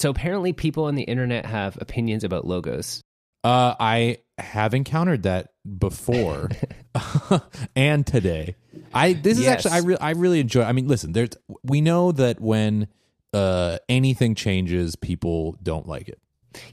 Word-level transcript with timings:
So 0.00 0.08
apparently, 0.08 0.54
people 0.54 0.84
on 0.84 0.94
the 0.94 1.02
internet 1.02 1.44
have 1.44 1.76
opinions 1.78 2.24
about 2.24 2.46
logos. 2.46 3.02
Uh, 3.44 3.74
I 3.78 4.18
have 4.38 4.72
encountered 4.72 5.24
that 5.24 5.52
before 5.78 6.48
and 7.76 8.06
today. 8.06 8.56
I 8.94 9.12
this 9.12 9.38
is 9.38 9.44
Yes. 9.44 9.66
actually 9.66 9.72
I 9.72 9.78
really 9.78 10.00
I 10.00 10.10
really 10.12 10.40
enjoy. 10.40 10.62
I 10.62 10.72
mean, 10.72 10.88
listen, 10.88 11.12
there's 11.12 11.30
we 11.62 11.82
know 11.82 12.12
that 12.12 12.40
when 12.40 12.88
uh 13.34 13.76
anything 13.90 14.34
changes, 14.34 14.96
people 14.96 15.58
don't 15.62 15.86
like 15.86 16.08
it. 16.08 16.18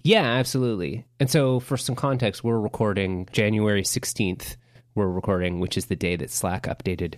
Yeah, 0.03 0.23
absolutely. 0.23 1.05
And 1.19 1.29
so, 1.29 1.59
for 1.59 1.75
some 1.75 1.95
context, 1.95 2.45
we're 2.45 2.59
recording 2.59 3.27
January 3.33 3.83
16th. 3.83 4.55
We're 4.95 5.09
recording, 5.09 5.59
which 5.59 5.77
is 5.77 5.87
the 5.87 5.95
day 5.97 6.15
that 6.15 6.31
Slack 6.31 6.63
updated 6.63 7.15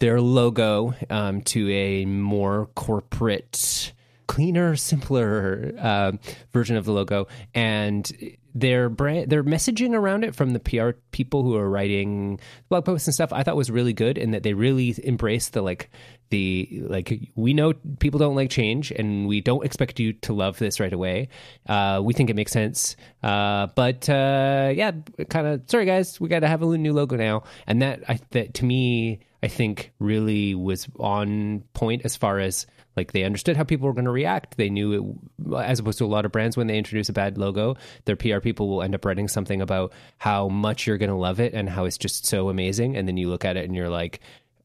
their 0.00 0.20
logo 0.20 0.94
um, 1.08 1.40
to 1.42 1.70
a 1.70 2.04
more 2.04 2.66
corporate, 2.76 3.92
cleaner, 4.30 4.76
simpler 4.76 5.72
uh, 5.76 6.12
version 6.52 6.76
of 6.76 6.84
the 6.84 6.92
logo. 6.92 7.26
And 7.52 8.08
their 8.54 8.88
brand, 8.88 9.28
their 9.28 9.42
messaging 9.42 9.92
around 9.92 10.22
it 10.22 10.36
from 10.36 10.52
the 10.52 10.60
PR 10.60 10.90
people 11.10 11.42
who 11.42 11.56
are 11.56 11.68
writing 11.68 12.38
blog 12.68 12.84
posts 12.84 13.08
and 13.08 13.14
stuff, 13.14 13.32
I 13.32 13.42
thought 13.42 13.56
was 13.56 13.72
really 13.72 13.92
good, 13.92 14.18
and 14.18 14.32
that 14.32 14.44
they 14.44 14.54
really 14.54 14.94
embraced 15.02 15.52
the 15.52 15.62
like 15.62 15.90
the 16.30 16.84
like 16.86 17.32
we 17.34 17.54
know 17.54 17.72
people 17.98 18.20
don't 18.20 18.36
like 18.36 18.50
change 18.50 18.92
and 18.92 19.26
we 19.26 19.40
don't 19.40 19.64
expect 19.64 19.98
you 19.98 20.12
to 20.12 20.32
love 20.32 20.60
this 20.60 20.78
right 20.78 20.92
away. 20.92 21.28
Uh, 21.66 22.00
we 22.00 22.14
think 22.14 22.30
it 22.30 22.36
makes 22.36 22.52
sense. 22.52 22.94
Uh, 23.24 23.66
but 23.74 24.08
uh, 24.08 24.72
yeah 24.72 24.92
kind 25.28 25.48
of 25.48 25.62
sorry 25.66 25.86
guys 25.86 26.20
we 26.20 26.28
got 26.28 26.40
to 26.40 26.48
have 26.48 26.62
a 26.62 26.78
new 26.78 26.92
logo 26.92 27.16
now. 27.16 27.42
And 27.66 27.82
that 27.82 28.08
I, 28.08 28.20
that 28.30 28.54
to 28.54 28.64
me 28.64 29.20
i 29.42 29.48
think 29.48 29.90
really 29.98 30.54
was 30.54 30.86
on 30.98 31.64
point 31.72 32.02
as 32.04 32.14
far 32.14 32.38
as 32.38 32.66
like 33.00 33.12
they 33.12 33.24
understood 33.24 33.56
how 33.56 33.64
people 33.64 33.86
were 33.86 33.94
going 33.94 34.04
to 34.04 34.10
react. 34.10 34.56
They 34.58 34.68
knew 34.68 35.20
it 35.40 35.56
as 35.56 35.80
opposed 35.80 35.98
to 35.98 36.04
a 36.04 36.06
lot 36.06 36.26
of 36.26 36.32
brands 36.32 36.56
when 36.56 36.66
they 36.66 36.76
introduce 36.76 37.08
a 37.08 37.12
bad 37.12 37.38
logo 37.38 37.76
their 38.04 38.16
pr 38.16 38.38
people 38.40 38.68
will 38.68 38.82
end 38.82 38.94
up 38.94 39.04
writing 39.04 39.28
something 39.28 39.60
about 39.60 39.92
how 40.18 40.48
much 40.48 40.86
you're 40.86 40.98
going 40.98 41.10
to 41.10 41.16
love 41.16 41.40
it 41.40 41.54
and 41.54 41.68
how 41.68 41.84
it's 41.84 41.98
just 41.98 42.26
so 42.26 42.48
amazing. 42.48 42.96
And 42.96 43.08
then 43.08 43.16
you 43.16 43.28
look 43.28 43.44
at 43.44 43.56
it 43.56 43.64
and 43.64 43.74
you're 43.74 43.88
like 43.88 44.20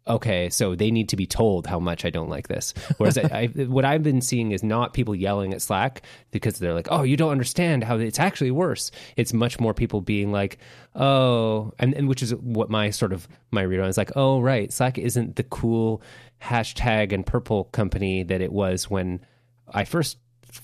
okay, 0.08 0.50
so 0.50 0.76
they 0.76 0.92
need 0.92 1.10
to 1.10 1.16
be 1.16 1.26
told 1.26 1.66
how 1.66 1.80
much 1.80 2.06
I 2.06 2.10
don't 2.10 2.30
like 2.30 2.48
this. 2.48 2.74
Whereas 2.98 3.18
I, 3.18 3.22
I, 3.24 3.46
what 3.66 3.86
I've 3.86 4.04
been 4.04 4.22
seeing 4.22 4.52
is 4.52 4.64
not 4.64 4.94
people 4.94 5.16
yelling 5.16 5.54
at 5.54 5.62
Slack 5.62 6.04
because 6.32 6.60
they're 6.60 6.74
like, 6.74 6.88
oh, 6.92 7.04
you 7.04 7.18
don't 7.18 7.32
understand 7.32 7.84
how 7.84 7.98
it's 7.98 8.20
actually 8.20 8.52
worse. 8.52 8.92
It's 9.16 9.34
much 9.34 9.60
more 9.60 9.74
people 9.74 10.02
being 10.02 10.32
like, 10.32 10.60
oh, 10.96 11.74
and, 11.80 11.94
and 11.96 12.08
which 12.08 12.22
is 12.22 12.36
what 12.36 12.70
my 12.70 12.92
sort 12.92 13.14
of 13.14 13.28
my 13.52 13.64
read 13.64 13.80
on 13.80 13.90
is 13.90 13.98
like, 13.98 14.12
oh, 14.16 14.42
right, 14.42 14.72
Slack 14.72 14.98
isn't 14.98 15.36
the 15.36 15.44
cool 15.44 16.02
hashtag 16.42 17.12
and 17.12 17.26
purple 17.26 17.66
company 17.66 18.24
that 18.24 18.42
it 18.42 18.52
was 18.52 18.90
when 18.90 19.26
I 19.74 19.86
first, 19.86 20.18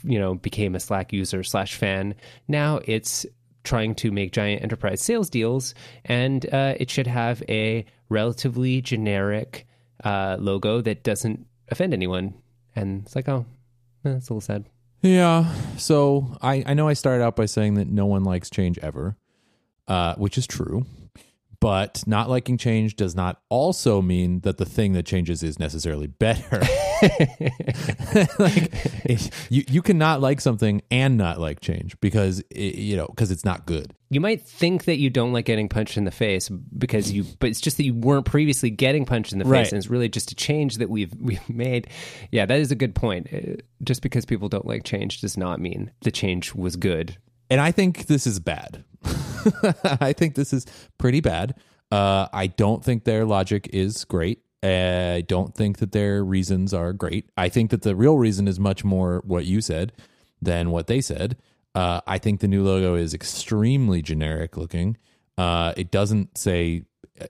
you 0.03 0.19
know, 0.19 0.35
became 0.35 0.75
a 0.75 0.79
Slack 0.79 1.11
user 1.11 1.43
slash 1.43 1.75
fan. 1.75 2.13
Now 2.47 2.79
it's 2.85 3.25
trying 3.63 3.95
to 3.95 4.11
make 4.11 4.31
giant 4.31 4.63
enterprise 4.63 5.01
sales 5.01 5.29
deals, 5.29 5.73
and 6.05 6.51
uh, 6.53 6.75
it 6.77 6.89
should 6.89 7.07
have 7.07 7.43
a 7.49 7.85
relatively 8.11 8.81
generic 8.81 9.65
uh, 10.03 10.37
logo 10.39 10.81
that 10.81 11.03
doesn't 11.03 11.47
offend 11.69 11.93
anyone. 11.93 12.35
And 12.75 13.03
it's 13.05 13.15
like, 13.15 13.29
oh, 13.29 13.45
eh, 14.05 14.11
that's 14.11 14.29
a 14.29 14.33
little 14.33 14.41
sad. 14.41 14.65
Yeah. 15.01 15.51
So 15.77 16.37
I, 16.41 16.63
I 16.67 16.73
know 16.73 16.87
I 16.87 16.93
started 16.93 17.23
out 17.23 17.35
by 17.35 17.45
saying 17.45 17.75
that 17.75 17.87
no 17.87 18.05
one 18.05 18.23
likes 18.23 18.49
change 18.49 18.77
ever, 18.79 19.15
uh, 19.87 20.15
which 20.15 20.37
is 20.37 20.45
true. 20.45 20.85
But 21.61 22.03
not 22.07 22.27
liking 22.27 22.57
change 22.57 22.95
does 22.95 23.15
not 23.15 23.39
also 23.49 24.01
mean 24.01 24.39
that 24.41 24.57
the 24.57 24.65
thing 24.65 24.93
that 24.93 25.05
changes 25.05 25.43
is 25.43 25.59
necessarily 25.59 26.07
better. 26.07 26.59
like 28.39 28.73
you, 29.49 29.63
you 29.69 29.81
cannot 29.81 30.21
like 30.21 30.41
something 30.41 30.81
and 30.91 31.17
not 31.17 31.39
like 31.39 31.59
change 31.59 31.99
because 32.01 32.39
it, 32.49 32.75
you 32.75 32.95
know 32.97 33.07
because 33.07 33.31
it's 33.31 33.45
not 33.45 33.65
good. 33.65 33.93
You 34.09 34.19
might 34.19 34.41
think 34.41 34.85
that 34.85 34.97
you 34.97 35.09
don't 35.09 35.31
like 35.33 35.45
getting 35.45 35.69
punched 35.69 35.97
in 35.97 36.03
the 36.03 36.11
face 36.11 36.49
because 36.49 37.11
you, 37.11 37.23
but 37.39 37.49
it's 37.49 37.61
just 37.61 37.77
that 37.77 37.83
you 37.85 37.93
weren't 37.93 38.25
previously 38.25 38.69
getting 38.69 39.05
punched 39.05 39.31
in 39.31 39.39
the 39.39 39.45
face, 39.45 39.51
Right. 39.51 39.71
and 39.71 39.77
it's 39.77 39.89
really 39.89 40.09
just 40.09 40.31
a 40.31 40.35
change 40.35 40.77
that 40.77 40.89
we've 40.89 41.13
we've 41.19 41.47
made. 41.49 41.87
Yeah, 42.31 42.45
that 42.45 42.59
is 42.59 42.71
a 42.71 42.75
good 42.75 42.95
point. 42.95 43.27
Uh, 43.31 43.61
Just 43.83 44.01
because 44.01 44.25
people 44.25 44.49
don't 44.49 44.65
like 44.65 44.83
change 44.83 45.21
does 45.21 45.37
not 45.37 45.59
mean 45.61 45.91
the 46.01 46.11
change 46.11 46.53
was 46.55 46.75
good. 46.75 47.17
and 47.49 47.61
I 47.61 47.71
think 47.71 48.07
this 48.07 48.25
is 48.27 48.39
bad. 48.39 48.83
I 49.83 50.13
think 50.13 50.35
this 50.35 50.53
is 50.53 50.65
pretty 50.97 51.19
bad. 51.19 51.55
Uh, 51.91 52.27
I 52.31 52.47
don't 52.47 52.83
think 52.83 53.03
their 53.03 53.25
logic 53.25 53.69
is 53.73 54.05
great. 54.05 54.39
I 54.63 55.23
don't 55.27 55.55
think 55.55 55.79
that 55.79 55.91
their 55.91 56.23
reasons 56.23 56.73
are 56.73 56.93
great. 56.93 57.29
I 57.35 57.49
think 57.49 57.71
that 57.71 57.81
the 57.81 57.95
real 57.95 58.17
reason 58.17 58.47
is 58.47 58.59
much 58.59 58.83
more 58.83 59.21
what 59.25 59.45
you 59.45 59.59
said 59.59 59.91
than 60.41 60.71
what 60.71 60.87
they 60.87 61.01
said. 61.01 61.37
Uh, 61.73 62.01
I 62.05 62.17
think 62.17 62.39
the 62.41 62.47
new 62.47 62.63
logo 62.63 62.95
is 62.95 63.13
extremely 63.13 64.01
generic 64.01 64.57
looking. 64.57 64.97
Uh, 65.37 65.73
it 65.77 65.89
doesn't 65.89 66.37
say 66.37 66.83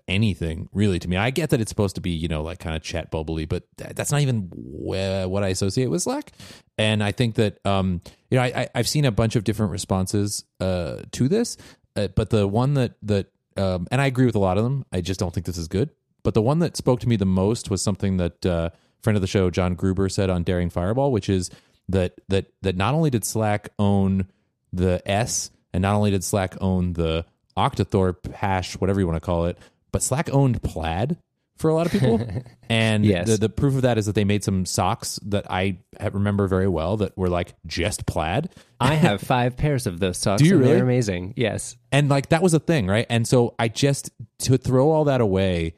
anything 0.08 0.70
really 0.74 1.00
to 1.00 1.08
me. 1.08 1.18
I 1.18 1.30
get 1.30 1.50
that 1.50 1.62
it's 1.62 1.70
supposed 1.70 1.96
to 1.96 2.02
be, 2.02 2.12
you 2.12 2.28
know, 2.28 2.44
like 2.44 2.60
kind 2.60 2.76
of 2.76 2.82
chat 2.82 3.12
bubbly, 3.12 3.46
but 3.46 3.64
th- 3.78 3.92
that's 3.96 4.12
not 4.12 4.22
even 4.22 4.50
wh- 4.50 5.30
what 5.30 5.44
I 5.44 5.50
associate 5.50 5.88
with 5.88 6.02
Slack. 6.02 6.32
And 6.78 7.04
I 7.04 7.12
think 7.12 7.36
that, 7.36 7.66
um, 7.66 8.02
you 8.30 8.38
know, 8.38 8.44
I, 8.44 8.48
I, 8.48 8.70
I've 8.76 8.88
seen 8.88 9.06
a 9.06 9.12
bunch 9.12 9.36
of 9.36 9.44
different 9.44 9.72
responses 9.72 10.46
uh, 10.60 11.02
to 11.12 11.28
this, 11.28 11.58
uh, 11.96 12.08
but 12.10 12.30
the 12.30 12.48
one 12.48 12.74
that 12.76 12.94
that, 13.04 13.28
um, 13.58 13.88
and 13.92 14.00
I 14.00 14.06
agree 14.06 14.26
with 14.26 14.36
a 14.36 14.40
lot 14.40 14.58
of 14.58 14.64
them. 14.64 14.86
I 14.92 15.02
just 15.02 15.20
don't 15.20 15.34
think 15.34 15.46
this 15.46 15.58
is 15.58 15.68
good. 15.68 15.90
But 16.24 16.34
the 16.34 16.42
one 16.42 16.60
that 16.60 16.78
spoke 16.78 17.00
to 17.02 17.10
me 17.10 17.16
the 17.16 17.26
most 17.26 17.70
was 17.70 17.82
something 17.82 18.18
that 18.18 18.46
uh, 18.46 18.70
friend 19.02 19.18
of 19.18 19.22
the 19.22 19.28
show 19.28 19.50
John 19.50 19.76
Gruber 19.76 20.08
said 20.10 20.30
on 20.30 20.44
Daring 20.44 20.70
Fireball, 20.70 21.12
which 21.12 21.30
is 21.30 21.50
that 21.90 22.14
that 22.30 22.48
that 22.62 22.76
not 22.76 22.94
only 22.94 23.10
did 23.10 23.26
Slack 23.26 23.70
own 23.80 24.28
the 24.72 25.02
S, 25.06 25.52
and 25.74 25.82
not 25.82 25.96
only 25.96 26.12
did 26.12 26.24
Slack 26.24 26.56
own 26.62 26.94
the 26.94 27.26
Octothorpe 27.58 28.34
hash, 28.34 28.76
whatever 28.78 29.00
you 29.00 29.08
want 29.08 29.18
to 29.18 29.26
call 29.26 29.46
it, 29.46 29.58
but 29.92 30.02
Slack 30.04 30.30
owned 30.34 30.62
Plaid 30.64 31.18
for 31.58 31.70
a 31.70 31.74
lot 31.76 31.86
of 31.86 31.92
people. 31.92 32.20
and 32.70 33.06
Yes. 33.06 33.28
the, 33.28 33.38
the 33.38 33.50
proof 33.50 33.76
of 33.76 33.84
that 33.84 33.98
is 34.00 34.08
that 34.08 34.16
they 34.16 34.24
made 34.24 34.44
some 34.44 34.66
socks 34.66 35.20
that 35.28 35.46
I 35.52 35.78
remember 36.12 36.48
very 36.48 36.68
well 36.68 36.98
that 36.98 37.16
were 37.18 37.30
like 37.30 37.54
just 37.68 38.06
plaid. 38.08 38.50
I 38.80 38.96
have 38.96 39.22
five 39.36 39.58
pairs 39.58 39.86
of 39.86 40.00
those 40.00 40.18
socks. 40.18 40.42
Do 40.42 40.48
you 40.48 40.54
and 40.56 40.62
really? 40.62 40.74
They're 40.76 40.84
amazing. 40.84 41.34
Yes. 41.38 41.76
and 41.92 42.10
like 42.10 42.30
that 42.30 42.42
was 42.42 42.54
a 42.56 42.60
thing 42.60 42.88
right 42.88 43.06
and 43.10 43.28
so 43.28 43.54
i 43.60 43.68
just 43.68 44.10
to 44.40 44.58
throw 44.58 44.90
all 44.90 45.04
that 45.06 45.22
away 45.22 45.76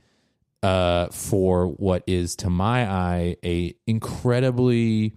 uh 0.61 1.07
for 1.07 1.67
what 1.67 2.03
is 2.07 2.35
to 2.37 2.49
my 2.49 2.89
eye 2.89 3.35
a 3.43 3.73
incredibly 3.87 5.13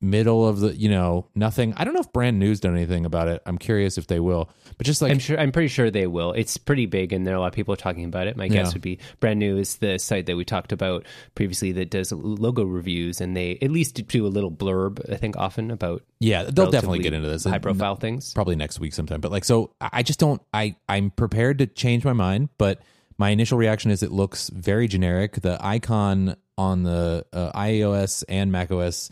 middle 0.00 0.48
of 0.48 0.60
the 0.60 0.74
you 0.76 0.88
know 0.88 1.26
nothing 1.34 1.74
i 1.76 1.84
don't 1.84 1.92
know 1.94 2.00
if 2.00 2.12
Brand 2.12 2.38
New's 2.38 2.60
done 2.60 2.74
anything 2.74 3.04
about 3.04 3.28
it 3.28 3.42
i'm 3.44 3.58
curious 3.58 3.98
if 3.98 4.06
they 4.06 4.18
will 4.20 4.48
but 4.78 4.86
just 4.86 5.02
like 5.02 5.10
I'm 5.12 5.18
sure. 5.18 5.38
I'm 5.38 5.52
pretty 5.52 5.68
sure 5.68 5.90
they 5.90 6.06
will. 6.06 6.32
It's 6.32 6.56
pretty 6.56 6.86
big, 6.86 7.12
and 7.12 7.26
there 7.26 7.34
are 7.34 7.36
a 7.36 7.40
lot 7.40 7.48
of 7.48 7.52
people 7.52 7.76
talking 7.76 8.04
about 8.06 8.28
it. 8.28 8.36
My 8.38 8.48
guess 8.48 8.68
Yeah. 8.68 8.72
would 8.72 8.80
be 8.80 8.98
Brand 9.18 9.38
New 9.38 9.58
is 9.58 9.76
the 9.76 9.98
site 9.98 10.24
that 10.24 10.36
we 10.36 10.44
talked 10.46 10.72
about 10.72 11.04
previously 11.34 11.70
that 11.72 11.90
does 11.90 12.12
logo 12.12 12.64
reviews, 12.64 13.20
and 13.20 13.36
they 13.36 13.58
at 13.60 13.70
least 13.70 13.94
do 14.06 14.26
a 14.26 14.28
little 14.28 14.50
blurb. 14.50 14.98
I 15.12 15.16
think 15.16 15.36
often 15.36 15.70
about 15.70 16.02
yeah 16.18 16.44
they'll 16.44 16.70
definitely 16.70 17.00
get 17.00 17.12
into 17.12 17.28
this 17.28 17.44
high 17.44 17.58
profile 17.58 17.94
things. 17.96 18.32
probably 18.32 18.56
next 18.56 18.80
week 18.80 18.94
sometime 18.94 19.20
but 19.20 19.30
like 19.30 19.44
so 19.44 19.72
i 19.80 20.02
just 20.02 20.18
don't 20.18 20.40
i 20.54 20.74
i'm 20.88 21.10
prepared 21.10 21.58
to 21.58 21.66
change 21.66 22.04
my 22.04 22.12
mind 22.14 22.48
but 22.56 22.80
my 23.18 23.28
initial 23.30 23.58
reaction 23.58 23.90
is 23.90 24.02
it 24.02 24.10
looks 24.12 24.48
very 24.48 24.88
generic 24.88 25.40
the 25.42 25.58
icon 25.60 26.36
on 26.56 26.84
the 26.84 27.26
uh, 27.34 27.52
ios 27.52 28.24
and 28.30 28.50
macos 28.50 29.10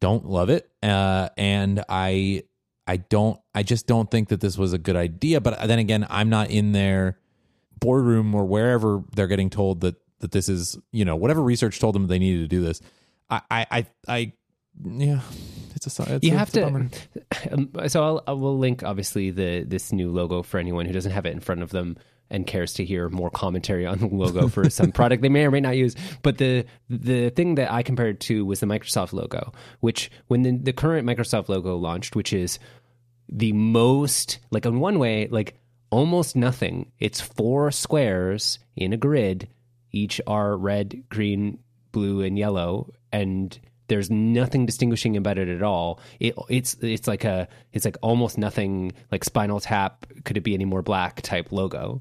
don't 0.00 0.26
love 0.26 0.50
it. 0.50 0.70
Uh, 0.82 1.28
and 1.36 1.84
i 1.88 2.42
i 2.86 2.96
don't 2.96 3.38
i 3.54 3.62
just 3.62 3.86
don't 3.86 4.10
think 4.10 4.28
that 4.30 4.40
this 4.40 4.56
was 4.58 4.72
a 4.72 4.78
good 4.78 4.96
idea. 4.96 5.40
But 5.40 5.66
then 5.68 5.78
again 5.78 6.06
i'm 6.10 6.28
not 6.28 6.50
in 6.50 6.72
their 6.72 7.18
boardroom 7.78 8.34
or 8.34 8.44
wherever 8.44 9.02
they're 9.14 9.26
getting 9.26 9.50
told 9.50 9.80
that 9.82 9.96
that 10.20 10.32
this 10.32 10.48
is 10.48 10.78
you 10.92 11.04
know 11.04 11.16
whatever 11.16 11.42
research 11.42 11.78
told 11.80 11.94
them 11.94 12.06
they 12.06 12.18
needed 12.18 12.42
to 12.42 12.48
do 12.48 12.62
this. 12.62 12.80
I 13.28 13.40
i 13.50 13.66
i, 13.70 13.86
I 14.08 14.32
yeah 14.82 15.20
it's 15.74 15.98
a 15.98 16.14
it's 16.16 16.24
you 16.24 16.34
a- 16.34 16.38
have 16.38 16.48
it's 16.48 16.56
a 16.56 16.60
to. 16.60 17.52
Um, 17.52 17.70
so 17.88 18.02
I'll, 18.02 18.22
I 18.26 18.32
will 18.32 18.58
link 18.58 18.82
obviously 18.82 19.30
the 19.30 19.64
this 19.66 19.92
new 19.92 20.10
logo 20.10 20.42
for 20.42 20.58
anyone 20.58 20.84
who 20.86 20.92
doesn't 20.92 21.12
have 21.12 21.26
it 21.26 21.32
in 21.32 21.40
front 21.40 21.62
of 21.62 21.70
them 21.70 21.96
and 22.30 22.46
cares 22.46 22.74
to 22.74 22.84
hear 22.84 23.08
more 23.08 23.30
commentary 23.30 23.86
on 23.86 23.98
the 23.98 24.06
logo 24.06 24.48
for 24.48 24.70
some 24.70 24.92
product 24.92 25.22
they 25.22 25.28
may 25.28 25.44
or 25.44 25.50
may 25.50 25.60
not 25.60 25.76
use. 25.76 25.94
But 26.22 26.38
the 26.38 26.64
the 26.88 27.30
thing 27.30 27.56
that 27.56 27.72
I 27.72 27.82
compared 27.82 28.20
to 28.22 28.44
was 28.44 28.60
the 28.60 28.66
Microsoft 28.66 29.12
logo, 29.12 29.52
which 29.80 30.10
when 30.28 30.42
the, 30.42 30.56
the 30.56 30.72
current 30.72 31.06
Microsoft 31.06 31.48
logo 31.48 31.76
launched, 31.76 32.14
which 32.14 32.32
is 32.32 32.58
the 33.28 33.52
most 33.52 34.38
like 34.50 34.66
in 34.66 34.80
one 34.80 34.98
way 34.98 35.28
like 35.28 35.56
almost 35.90 36.36
nothing. 36.36 36.92
It's 36.98 37.20
four 37.20 37.70
squares 37.70 38.58
in 38.76 38.92
a 38.92 38.96
grid, 38.96 39.48
each 39.92 40.20
are 40.26 40.56
red, 40.56 41.04
green, 41.08 41.58
blue, 41.92 42.22
and 42.22 42.38
yellow, 42.38 42.92
and 43.12 43.58
there's 43.90 44.08
nothing 44.08 44.66
distinguishing 44.66 45.16
about 45.16 45.36
it 45.36 45.48
at 45.48 45.62
all. 45.62 46.00
It, 46.20 46.34
it's 46.48 46.74
it's 46.80 47.08
like 47.08 47.24
a 47.24 47.48
it's 47.72 47.84
like 47.84 47.98
almost 48.00 48.38
nothing 48.38 48.92
like 49.10 49.24
Spinal 49.24 49.60
Tap. 49.60 50.06
Could 50.24 50.36
it 50.36 50.42
be 50.42 50.54
any 50.54 50.64
more 50.64 50.80
black 50.80 51.20
type 51.22 51.50
logo? 51.50 52.00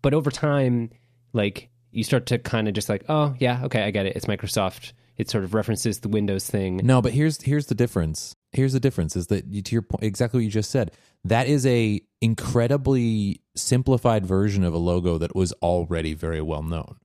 But 0.00 0.14
over 0.14 0.30
time, 0.30 0.90
like 1.34 1.68
you 1.92 2.02
start 2.02 2.26
to 2.26 2.38
kind 2.38 2.68
of 2.68 2.74
just 2.74 2.88
like, 2.88 3.04
oh 3.08 3.34
yeah, 3.38 3.64
okay, 3.66 3.82
I 3.82 3.90
get 3.90 4.06
it. 4.06 4.16
It's 4.16 4.24
Microsoft. 4.24 4.94
It 5.18 5.30
sort 5.30 5.44
of 5.44 5.54
references 5.54 6.00
the 6.00 6.08
Windows 6.08 6.48
thing. 6.48 6.80
No, 6.82 7.00
but 7.02 7.12
here's 7.12 7.40
here's 7.42 7.66
the 7.66 7.74
difference. 7.74 8.34
here's 8.52 8.72
the 8.72 8.80
difference: 8.80 9.14
is 9.14 9.26
that 9.26 9.44
to 9.64 9.72
your 9.74 9.82
point, 9.82 10.04
exactly 10.04 10.38
what 10.38 10.44
you 10.44 10.50
just 10.50 10.70
said. 10.70 10.90
That 11.24 11.48
is 11.48 11.66
a 11.66 12.00
incredibly 12.22 13.42
simplified 13.54 14.24
version 14.24 14.64
of 14.64 14.72
a 14.72 14.78
logo 14.78 15.18
that 15.18 15.36
was 15.36 15.52
already 15.54 16.14
very 16.14 16.40
well 16.40 16.62
known. 16.62 16.96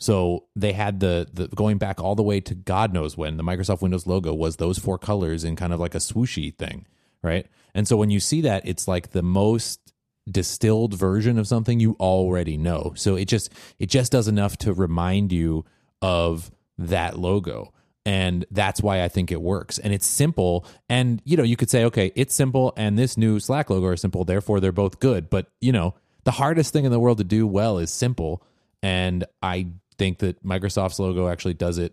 So 0.00 0.46
they 0.56 0.72
had 0.72 1.00
the 1.00 1.28
the 1.32 1.48
going 1.48 1.78
back 1.78 2.00
all 2.00 2.14
the 2.14 2.22
way 2.22 2.40
to 2.40 2.54
God 2.54 2.92
knows 2.92 3.16
when 3.16 3.36
the 3.36 3.44
Microsoft 3.44 3.82
Windows 3.82 4.06
logo 4.06 4.34
was 4.34 4.56
those 4.56 4.78
four 4.78 4.98
colors 4.98 5.44
in 5.44 5.56
kind 5.56 5.72
of 5.72 5.78
like 5.78 5.94
a 5.94 5.98
swooshy 5.98 6.56
thing, 6.56 6.86
right? 7.22 7.46
And 7.74 7.86
so 7.86 7.96
when 7.96 8.10
you 8.10 8.18
see 8.18 8.40
that, 8.40 8.66
it's 8.66 8.88
like 8.88 9.12
the 9.12 9.22
most 9.22 9.92
distilled 10.30 10.94
version 10.94 11.38
of 11.38 11.46
something 11.46 11.80
you 11.80 11.96
already 12.00 12.56
know. 12.56 12.94
So 12.96 13.14
it 13.14 13.26
just 13.26 13.52
it 13.78 13.86
just 13.86 14.10
does 14.10 14.26
enough 14.26 14.56
to 14.58 14.72
remind 14.72 15.32
you 15.32 15.66
of 16.00 16.50
that 16.78 17.18
logo. 17.18 17.72
And 18.06 18.46
that's 18.50 18.82
why 18.82 19.02
I 19.02 19.08
think 19.08 19.30
it 19.30 19.42
works. 19.42 19.78
And 19.78 19.92
it's 19.92 20.06
simple. 20.06 20.64
And 20.88 21.20
you 21.26 21.36
know, 21.36 21.42
you 21.42 21.56
could 21.56 21.68
say, 21.68 21.84
okay, 21.84 22.10
it's 22.16 22.34
simple 22.34 22.72
and 22.74 22.98
this 22.98 23.18
new 23.18 23.38
Slack 23.38 23.68
logo 23.68 23.86
are 23.86 23.96
simple, 23.98 24.24
therefore 24.24 24.60
they're 24.60 24.72
both 24.72 24.98
good. 24.98 25.28
But 25.28 25.48
you 25.60 25.72
know, 25.72 25.94
the 26.24 26.30
hardest 26.30 26.72
thing 26.72 26.86
in 26.86 26.90
the 26.90 27.00
world 27.00 27.18
to 27.18 27.24
do 27.24 27.46
well 27.46 27.76
is 27.76 27.90
simple. 27.90 28.42
And 28.82 29.24
I 29.42 29.68
think 30.00 30.18
that 30.20 30.42
Microsoft's 30.42 30.98
logo 30.98 31.28
actually 31.28 31.52
does 31.52 31.76
it 31.76 31.92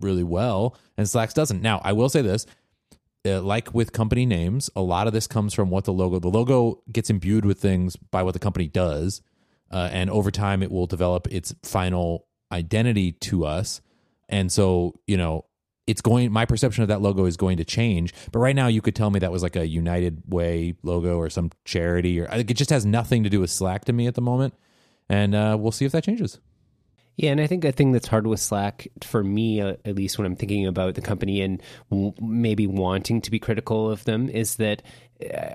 really 0.00 0.24
well 0.24 0.76
and 0.96 1.08
Slack's 1.08 1.34
doesn't. 1.34 1.62
Now, 1.62 1.80
I 1.84 1.92
will 1.92 2.08
say 2.08 2.20
this 2.20 2.46
uh, 3.24 3.40
like 3.40 3.72
with 3.72 3.92
company 3.92 4.26
names, 4.26 4.70
a 4.74 4.82
lot 4.82 5.06
of 5.06 5.12
this 5.12 5.28
comes 5.28 5.54
from 5.54 5.70
what 5.70 5.84
the 5.84 5.92
logo, 5.92 6.18
the 6.18 6.28
logo 6.28 6.82
gets 6.92 7.10
imbued 7.10 7.44
with 7.44 7.60
things 7.60 7.94
by 7.96 8.24
what 8.24 8.32
the 8.32 8.40
company 8.40 8.66
does. 8.66 9.22
Uh, 9.70 9.88
and 9.92 10.10
over 10.10 10.32
time, 10.32 10.62
it 10.64 10.70
will 10.70 10.86
develop 10.86 11.28
its 11.28 11.54
final 11.62 12.26
identity 12.52 13.12
to 13.12 13.46
us. 13.46 13.80
And 14.28 14.50
so, 14.50 15.00
you 15.06 15.16
know, 15.16 15.44
it's 15.86 16.00
going, 16.00 16.32
my 16.32 16.44
perception 16.44 16.82
of 16.82 16.88
that 16.88 17.02
logo 17.02 17.24
is 17.24 17.36
going 17.36 17.58
to 17.58 17.64
change. 17.64 18.12
But 18.32 18.40
right 18.40 18.56
now, 18.56 18.66
you 18.66 18.82
could 18.82 18.96
tell 18.96 19.10
me 19.10 19.20
that 19.20 19.32
was 19.32 19.42
like 19.42 19.56
a 19.56 19.66
United 19.66 20.22
Way 20.26 20.74
logo 20.82 21.16
or 21.16 21.30
some 21.30 21.50
charity, 21.64 22.20
or 22.20 22.28
it 22.32 22.54
just 22.54 22.70
has 22.70 22.84
nothing 22.84 23.22
to 23.22 23.30
do 23.30 23.40
with 23.40 23.50
Slack 23.50 23.84
to 23.86 23.92
me 23.92 24.06
at 24.06 24.14
the 24.14 24.22
moment. 24.22 24.54
And 25.08 25.34
uh, 25.34 25.56
we'll 25.58 25.72
see 25.72 25.84
if 25.84 25.92
that 25.92 26.04
changes. 26.04 26.40
Yeah, 27.16 27.30
and 27.30 27.40
I 27.40 27.46
think 27.46 27.64
a 27.64 27.70
thing 27.70 27.92
that's 27.92 28.08
hard 28.08 28.26
with 28.26 28.40
Slack, 28.40 28.88
for 29.02 29.22
me 29.22 29.60
uh, 29.60 29.76
at 29.84 29.94
least, 29.94 30.18
when 30.18 30.26
I'm 30.26 30.34
thinking 30.34 30.66
about 30.66 30.96
the 30.96 31.00
company 31.00 31.42
and 31.42 31.62
w- 31.90 32.12
maybe 32.20 32.66
wanting 32.66 33.20
to 33.20 33.30
be 33.30 33.38
critical 33.38 33.88
of 33.88 34.04
them, 34.04 34.28
is 34.28 34.56
that 34.56 34.82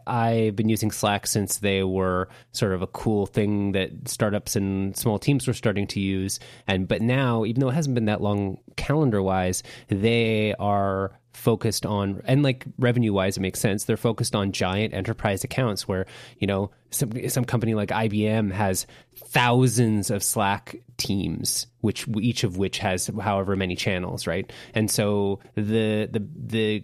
I've 0.07 0.55
been 0.55 0.69
using 0.69 0.91
Slack 0.91 1.27
since 1.27 1.57
they 1.57 1.83
were 1.83 2.29
sort 2.51 2.73
of 2.73 2.81
a 2.81 2.87
cool 2.87 3.25
thing 3.25 3.73
that 3.73 4.07
startups 4.07 4.55
and 4.55 4.95
small 4.95 5.19
teams 5.19 5.47
were 5.47 5.53
starting 5.53 5.87
to 5.87 5.99
use. 5.99 6.39
And 6.67 6.87
but 6.87 7.01
now, 7.01 7.45
even 7.45 7.59
though 7.59 7.69
it 7.69 7.75
hasn't 7.75 7.95
been 7.95 8.05
that 8.05 8.21
long 8.21 8.59
calendar 8.77 9.21
wise, 9.21 9.63
they 9.87 10.55
are 10.55 11.19
focused 11.33 11.85
on 11.85 12.21
and 12.25 12.43
like 12.43 12.65
revenue 12.79 13.13
wise 13.13 13.37
it 13.37 13.39
makes 13.39 13.59
sense 13.59 13.85
they're 13.85 13.95
focused 13.95 14.35
on 14.35 14.51
giant 14.51 14.93
enterprise 14.93 15.43
accounts 15.43 15.87
where 15.87 16.05
you 16.39 16.47
know 16.47 16.69
some 16.89 17.11
some 17.29 17.45
company 17.45 17.75
like 17.75 17.89
IBM 17.89 18.51
has 18.51 18.85
thousands 19.15 20.09
of 20.09 20.21
Slack 20.21 20.75
teams 20.97 21.67
which 21.79 22.07
each 22.19 22.43
of 22.43 22.57
which 22.57 22.79
has 22.79 23.09
however 23.21 23.55
many 23.55 23.75
channels 23.75 24.27
right 24.27 24.51
and 24.73 24.91
so 24.91 25.39
the 25.55 26.09
the 26.11 26.27
the 26.35 26.83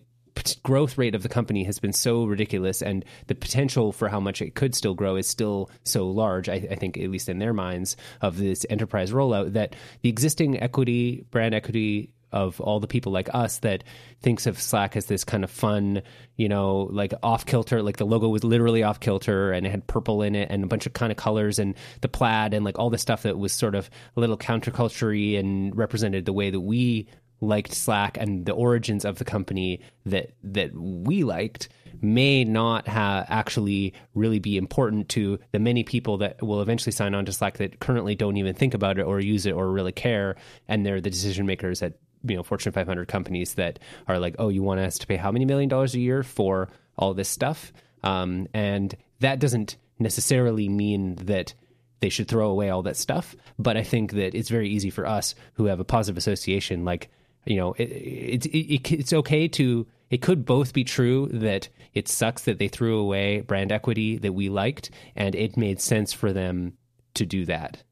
growth 0.63 0.97
rate 0.97 1.15
of 1.15 1.23
the 1.23 1.29
company 1.29 1.63
has 1.63 1.79
been 1.79 1.93
so 1.93 2.25
ridiculous 2.25 2.81
and 2.81 3.05
the 3.27 3.35
potential 3.35 3.91
for 3.91 4.09
how 4.09 4.19
much 4.19 4.41
it 4.41 4.55
could 4.55 4.75
still 4.75 4.93
grow 4.93 5.15
is 5.15 5.27
still 5.27 5.69
so 5.83 6.07
large 6.07 6.49
I, 6.49 6.55
I, 6.69 6.75
think 6.75 6.97
at 6.97 7.09
least 7.09 7.29
in 7.29 7.39
their 7.39 7.53
minds 7.53 7.95
of 8.21 8.37
this 8.37 8.65
enterprise 8.69 9.11
rollout 9.11 9.53
that 9.53 9.75
the 10.01 10.09
existing 10.09 10.61
equity 10.61 11.25
brand 11.31 11.55
equity 11.55 12.11
of 12.35 12.59
all 12.59 12.81
the 12.81 12.87
people 12.87 13.13
like 13.13 13.33
us 13.33 13.59
that 13.59 13.83
thinks 14.21 14.45
of 14.45 14.59
Slack 14.59 14.97
as 14.97 15.05
this 15.05 15.23
kind 15.23 15.43
of 15.43 15.49
fun, 15.49 16.01
you 16.35 16.49
know, 16.49 16.89
like 16.91 17.13
off 17.23 17.45
kilter. 17.45 17.81
Like 17.81 17.95
the 17.95 18.05
logo 18.05 18.27
was 18.27 18.43
literally 18.43 18.83
off 18.83 18.99
kilter 18.99 19.53
and 19.53 19.65
it 19.65 19.69
had 19.69 19.87
purple 19.87 20.21
in 20.21 20.35
it 20.35 20.51
and 20.51 20.63
a 20.63 20.67
bunch 20.67 20.85
of 20.85 20.91
kind 20.91 21.11
of 21.11 21.17
colors 21.17 21.59
and 21.59 21.75
the 22.01 22.09
plaid 22.09 22.53
and 22.53 22.65
like 22.65 22.77
all 22.77 22.89
the 22.89 22.97
stuff 22.97 23.23
that 23.23 23.39
was 23.39 23.53
sort 23.53 23.73
of 23.73 23.89
a 24.17 24.19
little 24.19 24.37
counterculture 24.37 25.39
and 25.39 25.77
represented 25.77 26.25
the 26.25 26.33
way 26.33 26.49
that 26.49 26.59
we 26.59 27.07
liked 27.41 27.73
Slack 27.73 28.17
and 28.17 28.45
the 28.45 28.53
origins 28.53 29.05
of 29.05 29.17
the 29.17 29.25
company 29.25 29.81
that 30.05 30.31
that 30.43 30.73
we 30.75 31.23
liked 31.23 31.69
may 32.01 32.43
not 32.43 32.87
have 32.87 33.25
actually 33.29 33.93
really 34.13 34.39
be 34.39 34.57
important 34.57 35.07
to 35.09 35.39
the 35.51 35.59
many 35.59 35.83
people 35.83 36.17
that 36.17 36.41
will 36.41 36.61
eventually 36.61 36.91
sign 36.91 37.15
on 37.15 37.25
to 37.25 37.33
Slack 37.33 37.57
that 37.57 37.79
currently 37.79 38.15
don't 38.15 38.37
even 38.37 38.53
think 38.53 38.73
about 38.73 38.99
it 38.99 39.03
or 39.03 39.19
use 39.19 39.45
it 39.45 39.53
or 39.53 39.71
really 39.71 39.91
care 39.91 40.35
and 40.67 40.85
they're 40.85 41.01
the 41.01 41.09
decision 41.09 41.45
makers 41.45 41.81
at 41.81 41.93
you 42.27 42.35
know 42.35 42.43
Fortune 42.43 42.71
500 42.71 43.07
companies 43.07 43.55
that 43.55 43.79
are 44.07 44.19
like, 44.19 44.35
oh, 44.39 44.49
you 44.49 44.63
want 44.63 44.79
us 44.79 44.97
to 44.99 45.07
pay 45.07 45.15
how 45.15 45.31
many 45.31 45.45
million 45.45 45.69
dollars 45.69 45.95
a 45.95 45.99
year 45.99 46.23
for 46.23 46.69
all 46.97 47.13
this 47.13 47.29
stuff, 47.29 47.73
um, 48.03 48.47
and 48.53 48.95
that 49.19 49.39
doesn't 49.39 49.77
necessarily 49.99 50.69
mean 50.69 51.15
that 51.15 51.53
they 51.99 52.09
should 52.09 52.27
throw 52.27 52.49
away 52.49 52.69
all 52.69 52.83
that 52.83 52.97
stuff. 52.97 53.35
But 53.57 53.77
I 53.77 53.83
think 53.83 54.13
that 54.13 54.35
it's 54.35 54.49
very 54.49 54.69
easy 54.69 54.89
for 54.89 55.05
us 55.05 55.35
who 55.53 55.65
have 55.65 55.79
a 55.79 55.85
positive 55.85 56.17
association, 56.17 56.85
like 56.85 57.09
you 57.45 57.57
know, 57.57 57.73
it, 57.73 57.83
it, 57.83 58.45
it, 58.45 58.91
it's 58.91 59.13
okay 59.13 59.47
to. 59.49 59.87
It 60.09 60.21
could 60.21 60.45
both 60.45 60.71
be 60.71 60.83
true 60.83 61.27
that 61.33 61.67
it 61.93 62.07
sucks 62.07 62.43
that 62.43 62.59
they 62.59 62.67
threw 62.67 62.99
away 62.99 63.41
brand 63.41 63.71
equity 63.71 64.17
that 64.17 64.33
we 64.33 64.49
liked, 64.49 64.91
and 65.15 65.33
it 65.35 65.57
made 65.57 65.81
sense 65.81 66.13
for 66.13 66.31
them 66.31 66.73
to 67.15 67.25
do 67.25 67.45
that. 67.45 67.83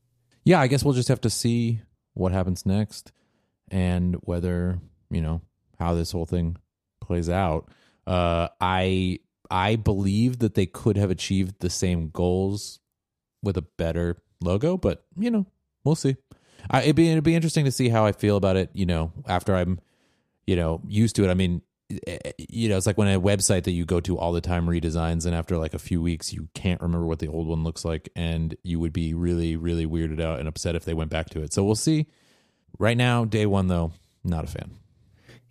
Yeah, 0.44 0.60
I 0.60 0.68
guess 0.68 0.84
we'll 0.84 0.94
just 0.94 1.08
have 1.08 1.22
to 1.22 1.30
see 1.30 1.82
what 2.14 2.32
happens 2.32 2.66
next 2.66 3.12
and 3.72 4.16
whether 4.22 4.80
you 5.10 5.22
know 5.22 5.42
how 5.80 5.94
this 5.94 6.12
whole 6.12 6.26
thing 6.26 6.58
plays 7.02 7.30
out. 7.30 7.70
Uh, 8.06 8.50
I 8.62 9.20
I 9.50 9.76
believe 9.76 10.40
that 10.40 10.56
they 10.56 10.66
could 10.66 10.98
have 10.98 11.12
achieved 11.12 11.60
the 11.60 11.70
same 11.70 12.10
goals 12.10 12.80
with 13.42 13.58
a 13.58 13.62
better 13.62 14.22
logo, 14.42 14.78
but 14.78 15.06
you 15.18 15.32
know 15.32 15.46
we'll 15.84 15.96
see. 15.96 16.16
I, 16.70 16.84
it'd 16.84 16.96
be 16.96 17.10
it'd 17.10 17.24
be 17.24 17.36
interesting 17.36 17.66
to 17.66 17.72
see 17.72 17.90
how 17.90 18.06
I 18.06 18.12
feel 18.12 18.38
about 18.38 18.56
it. 18.56 18.70
You 18.74 18.86
know, 18.86 19.12
after 19.28 19.56
I'm 19.56 19.80
you 20.48 20.56
know 20.56 20.82
used 20.88 21.16
to 21.18 21.24
it. 21.24 21.30
I 21.30 21.34
mean, 21.34 21.62
eh, 21.92 22.18
eh, 22.26 22.32
you 22.38 22.70
know, 22.70 22.78
it's 22.78 22.88
like 22.88 22.98
when 22.98 23.08
a 23.08 23.20
website 23.20 23.64
that 23.64 23.72
you 23.72 23.86
go 23.86 24.00
to 24.02 24.18
all 24.18 24.32
the 24.32 24.42
time 24.42 24.68
redesigns, 24.68 25.26
and 25.26 25.36
after 25.36 25.58
like 25.58 25.74
a 25.74 25.80
few 25.80 26.02
weeks, 26.02 26.34
you 26.34 26.50
can't 26.54 26.82
remember 26.82 27.06
what 27.06 27.20
the 27.20 27.28
old 27.28 27.48
one 27.48 27.64
looks 27.64 27.86
like, 27.86 28.10
and 28.16 28.56
you 28.64 28.80
would 28.80 28.94
be 28.94 29.14
really, 29.14 29.56
really 29.56 29.86
weirded 29.86 30.22
out 30.22 30.40
and 30.40 30.48
upset 30.48 30.76
if 30.76 30.86
they 30.86 30.94
went 30.94 31.12
back 31.12 31.30
to 31.32 31.42
it. 31.42 31.54
So 31.54 31.64
we'll 31.64 31.76
see. 31.76 32.08
Right 32.80 32.98
now, 32.98 33.26
day 33.26 33.46
one 33.46 33.68
though, 33.68 33.92
not 34.24 34.46
a 34.46 34.48
fan. 34.48 34.72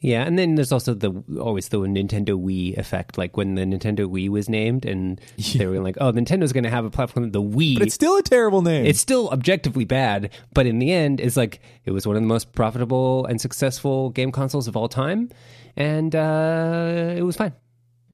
Yeah, 0.03 0.25
and 0.25 0.37
then 0.37 0.57
there's 0.57 0.73
also 0.73 0.95
the 0.95 1.23
always 1.41 1.69
the 1.69 1.79
Nintendo 1.79 2.31
Wii 2.31 2.77
effect, 2.77 3.17
like 3.17 3.37
when 3.37 3.55
the 3.55 3.63
Nintendo 3.63 4.01
Wii 4.01 4.29
was 4.29 4.49
named, 4.49 4.85
and 4.85 5.21
yeah. 5.37 5.59
they 5.59 5.67
were 5.67 5.79
like, 5.79 5.97
"Oh, 6.01 6.11
Nintendo's 6.13 6.53
going 6.53 6.65
to 6.65 6.71
have 6.71 6.85
a 6.85 6.91
platform." 6.91 7.31
The 7.31 7.41
Wii, 7.41 7.79
but 7.79 7.87
it's 7.87 7.95
still 7.95 8.17
a 8.17 8.23
terrible 8.23 8.63
name. 8.63 8.85
It's 8.85 8.99
still 8.99 9.31
objectively 9.31 9.85
bad, 9.85 10.31
but 10.53 10.67
in 10.67 10.81
the 10.81 10.91
end, 10.91 11.21
it's 11.21 11.37
like 11.37 11.61
it 11.85 11.93
was 11.93 12.05
one 12.05 12.17
of 12.17 12.23
the 12.23 12.27
most 12.27 12.53
profitable 12.53 13.27
and 13.27 13.41
successful 13.41 14.11
game 14.11 14.33
consoles 14.33 14.67
of 14.67 14.77
all 14.77 14.89
time, 14.89 15.31
and 15.77 16.17
uh, 16.17 17.15
it 17.17 17.23
was 17.23 17.37
fine. 17.37 17.53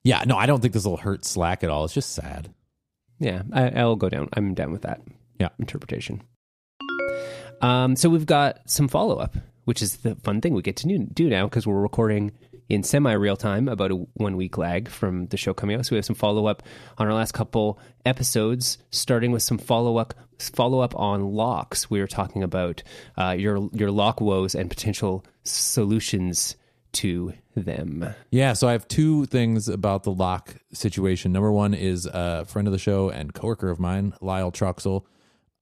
Yeah, 0.05 0.23
no, 0.27 0.37
I 0.37 0.45
don't 0.45 0.61
think 0.61 0.75
this 0.75 0.85
will 0.85 0.99
hurt 0.99 1.25
Slack 1.25 1.65
at 1.65 1.71
all. 1.71 1.87
It's 1.87 1.95
just 1.95 2.13
sad. 2.13 2.53
Yeah, 3.19 3.43
I, 3.51 3.71
I'll 3.71 3.97
go 3.97 4.11
down. 4.11 4.29
I'm 4.35 4.53
down 4.53 4.73
with 4.73 4.83
that. 4.83 5.01
Yeah, 5.41 5.49
interpretation. 5.59 6.23
Um, 7.63 7.97
so 7.97 8.11
we've 8.11 8.27
got 8.27 8.61
some 8.67 8.89
follow 8.89 9.17
up, 9.17 9.37
which 9.69 9.83
is 9.83 9.99
the 9.99 10.15
fun 10.15 10.41
thing 10.41 10.55
we 10.55 10.63
get 10.63 10.77
to 10.77 10.89
do 11.13 11.29
now 11.29 11.45
because 11.45 11.67
we're 11.67 11.79
recording 11.79 12.33
in 12.71 12.83
semi 12.83 13.13
real 13.13 13.37
time, 13.37 13.69
about 13.69 13.91
a 13.91 13.97
one 14.15 14.35
week 14.39 14.57
lag 14.57 14.89
from 14.89 15.27
the 15.27 15.37
show 15.37 15.53
coming 15.53 15.77
out. 15.77 15.85
So 15.85 15.91
we 15.91 15.99
have 15.99 16.07
some 16.07 16.17
follow 16.17 16.47
up 16.47 16.63
on 16.97 17.07
our 17.07 17.13
last 17.13 17.33
couple 17.33 17.79
episodes, 18.07 18.79
starting 18.91 19.31
with 19.31 19.43
some 19.43 19.59
follow 19.59 19.99
up 19.99 20.15
follow 20.39 20.81
up 20.81 20.97
on 20.97 21.35
locks. 21.35 21.91
We 21.91 22.01
were 22.01 22.07
talking 22.07 22.43
about 22.43 22.83
uh, 23.19 23.37
your 23.39 23.69
your 23.75 23.91
lock 23.91 24.23
woes 24.23 24.55
and 24.55 24.71
potential 24.71 25.23
solutions 25.43 26.57
to 26.93 27.35
them. 27.55 28.15
Yeah, 28.31 28.55
so 28.55 28.69
I 28.69 28.73
have 28.73 28.89
two 28.89 29.27
things 29.27 29.69
about 29.69 30.05
the 30.05 30.13
lock 30.13 30.57
situation. 30.73 31.31
Number 31.31 31.53
one 31.53 31.75
is 31.75 32.07
a 32.07 32.47
friend 32.47 32.67
of 32.67 32.73
the 32.73 32.79
show 32.79 33.11
and 33.11 33.35
coworker 33.35 33.69
of 33.69 33.79
mine, 33.79 34.15
Lyle 34.23 34.51
Troxel 34.51 35.05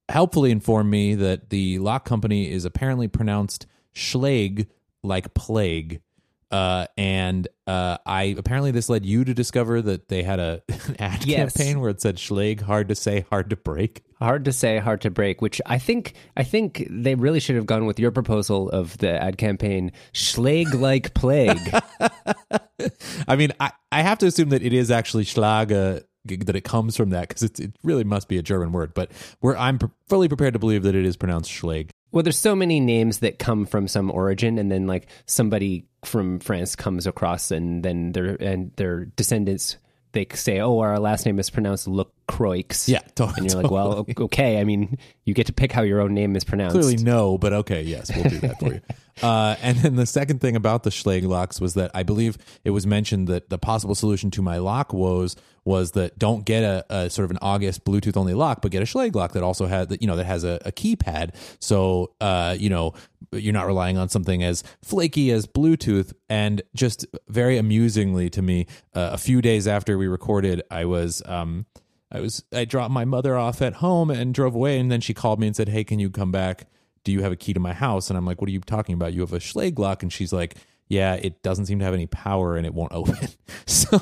helpfully 0.08 0.52
informed 0.52 0.88
me 0.88 1.16
that 1.16 1.50
the 1.50 1.80
lock 1.80 2.04
company 2.04 2.48
is 2.48 2.64
apparently 2.64 3.08
pronounced 3.08 3.66
Schlage 3.96 4.66
like 5.02 5.34
plague. 5.34 6.02
Uh, 6.48 6.86
and 6.96 7.48
uh, 7.66 7.98
I 8.06 8.36
apparently 8.38 8.70
this 8.70 8.88
led 8.88 9.04
you 9.04 9.24
to 9.24 9.34
discover 9.34 9.82
that 9.82 10.08
they 10.08 10.22
had 10.22 10.38
a 10.38 10.62
an 10.86 10.96
ad 11.00 11.24
yes. 11.24 11.56
campaign 11.56 11.80
where 11.80 11.90
it 11.90 12.00
said 12.00 12.16
Schlage, 12.16 12.60
hard 12.60 12.88
to 12.88 12.94
say, 12.94 13.26
hard 13.30 13.50
to 13.50 13.56
break. 13.56 14.04
Hard 14.20 14.44
to 14.44 14.52
say, 14.52 14.78
hard 14.78 15.00
to 15.00 15.10
break. 15.10 15.42
Which 15.42 15.60
I 15.66 15.78
think 15.78 16.14
I 16.36 16.44
think 16.44 16.86
they 16.88 17.16
really 17.16 17.40
should 17.40 17.56
have 17.56 17.66
gone 17.66 17.86
with 17.86 17.98
your 17.98 18.12
proposal 18.12 18.70
of 18.70 18.96
the 18.98 19.20
ad 19.20 19.38
campaign, 19.38 19.90
Schlage 20.12 20.72
like 20.78 21.14
plague. 21.14 21.74
I 23.28 23.34
mean, 23.36 23.52
I, 23.58 23.72
I 23.90 24.02
have 24.02 24.18
to 24.18 24.26
assume 24.26 24.50
that 24.50 24.62
it 24.62 24.72
is 24.72 24.90
actually 24.90 25.24
Schlage 25.24 26.04
that 26.26 26.56
it 26.56 26.64
comes 26.64 26.96
from 26.96 27.10
that 27.10 27.28
because 27.28 27.42
it 27.42 27.72
really 27.82 28.04
must 28.04 28.28
be 28.28 28.38
a 28.38 28.42
German 28.42 28.72
word. 28.72 28.94
But 28.94 29.10
where 29.40 29.56
I'm 29.56 29.78
fully 30.08 30.28
prepared 30.28 30.52
to 30.54 30.58
believe 30.58 30.82
that 30.82 30.94
it 30.94 31.04
is 31.04 31.16
pronounced 31.16 31.50
Schlag. 31.50 31.90
Well, 32.16 32.22
there's 32.22 32.38
so 32.38 32.56
many 32.56 32.80
names 32.80 33.18
that 33.18 33.38
come 33.38 33.66
from 33.66 33.88
some 33.88 34.10
origin, 34.10 34.56
and 34.56 34.72
then 34.72 34.86
like 34.86 35.06
somebody 35.26 35.84
from 36.02 36.38
France 36.38 36.74
comes 36.74 37.06
across, 37.06 37.50
and 37.50 37.82
then 37.82 38.12
their 38.12 38.42
and 38.42 38.72
their 38.76 39.04
descendants 39.04 39.76
they 40.12 40.26
say, 40.32 40.58
"Oh, 40.58 40.78
our 40.78 40.98
last 40.98 41.26
name 41.26 41.38
is 41.38 41.50
pronounced 41.50 41.86
Lecroix." 42.28 42.64
Yeah, 42.86 43.00
to- 43.16 43.32
and 43.36 43.50
you're 43.50 43.62
like, 43.62 43.70
"Well, 43.70 44.06
okay. 44.18 44.60
I 44.60 44.64
mean, 44.64 44.98
you 45.24 45.34
get 45.34 45.46
to 45.46 45.52
pick 45.52 45.72
how 45.72 45.82
your 45.82 46.00
own 46.00 46.14
name 46.14 46.36
is 46.36 46.44
pronounced." 46.44 46.74
Clearly, 46.74 46.96
no, 46.96 47.38
but 47.38 47.52
okay, 47.52 47.82
yes, 47.82 48.14
we'll 48.14 48.24
do 48.24 48.38
that 48.40 48.58
for 48.58 48.74
you. 48.74 48.80
Uh, 49.22 49.56
and 49.62 49.78
then 49.78 49.96
the 49.96 50.04
second 50.04 50.42
thing 50.42 50.56
about 50.56 50.82
the 50.82 50.90
Schlage 50.90 51.26
locks 51.26 51.58
was 51.58 51.72
that 51.72 51.90
I 51.94 52.02
believe 52.02 52.36
it 52.64 52.70
was 52.70 52.86
mentioned 52.86 53.28
that 53.28 53.48
the 53.48 53.56
possible 53.56 53.94
solution 53.94 54.30
to 54.32 54.42
my 54.42 54.58
lock 54.58 54.92
woes 54.92 55.36
was 55.64 55.92
that 55.92 56.18
don't 56.18 56.44
get 56.44 56.62
a, 56.62 56.84
a 56.90 57.08
sort 57.08 57.24
of 57.24 57.30
an 57.30 57.38
August 57.40 57.82
Bluetooth 57.86 58.14
only 58.14 58.34
lock, 58.34 58.60
but 58.60 58.70
get 58.70 58.82
a 58.82 58.84
Schlage 58.84 59.14
lock 59.14 59.32
that 59.32 59.42
also 59.42 59.64
has 59.64 59.88
that 59.88 60.02
you 60.02 60.06
know 60.06 60.16
that 60.16 60.26
has 60.26 60.44
a, 60.44 60.60
a 60.66 60.70
keypad. 60.70 61.34
So 61.60 62.12
uh, 62.20 62.56
you 62.58 62.68
know 62.68 62.92
you're 63.32 63.54
not 63.54 63.66
relying 63.66 63.96
on 63.96 64.10
something 64.10 64.42
as 64.42 64.62
flaky 64.84 65.30
as 65.30 65.46
Bluetooth. 65.46 66.12
And 66.28 66.60
just 66.74 67.06
very 67.26 67.56
amusingly 67.56 68.28
to 68.28 68.42
me, 68.42 68.66
uh, 68.94 69.12
a 69.14 69.18
few 69.18 69.40
days 69.40 69.66
after 69.66 69.96
we 69.96 70.08
recorded, 70.08 70.60
I 70.70 70.84
was. 70.84 71.22
Um, 71.24 71.64
I 72.10 72.20
was 72.20 72.44
I 72.52 72.64
dropped 72.64 72.92
my 72.92 73.04
mother 73.04 73.36
off 73.36 73.60
at 73.62 73.74
home 73.74 74.10
and 74.10 74.32
drove 74.32 74.54
away, 74.54 74.78
and 74.78 74.90
then 74.90 75.00
she 75.00 75.14
called 75.14 75.40
me 75.40 75.46
and 75.46 75.56
said, 75.56 75.68
"Hey, 75.68 75.84
can 75.84 75.98
you 75.98 76.10
come 76.10 76.30
back? 76.30 76.66
Do 77.04 77.12
you 77.12 77.22
have 77.22 77.32
a 77.32 77.36
key 77.36 77.52
to 77.52 77.60
my 77.60 77.72
house?" 77.72 78.10
And 78.10 78.16
I'm 78.16 78.24
like, 78.26 78.40
"What 78.40 78.48
are 78.48 78.52
you 78.52 78.60
talking 78.60 78.94
about? 78.94 79.12
You 79.12 79.20
have 79.20 79.32
a 79.32 79.38
Schlage 79.38 79.78
lock?" 79.78 80.02
And 80.02 80.12
she's 80.12 80.32
like, 80.32 80.56
"Yeah, 80.88 81.14
it 81.14 81.42
doesn't 81.42 81.66
seem 81.66 81.78
to 81.80 81.84
have 81.84 81.94
any 81.94 82.06
power 82.06 82.56
and 82.56 82.64
it 82.64 82.74
won't 82.74 82.92
open." 82.92 83.16
So, 83.66 83.98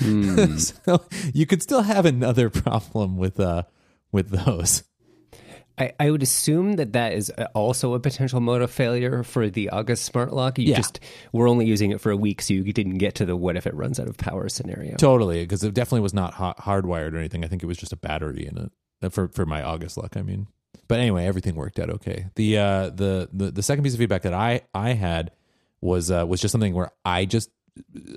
so 0.56 1.04
you 1.32 1.46
could 1.46 1.62
still 1.62 1.82
have 1.82 2.04
another 2.04 2.50
problem 2.64 3.16
with 3.16 3.38
uh 3.38 3.62
with 4.12 4.30
those. 4.30 4.82
I, 5.76 5.92
I 5.98 6.10
would 6.10 6.22
assume 6.22 6.74
that 6.74 6.92
that 6.92 7.14
is 7.14 7.30
also 7.54 7.94
a 7.94 8.00
potential 8.00 8.40
mode 8.40 8.62
of 8.62 8.70
failure 8.70 9.22
for 9.24 9.50
the 9.50 9.70
August 9.70 10.04
smart 10.04 10.32
lock. 10.32 10.58
You 10.58 10.66
Yeah. 10.70 10.76
just 10.76 11.00
we're 11.32 11.48
only 11.48 11.66
using 11.66 11.90
it 11.90 12.00
for 12.00 12.10
a 12.12 12.16
week, 12.16 12.42
so 12.42 12.54
you 12.54 12.72
didn't 12.72 12.98
get 12.98 13.16
to 13.16 13.24
the 13.26 13.34
what 13.36 13.56
if 13.56 13.66
it 13.66 13.74
runs 13.74 13.98
out 13.98 14.06
of 14.08 14.16
power 14.16 14.48
scenario. 14.48 14.94
Totally, 14.96 15.42
because 15.42 15.64
it 15.64 15.74
definitely 15.74 16.00
was 16.02 16.14
not 16.14 16.34
hot, 16.34 16.58
hardwired 16.58 17.12
or 17.12 17.18
anything. 17.18 17.44
I 17.44 17.48
think 17.48 17.62
it 17.62 17.66
was 17.66 17.76
just 17.78 17.92
a 17.92 17.96
battery 17.96 18.46
in 18.46 18.56
it 18.56 18.72
Uh, 19.02 19.08
for 19.08 19.28
for 19.28 19.44
my 19.46 19.62
August 19.62 19.96
lock. 19.96 20.16
I 20.16 20.22
mean, 20.22 20.46
but 20.86 21.00
anyway, 21.00 21.24
everything 21.26 21.56
worked 21.56 21.80
out 21.80 21.90
okay. 21.90 22.26
The 22.36 22.58
uh, 22.58 22.90
the 22.90 23.28
the 23.32 23.50
the 23.50 23.62
second 23.62 23.82
piece 23.84 23.94
of 23.94 23.98
feedback 23.98 24.22
that 24.22 24.34
I 24.34 24.60
I 24.74 24.92
had 24.92 25.32
was 25.80 26.08
uh, 26.10 26.24
was 26.26 26.40
just 26.40 26.52
something 26.52 26.72
where 26.74 26.92
I 27.04 27.24
just 27.24 27.50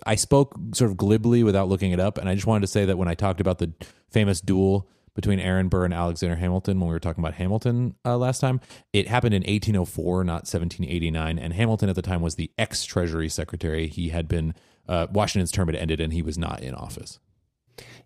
I 0.05 0.13
spoke 0.13 0.53
sort 0.75 0.91
of 0.91 0.97
glibly 0.97 1.43
without 1.43 1.67
looking 1.69 1.91
it 1.91 1.99
up, 1.99 2.19
and 2.19 2.29
I 2.29 2.35
just 2.35 2.45
wanted 2.45 2.61
to 2.61 2.67
say 2.67 2.85
that 2.85 2.97
when 2.99 3.07
I 3.07 3.15
talked 3.15 3.41
about 3.41 3.57
the 3.57 3.73
famous 4.11 4.41
duel 4.41 4.87
between 5.17 5.39
Aaron 5.39 5.67
Burr 5.67 5.83
and 5.83 5.95
Alexander 5.95 6.36
Hamilton 6.36 6.79
when 6.79 6.89
we 6.89 6.93
were 6.93 7.00
talking 7.00 7.24
about 7.24 7.33
Hamilton 7.33 7.95
uh, 8.05 8.15
last 8.15 8.38
time, 8.38 8.62
it 8.93 9.07
happened 9.07 9.33
in 9.33 9.41
1804, 9.41 10.24
not 10.24 10.45
1789, 10.45 11.39
and 11.39 11.53
Hamilton 11.53 11.89
at 11.89 11.95
the 11.95 12.03
time 12.03 12.21
was 12.21 12.36
the 12.36 12.51
ex 12.55 12.86
Treasury 12.86 13.27
Secretary. 13.27 13.88
He 13.88 14.09
had 14.09 14.27
been 14.27 14.53
uh, 14.88 15.07
Washington's 15.12 15.51
term 15.51 15.69
had 15.69 15.75
ended, 15.75 16.00
and 16.00 16.13
he 16.13 16.21
was 16.21 16.38
not 16.38 16.62
in 16.62 16.75
office. 16.75 17.17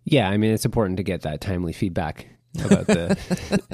Yeah, 0.04 0.30
I 0.30 0.38
mean 0.38 0.52
it's 0.52 0.64
important 0.64 0.96
to 0.96 1.02
get 1.02 1.20
that 1.20 1.42
timely 1.42 1.74
feedback 1.74 2.28
about 2.64 2.86
the 2.86 3.18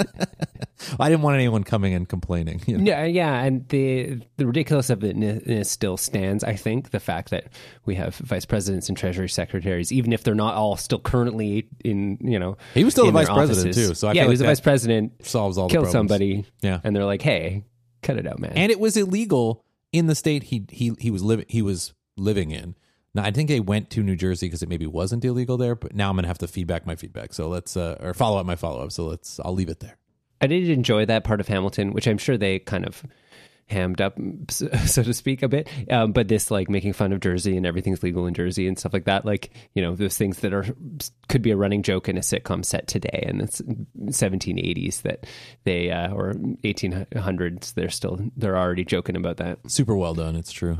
I 1.00 1.08
didn't 1.08 1.23
want 1.23 1.35
anyone 1.35 1.64
coming 1.64 1.92
and 1.94 2.08
complaining. 2.08 2.62
you 2.66 2.78
know. 2.78 2.85
yeah 2.85 3.04
yeah, 3.04 3.42
and 3.42 3.68
the 3.68 4.20
the 4.37 4.47
ridiculous 4.47 4.90
of 4.90 5.02
it 5.04 5.66
still 5.66 5.97
stands. 5.97 6.44
I 6.44 6.54
think 6.54 6.90
the 6.90 7.00
fact 7.00 7.30
that 7.30 7.49
we 7.85 7.97
have 7.97 8.14
vice 8.16 8.44
presidents 8.44 8.88
and 8.88 8.97
treasury 8.97 9.28
secretaries, 9.28 9.92
even 9.92 10.12
if 10.12 10.23
they're 10.23 10.35
not 10.35 10.54
all 10.54 10.76
still 10.76 11.00
currently 11.00 11.68
in 11.85 12.18
you 12.20 12.38
know 12.38 12.56
He 12.75 12.85
was 12.85 12.94
still 12.94 13.06
the 13.06 13.12
vice 13.12 13.26
their 13.26 13.37
president, 13.37 13.75
too, 13.75 13.94
so 13.94 14.08
I 14.08 14.12
yeah, 14.12 14.23
he 14.23 14.28
was 14.28 14.40
like 14.40 14.47
the 14.47 14.50
vice 14.52 14.61
president, 14.61 15.26
solves 15.26 15.58
all 15.58 15.68
the 15.68 15.73
killed 15.75 15.88
somebody, 15.90 16.44
Yeah. 16.62 16.80
and 16.85 16.94
they're 16.94 17.04
like, 17.04 17.23
hey, 17.23 17.64
cut 18.02 18.16
it 18.16 18.26
out, 18.26 18.38
man. 18.38 18.52
and 18.54 18.70
it 18.70 18.78
was 18.78 18.97
illegal 18.97 19.64
in 19.92 20.06
the 20.06 20.14
state 20.14 20.44
he 20.44 20.64
he 20.70 20.92
he 20.99 21.11
was 21.11 21.23
living 21.23 21.47
he 21.49 21.62
was 21.62 21.92
living 22.16 22.50
in. 22.52 22.76
Now 23.19 23.25
I 23.25 23.33
think 23.33 23.49
they 23.49 23.59
went 23.59 23.91
to 23.91 24.03
New 24.05 24.15
Jersey 24.15 24.47
because 24.47 24.63
it 24.63 24.69
maybe 24.69 24.87
wasn't 24.87 25.25
illegal 25.25 25.57
there, 25.57 25.75
but 25.75 25.93
now 25.93 26.09
I'm 26.09 26.17
gonna 26.17 26.29
have 26.29 26.39
to 26.39 26.47
feedback 26.47 26.87
my 26.87 26.95
feedback. 26.95 27.35
So 27.35 27.49
let's 27.49 27.77
uh, 27.77 27.99
or 28.01 28.15
follow 28.15 28.39
up 28.39 28.47
my 28.47 28.55
follow 28.55 28.85
up. 28.85 28.93
So 28.93 29.07
let's 29.07 29.41
I'll 29.41 29.55
leave 29.55 29.69
it 29.69 29.81
there. 29.81 29.97
I 30.41 30.47
did 30.47 30.69
enjoy 30.69 31.05
that 31.07 31.25
part 31.25 31.41
of 31.41 31.49
Hamilton, 31.49 31.93
which 31.93 32.07
I'm 32.07 32.19
sure 32.19 32.39
they 32.39 32.61
kind 32.61 32.87
of 32.87 33.03
hammed 33.67 34.01
up, 34.01 34.17
so 34.51 34.69
so 34.87 35.03
to 35.03 35.13
speak, 35.13 35.43
a 35.43 35.49
bit. 35.49 35.69
Um, 35.91 36.13
but 36.13 36.29
this, 36.29 36.51
like, 36.51 36.71
making 36.71 36.93
fun 36.93 37.13
of 37.13 37.19
Jersey 37.21 37.57
and 37.57 37.67
everything's 37.67 38.05
legal 38.05 38.27
in 38.27 38.35
Jersey 38.35 38.67
and 38.67 38.79
stuff 38.79 38.93
like 38.93 39.05
that, 39.07 39.25
like, 39.25 39.51
you 39.75 39.83
know, 39.83 39.95
those 39.95 40.17
things 40.17 40.39
that 40.41 40.55
are 40.55 40.65
could 41.29 41.43
be 41.43 41.51
a 41.51 41.57
running 41.57 41.83
joke 41.83 42.09
in 42.09 42.17
a 42.17 42.21
sitcom 42.21 42.65
set 42.65 42.87
today, 42.87 43.25
and 43.27 43.43
it's 43.43 43.61
1780s 43.61 45.03
that 45.03 45.27
they 45.65 45.91
uh, 45.91 46.13
or 46.13 46.35
1800s, 46.35 47.75
they're 47.75 47.91
still 47.91 48.19
they're 48.37 48.57
already 48.57 48.85
joking 48.85 49.17
about 49.17 49.39
that. 49.39 49.59
Super 49.67 49.97
well 49.97 50.15
done. 50.15 50.37
It's 50.37 50.53
true. 50.53 50.79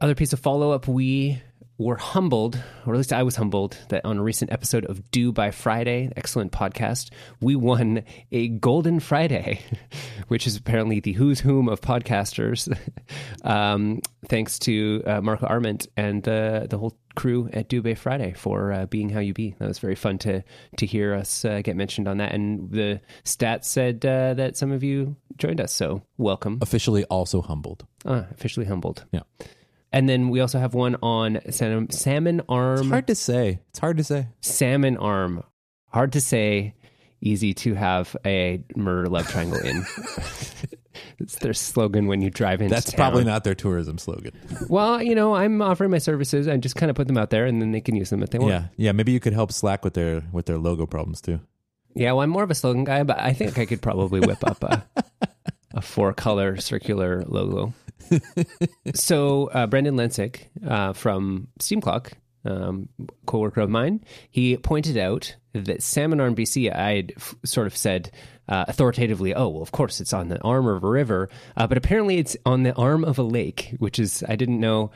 Other 0.00 0.14
piece 0.14 0.32
of 0.32 0.38
follow 0.38 0.70
up, 0.70 0.86
we 0.86 1.42
were 1.76 1.96
humbled, 1.96 2.60
or 2.86 2.94
at 2.94 2.98
least 2.98 3.12
I 3.12 3.24
was 3.24 3.34
humbled, 3.34 3.76
that 3.88 4.04
on 4.04 4.18
a 4.18 4.22
recent 4.22 4.52
episode 4.52 4.84
of 4.84 5.10
Do 5.10 5.32
by 5.32 5.50
Friday, 5.50 6.12
excellent 6.16 6.52
podcast, 6.52 7.10
we 7.40 7.56
won 7.56 8.04
a 8.30 8.48
Golden 8.48 9.00
Friday, 9.00 9.60
which 10.28 10.46
is 10.46 10.56
apparently 10.56 11.00
the 11.00 11.14
who's 11.14 11.40
whom 11.40 11.68
of 11.68 11.80
podcasters, 11.80 12.72
um, 13.42 14.00
thanks 14.28 14.60
to 14.60 15.02
uh, 15.04 15.20
Marco 15.20 15.46
Arment 15.46 15.88
and 15.96 16.22
the 16.22 16.68
the 16.70 16.78
whole 16.78 16.96
crew 17.16 17.48
at 17.52 17.68
Do 17.68 17.82
by 17.82 17.94
Friday 17.94 18.34
for 18.34 18.72
uh, 18.72 18.86
being 18.86 19.08
how 19.08 19.18
you 19.18 19.34
be. 19.34 19.56
That 19.58 19.66
was 19.66 19.80
very 19.80 19.96
fun 19.96 20.18
to 20.18 20.44
to 20.76 20.86
hear 20.86 21.12
us 21.12 21.44
uh, 21.44 21.60
get 21.62 21.74
mentioned 21.76 22.06
on 22.06 22.18
that, 22.18 22.32
and 22.32 22.70
the 22.70 23.00
stats 23.24 23.64
said 23.64 24.06
uh, 24.06 24.34
that 24.34 24.56
some 24.56 24.70
of 24.70 24.84
you 24.84 25.16
joined 25.36 25.60
us, 25.60 25.72
so 25.72 26.02
welcome. 26.18 26.58
Officially 26.60 27.04
also 27.04 27.42
humbled. 27.42 27.84
Uh, 28.04 28.24
officially 28.30 28.66
humbled. 28.66 29.04
Yeah. 29.10 29.22
And 29.92 30.08
then 30.08 30.28
we 30.28 30.40
also 30.40 30.58
have 30.58 30.74
one 30.74 30.96
on 31.02 31.40
salmon, 31.50 31.90
salmon 31.90 32.42
arm. 32.48 32.80
It's 32.80 32.88
hard 32.88 33.06
to 33.06 33.14
say. 33.14 33.60
It's 33.70 33.78
hard 33.78 33.96
to 33.98 34.04
say. 34.04 34.28
Salmon 34.40 34.96
arm. 34.98 35.42
Hard 35.88 36.12
to 36.12 36.20
say. 36.20 36.74
Easy 37.20 37.52
to 37.54 37.74
have 37.74 38.16
a 38.24 38.62
murder 38.76 39.08
love 39.08 39.28
triangle 39.28 39.58
in. 39.58 39.84
it's 41.18 41.36
their 41.36 41.54
slogan 41.54 42.06
when 42.06 42.22
you 42.22 42.30
drive 42.30 42.62
in. 42.62 42.68
That's 42.68 42.92
town. 42.92 42.96
probably 42.96 43.24
not 43.24 43.42
their 43.44 43.54
tourism 43.54 43.98
slogan. 43.98 44.32
Well, 44.68 45.02
you 45.02 45.14
know, 45.14 45.34
I'm 45.34 45.60
offering 45.60 45.90
my 45.90 45.98
services. 45.98 46.46
I 46.46 46.56
just 46.58 46.76
kind 46.76 46.90
of 46.90 46.96
put 46.96 47.08
them 47.08 47.18
out 47.18 47.30
there, 47.30 47.46
and 47.46 47.60
then 47.60 47.72
they 47.72 47.80
can 47.80 47.96
use 47.96 48.10
them 48.10 48.22
if 48.22 48.30
they 48.30 48.38
want. 48.38 48.52
Yeah, 48.52 48.64
yeah. 48.76 48.92
Maybe 48.92 49.10
you 49.12 49.20
could 49.20 49.32
help 49.32 49.50
Slack 49.52 49.84
with 49.84 49.94
their 49.94 50.22
with 50.32 50.46
their 50.46 50.58
logo 50.58 50.86
problems 50.86 51.20
too. 51.20 51.40
Yeah, 51.94 52.12
well, 52.12 52.20
I'm 52.20 52.30
more 52.30 52.44
of 52.44 52.50
a 52.50 52.54
slogan 52.54 52.84
guy, 52.84 53.02
but 53.02 53.18
I 53.18 53.32
think 53.32 53.58
I 53.58 53.66
could 53.66 53.82
probably 53.82 54.20
whip 54.20 54.44
up 54.44 54.62
a, 54.62 54.86
a 55.72 55.80
four 55.80 56.12
color 56.12 56.56
circular 56.58 57.24
logo. 57.26 57.74
so, 58.94 59.46
uh, 59.48 59.66
Brendan 59.66 59.96
Lensink 59.96 60.46
uh, 60.66 60.92
from 60.92 61.48
Steam 61.58 61.80
Clock, 61.80 62.12
um, 62.44 62.88
co-worker 63.26 63.60
of 63.60 63.70
mine, 63.70 64.04
he 64.30 64.56
pointed 64.56 64.96
out 64.96 65.36
that 65.52 65.82
Salmon 65.82 66.20
Arm 66.20 66.34
BC, 66.34 66.74
I 66.74 66.96
had 66.96 67.12
f- 67.16 67.34
sort 67.44 67.66
of 67.66 67.76
said 67.76 68.10
uh, 68.48 68.64
authoritatively, 68.68 69.34
oh, 69.34 69.48
well, 69.48 69.62
of 69.62 69.72
course, 69.72 70.00
it's 70.00 70.12
on 70.12 70.28
the 70.28 70.40
arm 70.42 70.66
of 70.66 70.82
a 70.84 70.88
river, 70.88 71.28
uh, 71.56 71.66
but 71.66 71.76
apparently 71.76 72.18
it's 72.18 72.36
on 72.46 72.62
the 72.62 72.74
arm 72.74 73.04
of 73.04 73.18
a 73.18 73.22
lake, 73.22 73.74
which 73.78 73.98
is, 73.98 74.24
I 74.28 74.36
didn't 74.36 74.60
know 74.60 74.90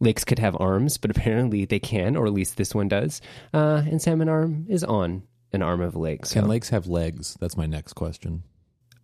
lakes 0.00 0.24
could 0.24 0.38
have 0.38 0.56
arms, 0.60 0.96
but 0.96 1.10
apparently 1.10 1.64
they 1.64 1.78
can, 1.78 2.16
or 2.16 2.26
at 2.26 2.32
least 2.32 2.56
this 2.56 2.74
one 2.74 2.88
does. 2.88 3.20
Uh, 3.52 3.82
and 3.86 4.00
Salmon 4.00 4.28
Arm 4.28 4.66
is 4.68 4.84
on 4.84 5.22
an 5.52 5.62
arm 5.62 5.80
of 5.80 5.94
a 5.94 5.98
lake. 5.98 6.26
So 6.26 6.40
Can 6.40 6.48
lakes 6.48 6.68
have 6.70 6.86
legs? 6.86 7.36
That's 7.40 7.56
my 7.56 7.66
next 7.66 7.94
question. 7.94 8.42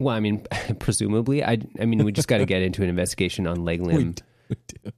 Well, 0.00 0.16
I 0.16 0.20
mean, 0.20 0.44
presumably, 0.80 1.44
I, 1.44 1.58
I 1.78 1.84
mean, 1.84 2.04
we 2.04 2.10
just 2.10 2.26
got 2.26 2.38
to 2.38 2.46
get 2.46 2.62
into 2.62 2.82
an 2.82 2.88
investigation 2.88 3.46
on 3.46 3.64
leg 3.64 3.80
limb 3.86 4.14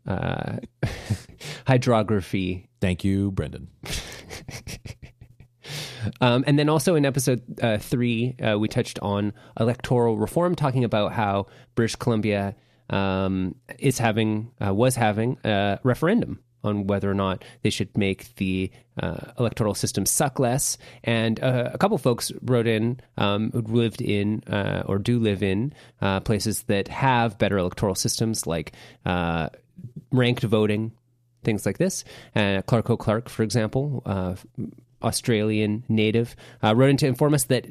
uh, 0.06 0.56
hydrography, 1.66 2.68
Thank 2.80 3.04
you, 3.04 3.30
Brendan. 3.32 3.68
um, 6.21 6.42
and 6.47 6.59
then 6.59 6.68
also 6.68 6.94
in 6.94 7.04
episode 7.04 7.42
uh, 7.62 7.78
three, 7.78 8.35
uh, 8.42 8.59
we 8.59 8.68
touched 8.68 8.99
on 9.00 9.32
electoral 9.59 10.16
reform, 10.16 10.54
talking 10.54 10.85
about 10.85 11.12
how 11.12 11.47
British 11.75 11.97
Columbia 11.97 12.56
um, 12.90 13.54
is 13.78 13.99
having 13.99 14.50
uh, 14.64 14.73
was 14.75 14.97
having 14.97 15.38
a 15.44 15.78
referendum 15.82 16.40
on 16.64 16.87
whether 16.87 17.11
or 17.11 17.14
not 17.14 17.45
they 17.62 17.71
should 17.71 17.97
make 17.97 18.35
the 18.37 18.71
uh, 19.00 19.33
electoral 19.38 19.75
system 19.75 20.07
suck 20.07 20.38
less. 20.38 20.78
And 21.04 21.42
uh, 21.42 21.71
a 21.73 21.78
couple 21.78 21.99
folks 21.99 22.33
wrote 22.42 22.66
in 22.66 23.00
um, 23.16 23.50
who 23.52 23.62
lived 23.62 24.00
in 24.00 24.42
uh, 24.47 24.83
or 24.87 24.99
do 24.99 25.19
live 25.19 25.42
in 25.42 25.73
uh, 26.00 26.21
places 26.21 26.62
that 26.64 26.88
have 26.88 27.38
better 27.38 27.59
electoral 27.59 27.95
systems, 27.95 28.47
like 28.47 28.73
uh, 29.04 29.49
ranked 30.11 30.42
voting, 30.42 30.92
things 31.45 31.66
like 31.66 31.78
this. 31.78 32.04
Uh, 32.35 32.62
Clark 32.66 32.90
O'Clark, 32.90 33.28
for 33.28 33.42
example, 33.42 34.02
uh, 34.07 34.35
Australian 35.02 35.85
native, 35.88 36.37
uh, 36.62 36.75
wrote 36.75 36.90
in 36.90 36.97
to 36.99 37.07
inform 37.07 37.35
us 37.35 37.45
that 37.45 37.66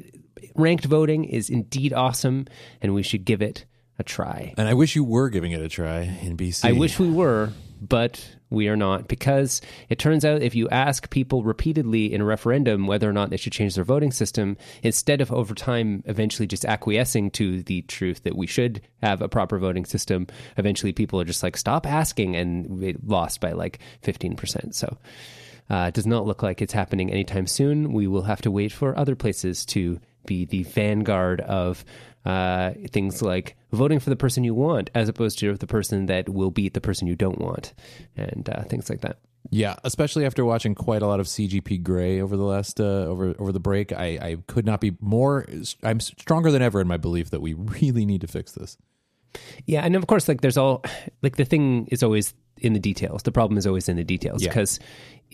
ranked 0.54 0.84
voting 0.84 1.24
is 1.24 1.48
indeed 1.50 1.92
awesome 1.92 2.46
and 2.80 2.94
we 2.94 3.02
should 3.02 3.24
give 3.24 3.42
it 3.42 3.64
a 3.98 4.02
try. 4.02 4.54
And 4.56 4.68
I 4.68 4.74
wish 4.74 4.96
you 4.96 5.04
were 5.04 5.28
giving 5.28 5.52
it 5.52 5.60
a 5.60 5.68
try 5.68 6.00
in 6.22 6.36
BC. 6.36 6.64
I 6.64 6.72
wish 6.72 6.98
we 6.98 7.10
were, 7.10 7.52
but 7.80 8.24
we 8.52 8.68
are 8.68 8.76
not 8.76 9.08
because 9.08 9.60
it 9.88 9.98
turns 9.98 10.24
out 10.24 10.42
if 10.42 10.54
you 10.54 10.68
ask 10.68 11.10
people 11.10 11.42
repeatedly 11.42 12.12
in 12.12 12.20
a 12.20 12.24
referendum 12.24 12.86
whether 12.86 13.08
or 13.08 13.12
not 13.12 13.30
they 13.30 13.36
should 13.36 13.52
change 13.52 13.74
their 13.74 13.84
voting 13.84 14.12
system, 14.12 14.56
instead 14.82 15.20
of 15.20 15.32
over 15.32 15.54
time 15.54 16.02
eventually 16.06 16.46
just 16.46 16.64
acquiescing 16.64 17.30
to 17.30 17.62
the 17.62 17.82
truth 17.82 18.22
that 18.24 18.36
we 18.36 18.46
should 18.46 18.82
have 19.00 19.22
a 19.22 19.28
proper 19.28 19.58
voting 19.58 19.84
system, 19.84 20.26
eventually 20.56 20.92
people 20.92 21.20
are 21.20 21.24
just 21.24 21.42
like, 21.42 21.56
stop 21.56 21.86
asking, 21.86 22.36
and 22.36 22.66
we 22.78 22.94
lost 23.04 23.40
by 23.40 23.52
like 23.52 23.78
15%. 24.02 24.74
So 24.74 24.98
uh, 25.70 25.86
it 25.88 25.94
does 25.94 26.06
not 26.06 26.26
look 26.26 26.42
like 26.42 26.60
it's 26.60 26.72
happening 26.72 27.10
anytime 27.10 27.46
soon. 27.46 27.92
We 27.92 28.06
will 28.06 28.22
have 28.22 28.42
to 28.42 28.50
wait 28.50 28.72
for 28.72 28.96
other 28.98 29.16
places 29.16 29.64
to 29.66 29.98
be 30.26 30.44
the 30.44 30.62
vanguard 30.64 31.40
of 31.40 31.84
uh, 32.24 32.72
things 32.90 33.22
like 33.22 33.56
voting 33.72 33.98
for 33.98 34.10
the 34.10 34.16
person 34.16 34.44
you 34.44 34.54
want 34.54 34.90
as 34.94 35.08
opposed 35.08 35.38
to 35.40 35.54
the 35.56 35.66
person 35.66 36.06
that 36.06 36.28
will 36.28 36.50
beat 36.50 36.74
the 36.74 36.80
person 36.80 37.06
you 37.06 37.16
don't 37.16 37.38
want 37.38 37.72
and 38.16 38.48
uh, 38.48 38.62
things 38.64 38.88
like 38.90 39.00
that. 39.00 39.18
Yeah, 39.50 39.74
especially 39.84 40.24
after 40.24 40.44
watching 40.44 40.74
quite 40.74 41.02
a 41.02 41.06
lot 41.06 41.20
of 41.20 41.26
CGP 41.26 41.82
Grey 41.82 42.20
over 42.20 42.36
the 42.36 42.44
last 42.44 42.80
uh, 42.80 42.84
over 42.84 43.34
over 43.38 43.50
the 43.50 43.60
break, 43.60 43.92
I, 43.92 44.06
I 44.22 44.36
could 44.46 44.64
not 44.64 44.80
be 44.80 44.96
more. 45.00 45.46
I'm 45.82 46.00
stronger 46.00 46.50
than 46.52 46.62
ever 46.62 46.80
in 46.80 46.86
my 46.86 46.96
belief 46.96 47.30
that 47.30 47.40
we 47.40 47.54
really 47.82 48.06
need 48.06 48.20
to 48.20 48.28
fix 48.28 48.52
this. 48.52 48.76
Yeah, 49.66 49.82
and 49.82 49.96
of 49.96 50.06
course, 50.06 50.28
like 50.28 50.42
there's 50.42 50.56
all 50.56 50.84
like 51.22 51.36
the 51.36 51.44
thing 51.44 51.88
is 51.90 52.02
always 52.02 52.34
in 52.58 52.72
the 52.72 52.78
details. 52.78 53.24
The 53.24 53.32
problem 53.32 53.58
is 53.58 53.66
always 53.66 53.88
in 53.88 53.96
the 53.96 54.04
details 54.04 54.42
because 54.42 54.78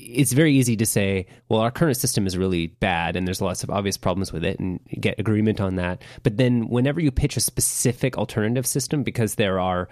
it's 0.01 0.33
very 0.33 0.53
easy 0.53 0.77
to 0.77 0.87
say, 0.87 1.27
well, 1.49 1.61
our 1.61 1.71
current 1.71 1.97
system 1.97 2.27
is 2.27 2.39
really 2.39 2.69
bad 2.69 3.17
and 3.17 3.27
there's 3.27 3.41
lots 3.41 3.63
of 3.63 3.71
obvious 3.71 3.97
problems 3.97 4.33
with 4.33 4.45
it 4.45 4.59
and 4.61 4.81
get 5.01 5.19
agreement 5.19 5.61
on 5.61 5.77
that. 5.77 6.03
But 6.23 6.37
then 6.37 6.69
whenever 6.69 7.01
you 7.01 7.11
pitch 7.11 7.37
a 7.37 7.41
specific 7.41 8.17
alternative 8.17 8.67
system, 8.67 9.03
because 9.03 9.35
there 9.35 9.59
are 9.59 9.89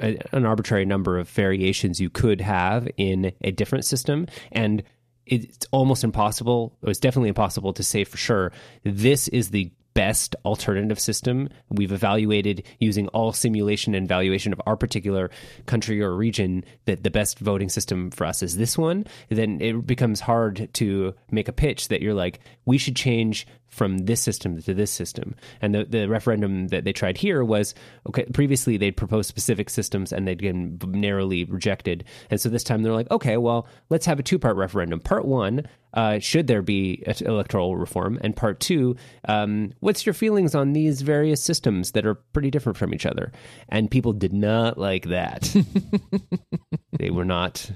a, 0.00 0.18
an 0.32 0.44
arbitrary 0.44 0.84
number 0.84 1.18
of 1.18 1.28
variations 1.28 2.00
you 2.00 2.10
could 2.10 2.40
have 2.40 2.88
in 2.96 3.32
a 3.42 3.50
different 3.52 3.84
system 3.84 4.26
and 4.52 4.82
it's 5.26 5.66
almost 5.70 6.02
impossible, 6.02 6.76
it's 6.82 6.98
definitely 6.98 7.28
impossible 7.28 7.72
to 7.74 7.84
say 7.84 8.02
for 8.02 8.16
sure 8.16 8.52
this 8.82 9.28
is 9.28 9.50
the 9.50 9.70
best 9.94 10.36
alternative 10.44 11.00
system 11.00 11.48
we've 11.68 11.92
evaluated 11.92 12.62
using 12.78 13.08
all 13.08 13.32
simulation 13.32 13.94
and 13.94 14.08
valuation 14.08 14.52
of 14.52 14.60
our 14.66 14.76
particular 14.76 15.30
country 15.66 16.00
or 16.00 16.14
region 16.14 16.64
that 16.84 17.02
the 17.02 17.10
best 17.10 17.38
voting 17.38 17.68
system 17.68 18.10
for 18.10 18.24
us 18.24 18.42
is 18.42 18.56
this 18.56 18.78
one 18.78 19.04
then 19.28 19.60
it 19.60 19.86
becomes 19.86 20.20
hard 20.20 20.68
to 20.72 21.14
make 21.30 21.48
a 21.48 21.52
pitch 21.52 21.88
that 21.88 22.02
you're 22.02 22.14
like 22.14 22.40
we 22.64 22.78
should 22.78 22.96
change 22.96 23.46
from 23.70 23.98
this 23.98 24.20
system 24.20 24.60
to 24.60 24.74
this 24.74 24.90
system. 24.90 25.34
And 25.62 25.74
the, 25.74 25.84
the 25.84 26.08
referendum 26.08 26.68
that 26.68 26.84
they 26.84 26.92
tried 26.92 27.16
here 27.16 27.42
was 27.44 27.74
okay, 28.08 28.26
previously 28.32 28.76
they'd 28.76 28.96
proposed 28.96 29.28
specific 29.28 29.70
systems 29.70 30.12
and 30.12 30.26
they'd 30.26 30.38
been 30.38 30.78
narrowly 30.88 31.44
rejected. 31.44 32.04
And 32.30 32.40
so 32.40 32.48
this 32.48 32.64
time 32.64 32.82
they're 32.82 32.92
like, 32.92 33.10
okay, 33.10 33.36
well, 33.36 33.66
let's 33.88 34.06
have 34.06 34.18
a 34.18 34.22
two 34.22 34.38
part 34.38 34.56
referendum. 34.56 35.00
Part 35.00 35.24
one, 35.24 35.66
uh, 35.94 36.18
should 36.18 36.46
there 36.46 36.62
be 36.62 37.02
electoral 37.20 37.76
reform? 37.76 38.18
And 38.22 38.36
part 38.36 38.60
two, 38.60 38.96
um, 39.26 39.72
what's 39.80 40.04
your 40.04 40.14
feelings 40.14 40.54
on 40.54 40.72
these 40.72 41.02
various 41.02 41.42
systems 41.42 41.92
that 41.92 42.06
are 42.06 42.14
pretty 42.14 42.50
different 42.50 42.76
from 42.76 42.92
each 42.92 43.06
other? 43.06 43.32
And 43.68 43.90
people 43.90 44.12
did 44.12 44.32
not 44.32 44.78
like 44.78 45.06
that. 45.06 45.54
they 46.98 47.10
were 47.10 47.24
not 47.24 47.70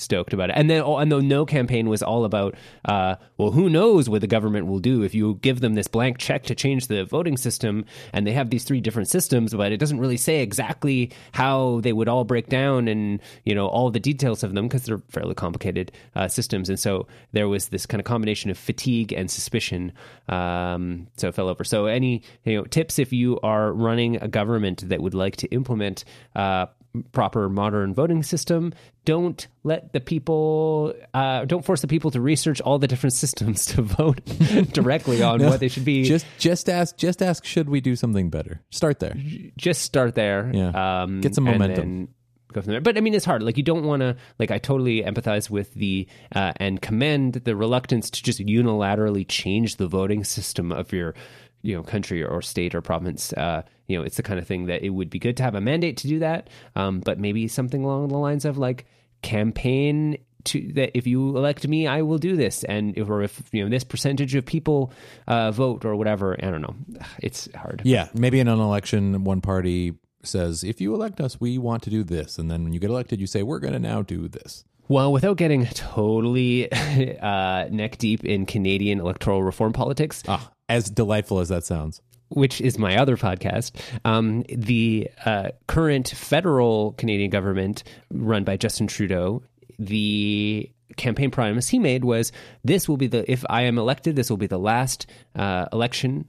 stoked 0.00 0.32
about 0.32 0.50
it. 0.50 0.56
And 0.56 0.68
then, 0.68 0.82
oh, 0.82 0.96
and 0.96 1.10
the 1.10 1.20
no 1.20 1.46
campaign 1.46 1.88
was 1.88 2.02
all 2.02 2.24
about, 2.24 2.54
uh, 2.84 3.16
well, 3.36 3.50
who 3.50 3.68
knows 3.68 4.08
what 4.08 4.20
the 4.20 4.26
government 4.26 4.66
will 4.66 4.78
do 4.78 5.02
if 5.02 5.14
you 5.14 5.38
give 5.42 5.60
them 5.60 5.74
this 5.74 5.86
blank 5.86 6.18
check 6.18 6.44
to 6.44 6.54
change 6.54 6.86
the 6.86 7.04
voting 7.04 7.36
system, 7.36 7.84
and 8.12 8.26
they 8.26 8.32
have 8.32 8.50
these 8.50 8.64
three 8.64 8.80
different 8.80 9.08
systems, 9.08 9.54
but 9.54 9.72
it 9.72 9.78
doesn't 9.78 10.00
really 10.00 10.16
say 10.16 10.40
exactly 10.40 11.10
how 11.32 11.80
they 11.82 11.92
would 11.92 12.08
all 12.08 12.24
break 12.24 12.48
down 12.48 12.88
and 12.88 13.20
you 13.44 13.54
know 13.54 13.66
all 13.66 13.90
the 13.90 14.00
details 14.00 14.42
of 14.42 14.54
them 14.54 14.68
because 14.68 14.84
they're 14.84 15.02
fairly 15.08 15.34
complicated 15.34 15.92
uh, 16.14 16.28
systems. 16.28 16.68
And 16.68 16.78
so 16.78 17.06
there 17.32 17.48
was 17.48 17.68
this 17.68 17.86
kind 17.86 18.00
of 18.00 18.04
combination 18.04 18.50
of 18.50 18.58
fatigue 18.58 19.12
and 19.12 19.30
suspicion. 19.30 19.92
Um, 20.28 21.08
so 21.16 21.28
it 21.28 21.34
fell 21.34 21.48
over. 21.48 21.64
So 21.64 21.86
any 21.86 22.22
you 22.44 22.56
know 22.56 22.64
tips 22.64 22.98
if 22.98 23.12
you 23.12 23.38
are 23.42 23.72
running 23.72 24.16
a 24.16 24.28
government 24.28 24.88
that 24.88 25.00
would 25.00 25.14
like 25.14 25.36
to 25.36 25.48
implement 25.48 26.04
uh, 26.34 26.66
proper 27.12 27.48
modern 27.48 27.94
voting 27.94 28.22
system. 28.22 28.72
Don't 29.04 29.46
let 29.62 29.92
the 29.92 30.00
people, 30.00 30.94
uh, 31.14 31.44
don't 31.44 31.64
force 31.64 31.80
the 31.80 31.86
people 31.86 32.10
to 32.10 32.20
research 32.20 32.60
all 32.60 32.78
the 32.78 32.88
different 32.88 33.12
systems 33.24 33.66
to 33.66 33.82
vote 33.82 34.24
directly 34.72 35.22
on 35.22 35.40
no, 35.40 35.48
what 35.48 35.60
they 35.60 35.68
should 35.68 35.84
be. 35.84 36.04
Just, 36.04 36.26
just 36.38 36.68
ask, 36.68 36.96
just 36.96 37.22
ask, 37.22 37.44
should 37.44 37.68
we 37.68 37.80
do 37.80 37.96
something 37.96 38.30
better? 38.30 38.60
Start 38.70 39.00
there. 39.00 39.14
Just 39.56 39.82
start 39.82 40.14
there. 40.14 40.50
Yeah. 40.52 41.02
Um, 41.02 41.20
Get 41.20 41.34
some 41.34 41.44
momentum. 41.44 42.08
Go 42.52 42.62
from 42.62 42.72
there. 42.72 42.80
But 42.80 42.96
I 42.96 43.00
mean, 43.00 43.14
it's 43.14 43.24
hard. 43.24 43.42
Like 43.42 43.56
you 43.56 43.62
don't 43.62 43.84
want 43.84 44.00
to. 44.00 44.16
Like 44.38 44.50
I 44.50 44.58
totally 44.58 45.02
empathize 45.02 45.50
with 45.50 45.72
the 45.74 46.08
uh, 46.34 46.52
and 46.56 46.82
commend 46.82 47.34
the 47.34 47.54
reluctance 47.54 48.10
to 48.10 48.22
just 48.22 48.40
unilaterally 48.40 49.24
change 49.28 49.76
the 49.76 49.86
voting 49.86 50.24
system 50.24 50.72
of 50.72 50.92
your 50.92 51.14
you 51.62 51.74
know 51.74 51.82
country 51.82 52.22
or 52.24 52.42
state 52.42 52.74
or 52.74 52.80
province 52.80 53.32
uh, 53.34 53.62
you 53.86 53.96
know 53.96 54.02
it's 54.02 54.16
the 54.16 54.22
kind 54.22 54.38
of 54.38 54.46
thing 54.46 54.66
that 54.66 54.82
it 54.82 54.90
would 54.90 55.10
be 55.10 55.18
good 55.18 55.36
to 55.36 55.42
have 55.42 55.54
a 55.54 55.60
mandate 55.60 55.96
to 55.98 56.08
do 56.08 56.18
that. 56.20 56.48
Um, 56.76 57.00
but 57.00 57.18
maybe 57.18 57.48
something 57.48 57.84
along 57.84 58.08
the 58.08 58.18
lines 58.18 58.44
of 58.44 58.58
like 58.58 58.86
campaign 59.22 60.18
to 60.44 60.72
that 60.72 60.96
if 60.96 61.06
you 61.06 61.36
elect 61.36 61.68
me 61.68 61.86
i 61.86 62.00
will 62.02 62.18
do 62.18 62.36
this. 62.36 62.64
And 62.64 62.96
if, 62.96 63.08
or 63.08 63.22
if 63.22 63.42
you 63.52 63.62
know 63.62 63.68
this 63.68 63.84
percentage 63.84 64.34
of 64.34 64.46
people 64.46 64.92
uh, 65.26 65.50
vote 65.50 65.84
or 65.84 65.96
whatever 65.96 66.36
i 66.42 66.50
don't 66.50 66.62
know. 66.62 66.76
It's 67.18 67.48
hard. 67.54 67.82
Yeah 67.84 68.08
maybe 68.14 68.40
in 68.40 68.48
an 68.48 68.60
election 68.60 69.24
one 69.24 69.40
party 69.40 69.94
says 70.22 70.64
if 70.64 70.80
you 70.80 70.94
elect 70.94 71.20
us 71.20 71.40
we 71.40 71.58
want 71.58 71.82
to 71.84 71.90
do 71.90 72.04
this. 72.04 72.38
And 72.38 72.50
then 72.50 72.64
when 72.64 72.72
you 72.72 72.80
get 72.80 72.90
elected 72.90 73.20
you 73.20 73.26
say 73.26 73.42
we're 73.42 73.60
going 73.60 73.74
to 73.74 73.78
now 73.78 74.02
do 74.02 74.28
this. 74.28 74.64
Well, 74.90 75.12
without 75.12 75.36
getting 75.36 75.66
totally 75.66 76.70
uh, 77.22 77.68
neck 77.70 77.98
deep 77.98 78.24
in 78.24 78.44
Canadian 78.44 78.98
electoral 78.98 79.40
reform 79.40 79.72
politics, 79.72 80.24
ah, 80.26 80.50
as 80.70 80.88
delightful 80.88 81.40
as 81.40 81.50
that 81.50 81.64
sounds. 81.64 82.00
Which 82.28 82.60
is 82.60 82.78
my 82.78 82.96
other 82.96 83.16
podcast, 83.16 83.72
um, 84.04 84.44
the 84.48 85.10
uh, 85.26 85.48
current 85.66 86.08
federal 86.08 86.92
Canadian 86.92 87.28
government, 87.28 87.82
run 88.12 88.44
by 88.44 88.56
Justin 88.56 88.86
Trudeau, 88.86 89.42
the 89.80 90.70
campaign 90.96 91.32
promise 91.32 91.68
he 91.68 91.80
made 91.80 92.04
was 92.04 92.30
this 92.62 92.88
will 92.88 92.96
be 92.96 93.08
the 93.08 93.28
if 93.30 93.44
I 93.50 93.62
am 93.62 93.78
elected, 93.78 94.14
this 94.14 94.30
will 94.30 94.36
be 94.36 94.46
the 94.46 94.60
last 94.60 95.08
uh, 95.34 95.66
election 95.72 96.26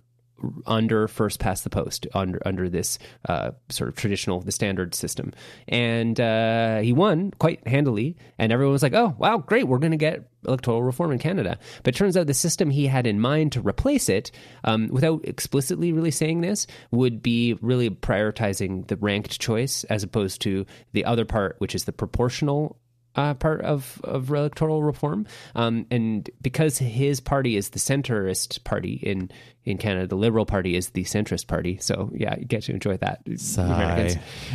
under 0.65 1.07
first 1.07 1.39
past 1.39 1.63
the 1.63 1.69
post 1.69 2.07
under 2.13 2.39
under 2.45 2.69
this 2.69 2.99
uh, 3.27 3.51
sort 3.69 3.87
of 3.87 3.95
traditional 3.95 4.39
the 4.39 4.51
standard 4.51 4.95
system 4.95 5.33
and 5.67 6.19
uh, 6.19 6.79
he 6.79 6.93
won 6.93 7.31
quite 7.39 7.65
handily 7.67 8.15
and 8.37 8.51
everyone 8.51 8.73
was 8.73 8.83
like 8.83 8.93
oh 8.93 9.15
wow 9.17 9.37
great 9.37 9.67
we're 9.67 9.77
going 9.77 9.91
to 9.91 9.97
get 9.97 10.27
electoral 10.47 10.83
reform 10.83 11.11
in 11.11 11.19
Canada 11.19 11.57
but 11.83 11.95
it 11.95 11.97
turns 11.97 12.17
out 12.17 12.27
the 12.27 12.33
system 12.33 12.69
he 12.69 12.87
had 12.87 13.05
in 13.05 13.19
mind 13.19 13.51
to 13.51 13.61
replace 13.61 14.09
it 14.09 14.31
um, 14.63 14.87
without 14.87 15.23
explicitly 15.25 15.93
really 15.93 16.11
saying 16.11 16.41
this 16.41 16.67
would 16.91 17.21
be 17.21 17.53
really 17.61 17.89
prioritizing 17.89 18.87
the 18.87 18.97
ranked 18.97 19.39
choice 19.39 19.83
as 19.85 20.03
opposed 20.03 20.41
to 20.41 20.65
the 20.93 21.05
other 21.05 21.25
part 21.25 21.55
which 21.59 21.75
is 21.75 21.85
the 21.85 21.93
proportional 21.93 22.77
uh, 23.15 23.33
part 23.33 23.61
of, 23.61 23.99
of 24.03 24.29
electoral 24.29 24.83
reform. 24.83 25.25
Um, 25.55 25.85
and 25.91 26.29
because 26.41 26.77
his 26.77 27.19
party 27.19 27.57
is 27.57 27.69
the 27.69 27.79
centrist 27.79 28.63
party 28.63 28.93
in 28.93 29.31
in 29.63 29.77
Canada, 29.77 30.07
the 30.07 30.15
Liberal 30.15 30.45
Party 30.45 30.75
is 30.75 30.89
the 30.91 31.03
centrist 31.03 31.47
party. 31.47 31.77
So 31.79 32.11
yeah, 32.13 32.35
you 32.37 32.45
get 32.45 32.63
to 32.63 32.73
enjoy 32.73 32.97
that. 32.97 33.21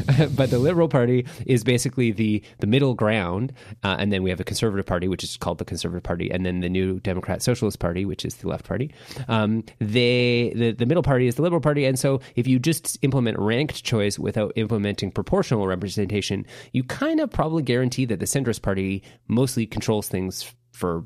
but 0.37 0.51
the 0.51 0.59
Liberal 0.59 0.89
Party 0.89 1.27
is 1.47 1.63
basically 1.63 2.11
the 2.11 2.43
the 2.59 2.67
middle 2.67 2.95
ground, 2.95 3.53
uh, 3.85 3.97
and 3.99 4.13
then 4.13 4.23
we 4.23 4.31
have 4.31 4.41
a 4.41 4.45
Conservative 4.45 4.85
Party, 4.85 5.07
which 5.07 5.23
is 5.23 5.37
called 5.37 5.59
the 5.59 5.65
Conservative 5.65 6.03
Party, 6.03 6.31
and 6.31 6.45
then 6.45 6.61
the 6.61 6.69
New 6.69 6.99
Democrat 7.01 7.43
Socialist 7.43 7.79
Party, 7.79 8.05
which 8.05 8.25
is 8.25 8.37
the 8.37 8.49
Left 8.49 8.67
Party. 8.67 8.93
Um, 9.29 9.65
they 9.79 10.53
the 10.57 10.73
the 10.73 10.87
middle 10.87 11.03
party 11.03 11.29
is 11.29 11.37
the 11.37 11.43
Liberal 11.43 11.61
Party, 11.61 11.85
and 11.85 11.99
so 11.99 12.21
if 12.35 12.49
you 12.49 12.59
just 12.59 12.99
implement 13.03 13.39
ranked 13.39 13.85
choice 13.85 14.19
without 14.19 14.53
implementing 14.57 15.13
proportional 15.13 15.67
representation, 15.67 16.47
you 16.73 16.83
kind 16.83 17.21
of 17.21 17.31
probably 17.31 17.63
guarantee 17.63 18.07
that 18.07 18.19
the 18.19 18.27
centrist 18.27 18.63
party 18.63 19.05
mostly 19.29 19.67
controls 19.67 20.09
things 20.09 20.53
for 20.73 21.05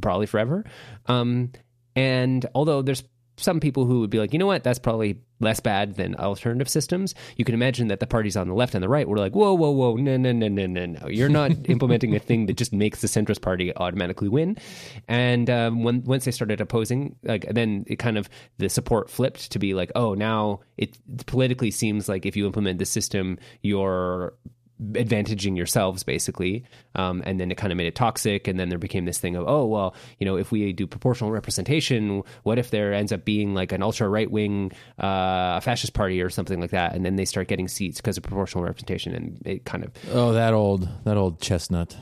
probably 0.00 0.26
forever. 0.26 0.64
Um, 1.06 1.52
and 1.96 2.46
although 2.54 2.82
there's 2.82 3.02
some 3.42 3.60
people 3.60 3.86
who 3.86 4.00
would 4.00 4.10
be 4.10 4.18
like, 4.18 4.32
you 4.32 4.38
know 4.38 4.46
what, 4.46 4.62
that's 4.62 4.78
probably 4.78 5.20
less 5.40 5.60
bad 5.60 5.96
than 5.96 6.14
alternative 6.16 6.68
systems. 6.68 7.14
You 7.36 7.44
can 7.44 7.54
imagine 7.54 7.88
that 7.88 8.00
the 8.00 8.06
parties 8.06 8.36
on 8.36 8.48
the 8.48 8.54
left 8.54 8.74
and 8.74 8.82
the 8.82 8.88
right 8.88 9.08
were 9.08 9.16
like, 9.16 9.32
whoa, 9.32 9.54
whoa, 9.54 9.70
whoa, 9.70 9.96
no, 9.96 10.16
no, 10.16 10.32
no, 10.32 10.48
no, 10.48 10.66
no, 10.66 10.86
no. 10.86 11.08
You're 11.08 11.28
not 11.28 11.52
implementing 11.64 12.14
a 12.14 12.18
thing 12.18 12.46
that 12.46 12.56
just 12.56 12.72
makes 12.72 13.00
the 13.00 13.08
centrist 13.08 13.40
party 13.40 13.74
automatically 13.76 14.28
win. 14.28 14.56
And 15.08 15.48
um, 15.48 15.82
when 15.82 16.04
once 16.04 16.24
they 16.24 16.30
started 16.30 16.60
opposing, 16.60 17.16
like 17.22 17.46
then 17.50 17.84
it 17.86 17.96
kind 17.96 18.18
of 18.18 18.28
the 18.58 18.68
support 18.68 19.10
flipped 19.10 19.50
to 19.52 19.58
be 19.58 19.74
like, 19.74 19.90
oh, 19.94 20.14
now 20.14 20.60
it 20.76 20.98
politically 21.26 21.70
seems 21.70 22.08
like 22.08 22.26
if 22.26 22.36
you 22.36 22.46
implement 22.46 22.78
this 22.78 22.90
system, 22.90 23.38
you're 23.62 24.34
advantaging 24.92 25.56
yourselves 25.56 26.02
basically 26.02 26.64
um, 26.94 27.22
and 27.26 27.38
then 27.38 27.50
it 27.50 27.56
kind 27.56 27.70
of 27.72 27.76
made 27.76 27.86
it 27.86 27.94
toxic 27.94 28.48
and 28.48 28.58
then 28.58 28.68
there 28.70 28.78
became 28.78 29.04
this 29.04 29.18
thing 29.18 29.36
of 29.36 29.44
oh 29.46 29.66
well 29.66 29.94
you 30.18 30.24
know 30.24 30.36
if 30.36 30.50
we 30.50 30.72
do 30.72 30.86
proportional 30.86 31.30
representation 31.30 32.22
what 32.44 32.58
if 32.58 32.70
there 32.70 32.94
ends 32.94 33.12
up 33.12 33.24
being 33.24 33.52
like 33.54 33.72
an 33.72 33.82
ultra 33.82 34.08
right 34.08 34.30
wing 34.30 34.72
uh, 34.98 35.60
fascist 35.60 35.92
party 35.92 36.22
or 36.22 36.30
something 36.30 36.60
like 36.60 36.70
that 36.70 36.94
and 36.94 37.04
then 37.04 37.16
they 37.16 37.24
start 37.26 37.46
getting 37.48 37.68
seats 37.68 37.98
because 38.00 38.16
of 38.16 38.22
proportional 38.22 38.64
representation 38.64 39.14
and 39.14 39.38
it 39.44 39.64
kind 39.64 39.84
of 39.84 39.92
Oh, 40.12 40.32
that 40.32 40.54
old 40.54 40.88
that 41.04 41.16
old 41.16 41.40
chestnut. 41.40 41.96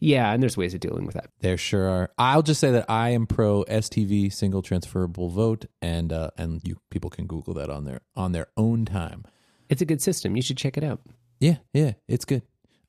yeah 0.00 0.32
and 0.32 0.42
there's 0.42 0.56
ways 0.56 0.74
of 0.74 0.80
dealing 0.80 1.06
with 1.06 1.14
that 1.14 1.30
There 1.40 1.56
sure 1.56 1.88
are. 1.88 2.10
I'll 2.18 2.42
just 2.42 2.60
say 2.60 2.70
that 2.72 2.86
I 2.88 3.10
am 3.10 3.26
pro 3.26 3.64
STV 3.64 4.32
single 4.32 4.62
transferable 4.62 5.30
vote, 5.30 5.66
and 5.80 6.12
uh, 6.12 6.30
and 6.36 6.60
you 6.64 6.78
people 6.90 7.10
can 7.10 7.26
Google 7.26 7.54
that 7.54 7.70
on 7.70 7.84
their 7.84 8.00
on 8.16 8.32
their 8.32 8.48
own 8.56 8.84
time. 8.84 9.24
it's 9.68 9.82
a 9.82 9.86
good 9.86 10.02
system 10.02 10.36
you 10.36 10.42
should 10.42 10.56
check 10.56 10.76
it 10.76 10.84
out 10.84 11.00
Yeah, 11.40 11.56
yeah, 11.72 11.92
it's 12.08 12.24
good. 12.24 12.42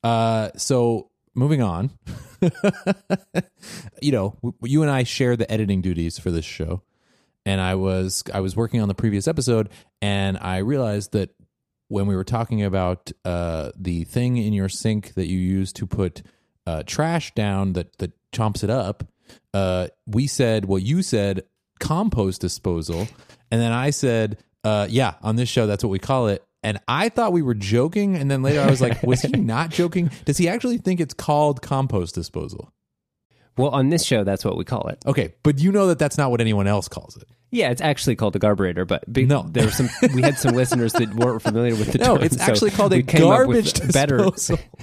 Uh, 0.03 0.49
so 0.55 1.09
moving 1.35 1.61
on, 1.61 1.91
you 4.01 4.11
know, 4.11 4.35
w- 4.41 4.55
you 4.63 4.81
and 4.81 4.91
I 4.91 5.03
share 5.03 5.35
the 5.35 5.49
editing 5.51 5.81
duties 5.81 6.17
for 6.17 6.31
this 6.31 6.45
show, 6.45 6.81
and 7.45 7.59
I 7.59 7.75
was 7.75 8.23
I 8.33 8.39
was 8.39 8.55
working 8.55 8.81
on 8.81 8.87
the 8.87 8.95
previous 8.95 9.27
episode, 9.27 9.69
and 10.01 10.37
I 10.37 10.57
realized 10.57 11.11
that 11.13 11.31
when 11.89 12.07
we 12.07 12.15
were 12.15 12.23
talking 12.23 12.63
about 12.63 13.11
uh, 13.25 13.71
the 13.77 14.03
thing 14.05 14.37
in 14.37 14.53
your 14.53 14.69
sink 14.69 15.13
that 15.15 15.27
you 15.27 15.39
use 15.39 15.71
to 15.73 15.85
put 15.87 16.21
uh, 16.65 16.83
trash 16.85 17.33
down 17.33 17.73
that 17.73 17.97
that 17.97 18.11
chomps 18.31 18.63
it 18.63 18.69
up, 18.69 19.03
uh, 19.53 19.87
we 20.05 20.27
said 20.27 20.65
well, 20.65 20.79
you 20.79 21.01
said 21.01 21.43
compost 21.79 22.41
disposal, 22.41 23.07
and 23.51 23.61
then 23.61 23.71
I 23.71 23.89
said, 23.89 24.37
uh, 24.63 24.87
yeah, 24.89 25.15
on 25.21 25.35
this 25.35 25.49
show 25.49 25.67
that's 25.67 25.83
what 25.83 25.91
we 25.91 25.99
call 25.99 26.27
it. 26.27 26.43
And 26.67 26.79
I 26.85 27.07
thought 27.07 27.31
we 27.31 27.41
were 27.41 27.53
joking, 27.53 28.17
and 28.17 28.29
then 28.29 28.41
later 28.41 28.59
I 28.59 28.69
was 28.69 28.81
like, 28.81 29.01
was 29.03 29.21
he 29.21 29.29
not 29.37 29.69
joking? 29.69 30.11
Does 30.25 30.37
he 30.37 30.49
actually 30.49 30.79
think 30.79 30.99
it's 30.99 31.13
called 31.13 31.61
compost 31.61 32.13
disposal? 32.15 32.73
well 33.57 33.69
on 33.71 33.89
this 33.89 34.05
show 34.05 34.23
that's 34.23 34.45
what 34.45 34.55
we 34.57 34.63
call 34.63 34.87
it 34.89 34.99
Okay, 35.07 35.33
but 35.43 35.59
you 35.59 35.71
know 35.71 35.87
that 35.87 35.97
that's 35.97 36.17
not 36.17 36.29
what 36.29 36.41
anyone 36.41 36.67
else 36.67 36.87
calls 36.87 37.15
it. 37.17 37.23
yeah 37.49 37.71
it's 37.71 37.81
actually 37.81 38.15
called 38.15 38.35
a 38.35 38.39
garburator 38.39 38.85
but 38.85 39.11
big, 39.11 39.27
No. 39.29 39.47
there 39.49 39.63
were 39.65 39.71
some 39.71 39.89
we 40.13 40.21
had 40.21 40.37
some 40.37 40.53
listeners 40.61 40.93
that 40.93 41.15
weren't 41.15 41.41
familiar 41.41 41.73
with 41.75 41.91
the 41.93 41.97
No, 41.99 42.17
term, 42.17 42.23
it's 42.25 42.35
so 42.37 42.43
actually 42.43 42.69
called 42.71 42.93
a 42.93 42.97
we 42.97 43.03
came 43.03 43.23
up 43.25 43.47
with 43.47 43.65
garbage 43.73 43.93
better 43.93 44.17
disposal. 44.17 44.59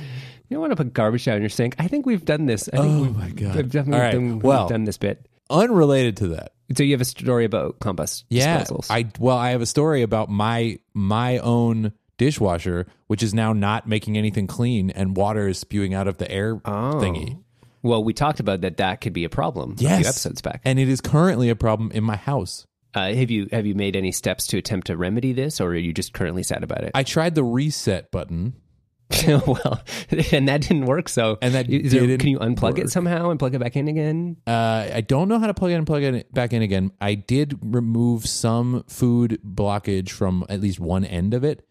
You 0.49 0.57
don't 0.57 0.61
want 0.61 0.73
to 0.73 0.77
put 0.77 0.93
garbage 0.93 1.25
down 1.25 1.37
in 1.37 1.43
your 1.43 1.51
sink. 1.51 1.75
I 1.79 1.87
think 1.89 2.05
we've 2.05 2.25
done 2.25 2.47
this. 2.47 2.69
I 2.73 2.79
think 2.79 2.87
Oh 2.87 3.03
we've, 3.03 3.17
my 3.17 3.29
God. 3.31 3.57
We've 3.57 3.71
definitely 3.71 3.95
All 4.01 4.05
right, 4.07 4.13
done, 4.13 4.33
we've 4.35 4.43
well- 4.43 4.69
done 4.69 4.85
this 4.85 4.99
bit. 4.99 5.27
Unrelated 5.51 6.17
to 6.19 6.29
that, 6.29 6.54
So 6.77 6.83
you 6.83 6.93
have 6.93 7.01
a 7.01 7.05
story 7.05 7.45
about 7.45 7.79
compost 7.81 8.25
yeah, 8.31 8.63
disposals. 8.63 8.87
I 8.91 9.07
well, 9.19 9.37
I 9.37 9.51
have 9.51 9.61
a 9.63 9.67
story 9.67 10.03
about 10.03 10.29
my 10.31 10.79
my 10.95 11.39
own 11.39 11.93
dishwasher, 12.17 12.87
which 13.09 13.23
is 13.23 13.35
now 13.35 13.53
not 13.53 13.87
making 13.89 14.17
anything 14.17 14.47
clean, 14.47 14.91
and 14.91 15.17
water 15.17 15.49
is 15.49 15.59
spewing 15.59 15.95
out 15.95 16.09
of 16.09 16.19
the 16.19 16.31
air 16.31 16.61
Oh. 16.65 16.95
thingy. 17.03 17.39
well, 17.83 18.03
we 18.03 18.15
talked 18.15 18.41
about 18.41 18.63
that. 18.63 18.79
That 18.79 19.01
could 19.01 19.13
be 19.13 19.25
a 19.25 19.29
problem. 19.29 19.75
a 19.79 19.83
Yes, 19.83 19.99
few 20.01 20.09
episodes 20.09 20.41
back. 20.41 20.61
and 20.65 20.79
it 20.79 20.89
is 20.89 21.01
currently 21.01 21.51
a 21.51 21.57
problem 21.57 21.91
in 21.93 22.03
my 22.05 22.17
house. 22.17 22.67
Uh, 22.95 23.13
have 23.13 23.31
you 23.31 23.49
have 23.51 23.67
you 23.67 23.75
made 23.75 23.97
any 23.97 24.13
steps 24.13 24.47
to 24.47 24.57
attempt 24.59 24.87
to 24.87 24.97
remedy 24.97 25.33
this, 25.33 25.61
or 25.61 25.71
are 25.71 25.75
you 25.77 25.93
just 25.93 26.13
currently 26.15 26.43
sad 26.45 26.63
about 26.63 26.85
it? 26.85 26.93
I 26.95 27.03
tried 27.03 27.35
the 27.35 27.43
reset 27.45 28.11
button. 28.13 28.55
well, 29.27 29.81
and 30.33 30.49
that 30.49 30.63
didn't 30.63 30.87
work. 30.87 31.09
So 31.09 31.39
And 31.43 31.55
that 31.55 31.69
is 31.71 31.93
there- 31.93 32.17
can 32.19 32.29
you 32.29 32.39
unplug 32.39 32.63
work. 32.63 32.79
it 32.79 32.91
somehow 32.91 33.31
and 33.31 33.39
plug 33.39 33.55
it 33.55 33.59
back 33.59 33.77
in 33.77 33.89
again? 33.89 34.37
Uh, 34.47 34.89
I 34.95 35.01
don't 35.03 35.29
know 35.29 35.39
how 35.39 35.47
to 35.47 35.55
plug 35.55 35.71
it 35.73 35.75
and 35.75 35.87
plug 35.87 36.03
it 36.03 36.33
back 36.33 36.53
in 36.53 36.63
again. 36.63 36.91
I 37.01 37.15
did 37.15 37.59
remove 37.63 38.27
some 38.27 38.85
food 38.89 39.41
blockage 39.47 40.11
from 40.11 40.45
at 40.49 40.61
least 40.61 40.81
one 40.81 41.05
end 41.05 41.35
of 41.35 41.45
it, 41.45 41.67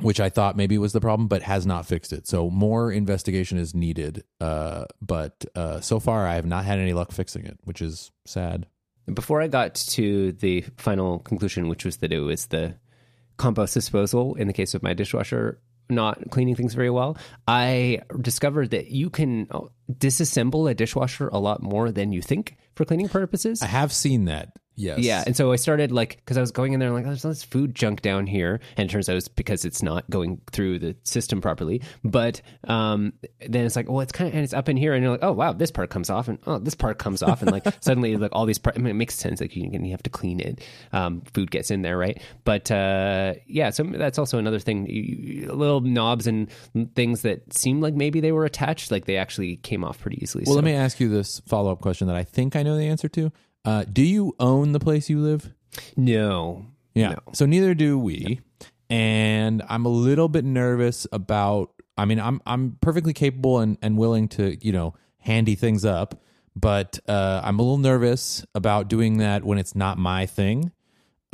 which 0.00 0.20
I 0.20 0.28
thought 0.30 0.56
maybe 0.56 0.78
was 0.78 0.92
the 0.92 1.00
problem, 1.00 1.28
but 1.28 1.42
has 1.42 1.66
not 1.66 1.86
fixed 1.86 2.12
it. 2.12 2.26
So 2.26 2.50
more 2.50 2.90
investigation 2.90 3.58
is 3.58 3.74
needed. 3.74 4.24
Uh, 4.40 4.86
but 5.00 5.44
uh, 5.54 5.80
so 5.80 6.00
far, 6.00 6.26
I 6.26 6.34
have 6.34 6.46
not 6.46 6.64
had 6.64 6.78
any 6.78 6.92
luck 6.94 7.12
fixing 7.12 7.44
it, 7.44 7.58
which 7.64 7.80
is 7.82 8.10
sad. 8.24 8.66
Before 9.12 9.42
I 9.42 9.48
got 9.48 9.74
to 9.74 10.32
the 10.32 10.62
final 10.78 11.18
conclusion, 11.18 11.68
which 11.68 11.84
was 11.84 11.98
that 11.98 12.10
it 12.10 12.20
was 12.20 12.46
the 12.46 12.76
compost 13.36 13.74
disposal 13.74 14.34
in 14.36 14.46
the 14.46 14.52
case 14.54 14.74
of 14.74 14.82
my 14.82 14.94
dishwasher 14.94 15.60
not 15.88 16.30
cleaning 16.30 16.54
things 16.54 16.74
very 16.74 16.90
well, 16.90 17.16
I 17.46 18.00
discovered 18.20 18.70
that 18.70 18.88
you 18.88 19.10
can 19.10 19.48
uh, 19.50 19.60
disassemble 19.90 20.70
a 20.70 20.74
dishwasher 20.74 21.28
a 21.28 21.38
lot 21.38 21.62
more 21.62 21.90
than 21.90 22.12
you 22.12 22.22
think 22.22 22.56
for 22.74 22.84
cleaning 22.84 23.08
purposes. 23.08 23.62
I 23.62 23.66
have 23.66 23.92
seen 23.92 24.26
that. 24.26 24.56
Yes. 24.76 24.98
Yeah, 24.98 25.22
and 25.26 25.36
so 25.36 25.52
I 25.52 25.56
started 25.56 25.92
like 25.92 26.16
because 26.16 26.36
I 26.36 26.40
was 26.40 26.50
going 26.50 26.72
in 26.72 26.80
there 26.80 26.90
like 26.90 27.04
there's 27.04 27.24
all 27.24 27.30
this 27.30 27.44
food 27.44 27.74
junk 27.74 28.02
down 28.02 28.26
here, 28.26 28.60
and 28.76 28.88
it 28.88 28.92
turns 28.92 29.08
out 29.08 29.16
it's 29.16 29.28
because 29.28 29.64
it's 29.64 29.82
not 29.82 30.08
going 30.10 30.40
through 30.50 30.80
the 30.80 30.96
system 31.04 31.40
properly. 31.40 31.82
But 32.02 32.42
um, 32.64 33.12
then 33.46 33.64
it's 33.66 33.76
like, 33.76 33.88
well, 33.88 34.00
it's 34.00 34.12
kind 34.12 34.28
of 34.28 34.34
and 34.34 34.42
it's 34.42 34.52
up 34.52 34.68
in 34.68 34.76
here, 34.76 34.94
and 34.94 35.02
you're 35.02 35.12
like, 35.12 35.22
oh 35.22 35.32
wow, 35.32 35.52
this 35.52 35.70
part 35.70 35.90
comes 35.90 36.10
off, 36.10 36.28
and 36.28 36.38
oh, 36.46 36.58
this 36.58 36.74
part 36.74 36.98
comes 36.98 37.22
off, 37.22 37.42
and 37.42 37.52
like 37.52 37.64
suddenly 37.80 38.16
like 38.16 38.30
all 38.32 38.46
these 38.46 38.58
parts. 38.58 38.78
I 38.78 38.80
mean, 38.80 38.90
it 38.90 38.94
makes 38.94 39.14
sense 39.14 39.40
like 39.40 39.54
you 39.54 39.70
you 39.70 39.90
have 39.92 40.02
to 40.02 40.10
clean 40.10 40.40
it. 40.40 40.60
Um, 40.92 41.22
food 41.32 41.50
gets 41.50 41.70
in 41.70 41.82
there, 41.82 41.96
right? 41.96 42.20
But 42.44 42.70
uh, 42.70 43.34
yeah, 43.46 43.70
so 43.70 43.84
that's 43.84 44.18
also 44.18 44.38
another 44.38 44.58
thing. 44.58 44.86
You- 44.86 45.52
little 45.52 45.80
knobs 45.80 46.26
and 46.26 46.48
things 46.94 47.22
that 47.22 47.52
seem 47.52 47.80
like 47.80 47.94
maybe 47.94 48.20
they 48.20 48.32
were 48.32 48.44
attached, 48.44 48.90
like 48.90 49.04
they 49.04 49.16
actually 49.16 49.56
came 49.56 49.84
off 49.84 50.00
pretty 50.00 50.22
easily. 50.22 50.44
Well, 50.46 50.54
so. 50.54 50.56
let 50.56 50.64
me 50.64 50.72
ask 50.72 51.00
you 51.00 51.08
this 51.08 51.40
follow 51.46 51.72
up 51.72 51.80
question 51.80 52.06
that 52.08 52.16
I 52.16 52.24
think 52.24 52.56
I 52.56 52.62
know 52.62 52.76
the 52.76 52.86
answer 52.86 53.08
to. 53.10 53.32
Uh, 53.64 53.84
do 53.90 54.02
you 54.02 54.34
own 54.38 54.72
the 54.72 54.80
place 54.80 55.08
you 55.08 55.20
live? 55.20 55.52
no, 55.96 56.66
Yeah. 56.94 57.10
No. 57.10 57.18
So 57.32 57.46
neither 57.46 57.74
do 57.74 57.98
we. 57.98 58.40
And 58.90 59.62
I'm 59.68 59.86
a 59.86 59.88
little 59.88 60.28
bit 60.28 60.44
nervous 60.44 61.06
about 61.10 61.70
I 61.96 62.04
mean, 62.04 62.18
I'm 62.18 62.40
I'm 62.46 62.76
perfectly 62.80 63.12
capable 63.12 63.60
and, 63.60 63.78
and 63.80 63.96
willing 63.96 64.28
to, 64.28 64.56
you 64.64 64.72
know, 64.72 64.94
handy 65.18 65.54
things 65.54 65.84
up, 65.84 66.20
but 66.56 66.98
uh, 67.08 67.40
I'm 67.44 67.58
a 67.58 67.62
little 67.62 67.78
nervous 67.78 68.44
about 68.54 68.88
doing 68.88 69.18
that 69.18 69.44
when 69.44 69.58
it's 69.58 69.74
not 69.74 69.96
my 69.98 70.26
thing. 70.26 70.72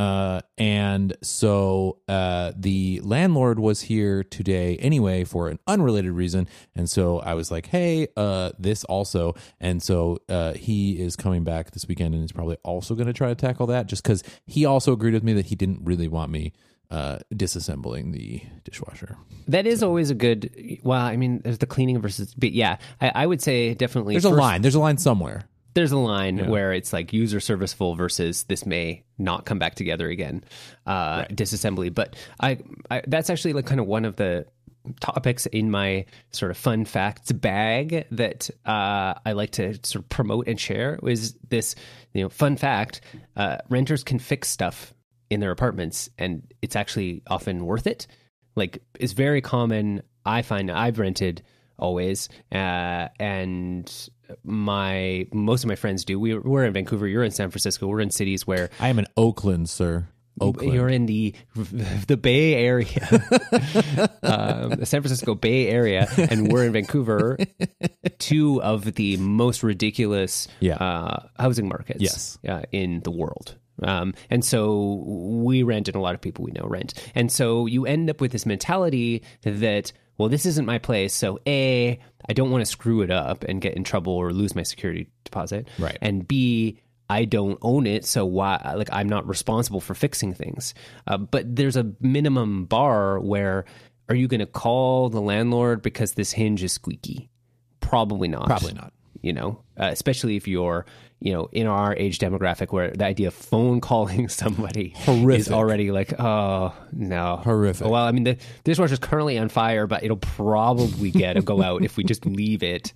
Uh, 0.01 0.41
and 0.57 1.15
so 1.21 1.99
uh, 2.09 2.53
the 2.57 3.03
landlord 3.05 3.61
was 3.61 3.83
here 3.83 4.25
today 4.25 4.79
anyway 4.79 5.25
for 5.25 5.49
an 5.49 5.59
unrelated 5.67 6.13
reason, 6.13 6.49
and 6.75 6.89
so 6.89 7.19
I 7.19 7.35
was 7.35 7.51
like, 7.51 7.67
"Hey, 7.67 8.09
uh, 8.17 8.53
this 8.59 8.83
also." 8.85 9.35
And 9.61 9.83
so 9.83 10.17
uh, 10.31 10.55
he 10.55 10.99
is 10.99 11.17
coming 11.17 11.45
back 11.45 11.73
this 11.73 11.87
weekend, 11.87 12.15
and 12.15 12.25
is 12.25 12.33
probably 12.33 12.57
also 12.65 12.95
going 12.95 13.09
to 13.09 13.13
try 13.13 13.29
to 13.29 13.35
tackle 13.35 13.67
that, 13.67 13.89
just 13.89 14.03
because 14.03 14.23
he 14.47 14.65
also 14.65 14.95
agreed 14.95 15.13
with 15.13 15.23
me 15.23 15.35
that 15.35 15.47
he 15.47 15.55
didn't 15.55 15.85
really 15.85 16.09
want 16.09 16.33
me 16.33 16.55
uh, 16.91 17.19
disassembling 17.35 18.15
the 18.15 18.41
dishwasher. 18.65 19.19
That 19.49 19.67
is 19.67 19.83
always 19.83 20.09
a 20.09 20.15
good. 20.15 20.79
Well, 20.83 21.03
I 21.03 21.17
mean, 21.17 21.43
there's 21.45 21.59
the 21.59 21.67
cleaning 21.67 22.01
versus, 22.01 22.35
but 22.35 22.53
yeah, 22.53 22.79
I, 23.03 23.13
I 23.15 23.27
would 23.27 23.43
say 23.43 23.75
definitely. 23.75 24.15
There's 24.15 24.25
a 24.25 24.31
line. 24.31 24.63
There's 24.63 24.77
a 24.77 24.81
line 24.81 24.97
somewhere. 24.97 25.45
There's 25.75 25.93
a 25.93 25.99
line 25.99 26.49
where 26.49 26.73
it's 26.73 26.93
like 26.93 27.13
user 27.13 27.41
serviceful 27.41 27.95
versus 27.95 28.45
this 28.45 28.67
may 28.67 29.05
not 29.19 29.47
come 29.47 29.59
back 29.59 29.75
together 29.75 30.09
again, 30.09 30.45
uh, 30.87 31.25
disassembly. 31.27 31.95
But 31.95 32.17
I, 32.41 32.59
I, 32.91 33.03
that's 33.07 33.31
actually 33.31 33.53
like 33.53 33.67
kind 33.67 33.81
of 33.81 33.87
one 33.87 34.05
of 34.05 34.17
the 34.17 34.47
topics 35.01 35.47
in 35.47 35.71
my 35.71 36.07
sort 36.33 36.51
of 36.51 36.57
fun 36.57 36.85
facts 36.85 37.33
bag 37.33 38.07
that 38.11 38.51
uh, 38.67 39.15
I 39.25 39.33
like 39.33 39.53
to 39.53 39.75
sort 39.83 40.05
of 40.05 40.09
promote 40.09 40.49
and 40.49 40.59
share. 40.59 40.99
Was 41.03 41.35
this, 41.49 41.75
you 42.15 42.23
know, 42.23 42.29
fun 42.29 42.57
fact? 42.57 43.01
Uh, 43.37 43.59
renters 43.69 44.03
can 44.03 44.19
fix 44.19 44.49
stuff 44.49 44.95
in 45.29 45.41
their 45.41 45.53
apartments, 45.53 46.09
and 46.19 46.53
it's 46.61 46.77
actually 46.77 47.23
often 47.29 47.65
worth 47.65 47.87
it. 47.87 48.07
Like 48.57 48.83
it's 48.99 49.13
very 49.13 49.41
common. 49.41 50.03
I 50.25 50.43
find 50.43 50.71
I've 50.71 50.99
rented 50.99 51.43
always, 51.79 52.29
uh, 52.53 53.09
and 53.19 54.11
my 54.45 55.27
most 55.33 55.65
of 55.65 55.69
my 55.69 55.77
friends 55.77 56.05
do. 56.05 56.19
We, 56.19 56.37
we're 56.39 56.65
in 56.65 56.73
Vancouver. 56.73 57.07
You're 57.07 57.25
in 57.25 57.31
San 57.31 57.51
Francisco. 57.51 57.87
We're 57.87 58.01
in 58.01 58.11
cities 58.11 58.47
where 58.47 58.71
I 58.81 58.89
am 58.89 58.99
in 58.99 59.07
Oakland, 59.17 59.69
sir. 59.69 60.07
Oakland. 60.41 60.73
you're 60.73 60.89
in 60.89 61.05
the 61.05 61.35
the 62.07 62.17
Bay 62.17 62.55
Area, 62.55 63.07
um, 64.23 64.71
the 64.71 64.87
San 64.87 65.03
Francisco 65.03 65.35
Bay 65.35 65.69
Area, 65.69 66.09
and 66.17 66.51
we're 66.51 66.65
in 66.65 66.73
Vancouver. 66.73 67.37
Two 68.19 68.63
of 68.63 68.95
the 68.95 69.17
most 69.19 69.63
ridiculous 69.63 70.49
Yeah. 70.61 70.77
uh, 70.77 71.27
housing 71.39 71.69
markets 71.69 72.01
Yes. 72.01 72.39
uh, 72.49 72.63
in 72.73 73.01
the 73.01 73.11
world. 73.11 73.57
Um, 73.83 74.15
and 74.29 74.45
so 74.45 75.03
we 75.07 75.63
rent, 75.63 75.89
and 75.89 75.97
a 75.97 76.01
lot 76.01 76.15
of 76.15 76.21
people 76.21 76.45
we 76.45 76.53
know 76.53 76.67
rent. 76.67 76.95
And 77.15 77.31
so 77.31 77.67
you 77.67 77.87
end 77.87 78.11
up 78.11 78.21
with 78.21 78.33
this 78.33 78.47
mentality 78.47 79.23
that, 79.43 79.93
well, 80.19 80.29
this 80.29 80.45
isn't 80.47 80.67
my 80.67 80.79
place. 80.79 81.15
So, 81.15 81.39
A, 81.47 81.99
I 82.29 82.33
don't 82.33 82.51
want 82.51 82.63
to 82.63 82.71
screw 82.71 83.03
it 83.03 83.11
up 83.11 83.45
and 83.45 83.61
get 83.61 83.75
in 83.75 83.85
trouble 83.85 84.13
or 84.13 84.33
lose 84.33 84.55
my 84.55 84.63
security 84.63 85.09
deposit. 85.25 85.69
Right. 85.79 85.97
And 86.01 86.29
B, 86.29 86.79
I 87.09 87.25
don't 87.25 87.59
own 87.63 87.87
it, 87.87 88.05
so 88.05 88.25
why? 88.25 88.75
Like 88.77 88.89
I'm 88.93 89.09
not 89.09 89.27
responsible 89.27 89.81
for 89.81 89.95
fixing 89.95 90.33
things. 90.33 90.75
Uh, 91.09 91.17
but 91.17 91.57
there's 91.57 91.77
a 91.77 91.91
minimum 92.01 92.67
bar 92.67 93.19
where 93.19 93.65
are 94.09 94.15
you 94.15 94.29
going 94.29 94.41
to 94.41 94.47
call 94.47 95.09
the 95.09 95.21
landlord 95.21 95.83
because 95.83 96.13
this 96.13 96.31
hinge 96.33 96.63
is 96.63 96.73
squeaky? 96.73 97.29
Probably 97.81 98.29
not. 98.29 98.47
Probably 98.47 98.75
not. 98.75 98.93
you 99.23 99.33
know, 99.33 99.61
uh, 99.79 99.89
especially 99.91 100.37
if 100.37 100.47
you're, 100.47 100.87
you 101.21 101.33
know, 101.33 101.49
in 101.53 101.67
our 101.67 101.95
age 101.97 102.19
demographic 102.19 102.73
where 102.73 102.91
the 102.93 103.05
idea 103.05 103.29
of 103.29 103.35
phone 103.35 103.81
calling 103.91 104.29
somebody 104.29 104.95
is 104.97 105.05
Horrific. 105.05 105.53
already 105.53 105.91
like, 105.91 106.15
oh 106.19 106.75
no, 106.93 107.37
Horrific. 107.45 107.87
Well, 107.87 108.03
I 108.05 108.13
mean, 108.13 108.25
the 108.25 108.39
dishwasher's 108.65 108.99
currently 108.99 109.37
on 109.39 109.49
fire, 109.51 109.87
but 109.87 110.03
it'll 110.03 110.17
probably 110.17 111.11
get 111.11 111.37
a 111.37 111.43
go 111.43 111.63
out 111.69 111.83
if 111.85 111.97
we 111.97 112.05
just 112.05 112.25
leave 112.27 112.63
it. 112.63 112.93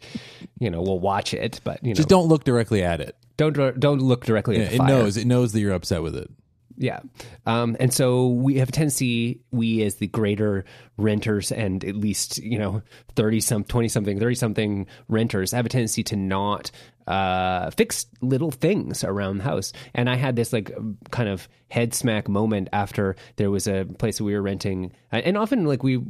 You 0.59 0.71
know, 0.71 0.81
we'll 0.83 1.01
watch 1.01 1.35
it, 1.35 1.61
but 1.65 1.83
you 1.83 1.91
know, 1.91 1.95
Just 1.95 2.09
don't 2.09 2.29
look 2.29 2.45
directly 2.45 2.83
at 2.83 3.01
it. 3.01 3.17
don't 3.37 3.55
don't 3.79 4.01
look 4.01 4.25
directly 4.25 4.61
at 4.61 4.69
the 4.71 4.75
It 4.75 4.79
fire. 4.79 4.89
knows. 4.89 5.17
It 5.17 5.27
knows 5.27 5.53
that 5.53 5.61
you're 5.61 5.73
upset 5.75 6.03
with 6.03 6.17
it. 6.17 6.31
Yeah. 6.77 7.01
Um, 7.47 7.77
and 7.79 7.95
so 7.95 8.27
we 8.27 8.57
have 8.57 8.69
a 8.69 8.73
tendency, 8.73 9.41
we 9.53 9.83
as 9.83 9.97
the 9.97 10.09
greater 10.09 10.65
renters 10.97 11.53
and 11.53 11.85
at 11.85 11.95
least, 11.95 12.39
you 12.39 12.59
know, 12.59 12.83
30 13.15 13.41
some, 13.41 13.63
20 13.63 13.87
something, 13.87 14.19
30 14.19 14.35
something 14.35 14.87
renters 15.07 15.53
have 15.53 15.67
a 15.67 15.69
tendency 15.69 16.03
to 16.03 16.17
not 16.17 16.73
uh, 17.07 17.71
fix 17.71 18.07
little 18.21 18.51
things 18.51 19.05
around 19.05 19.39
the 19.39 19.45
house. 19.45 19.73
And 19.95 20.09
I 20.09 20.17
had 20.17 20.37
this 20.37 20.53
like 20.53 20.73
kind 21.11 21.29
of 21.29 21.49
head 21.71 21.95
smack 21.95 22.29
moment 22.29 22.69
after 22.73 23.17
there 23.37 23.51
was 23.51 23.67
a 23.67 23.85
place 23.99 24.21
we 24.21 24.33
were 24.35 24.43
renting. 24.43 24.93
And 25.11 25.37
often, 25.37 25.65
like, 25.65 25.83
we 25.83 26.01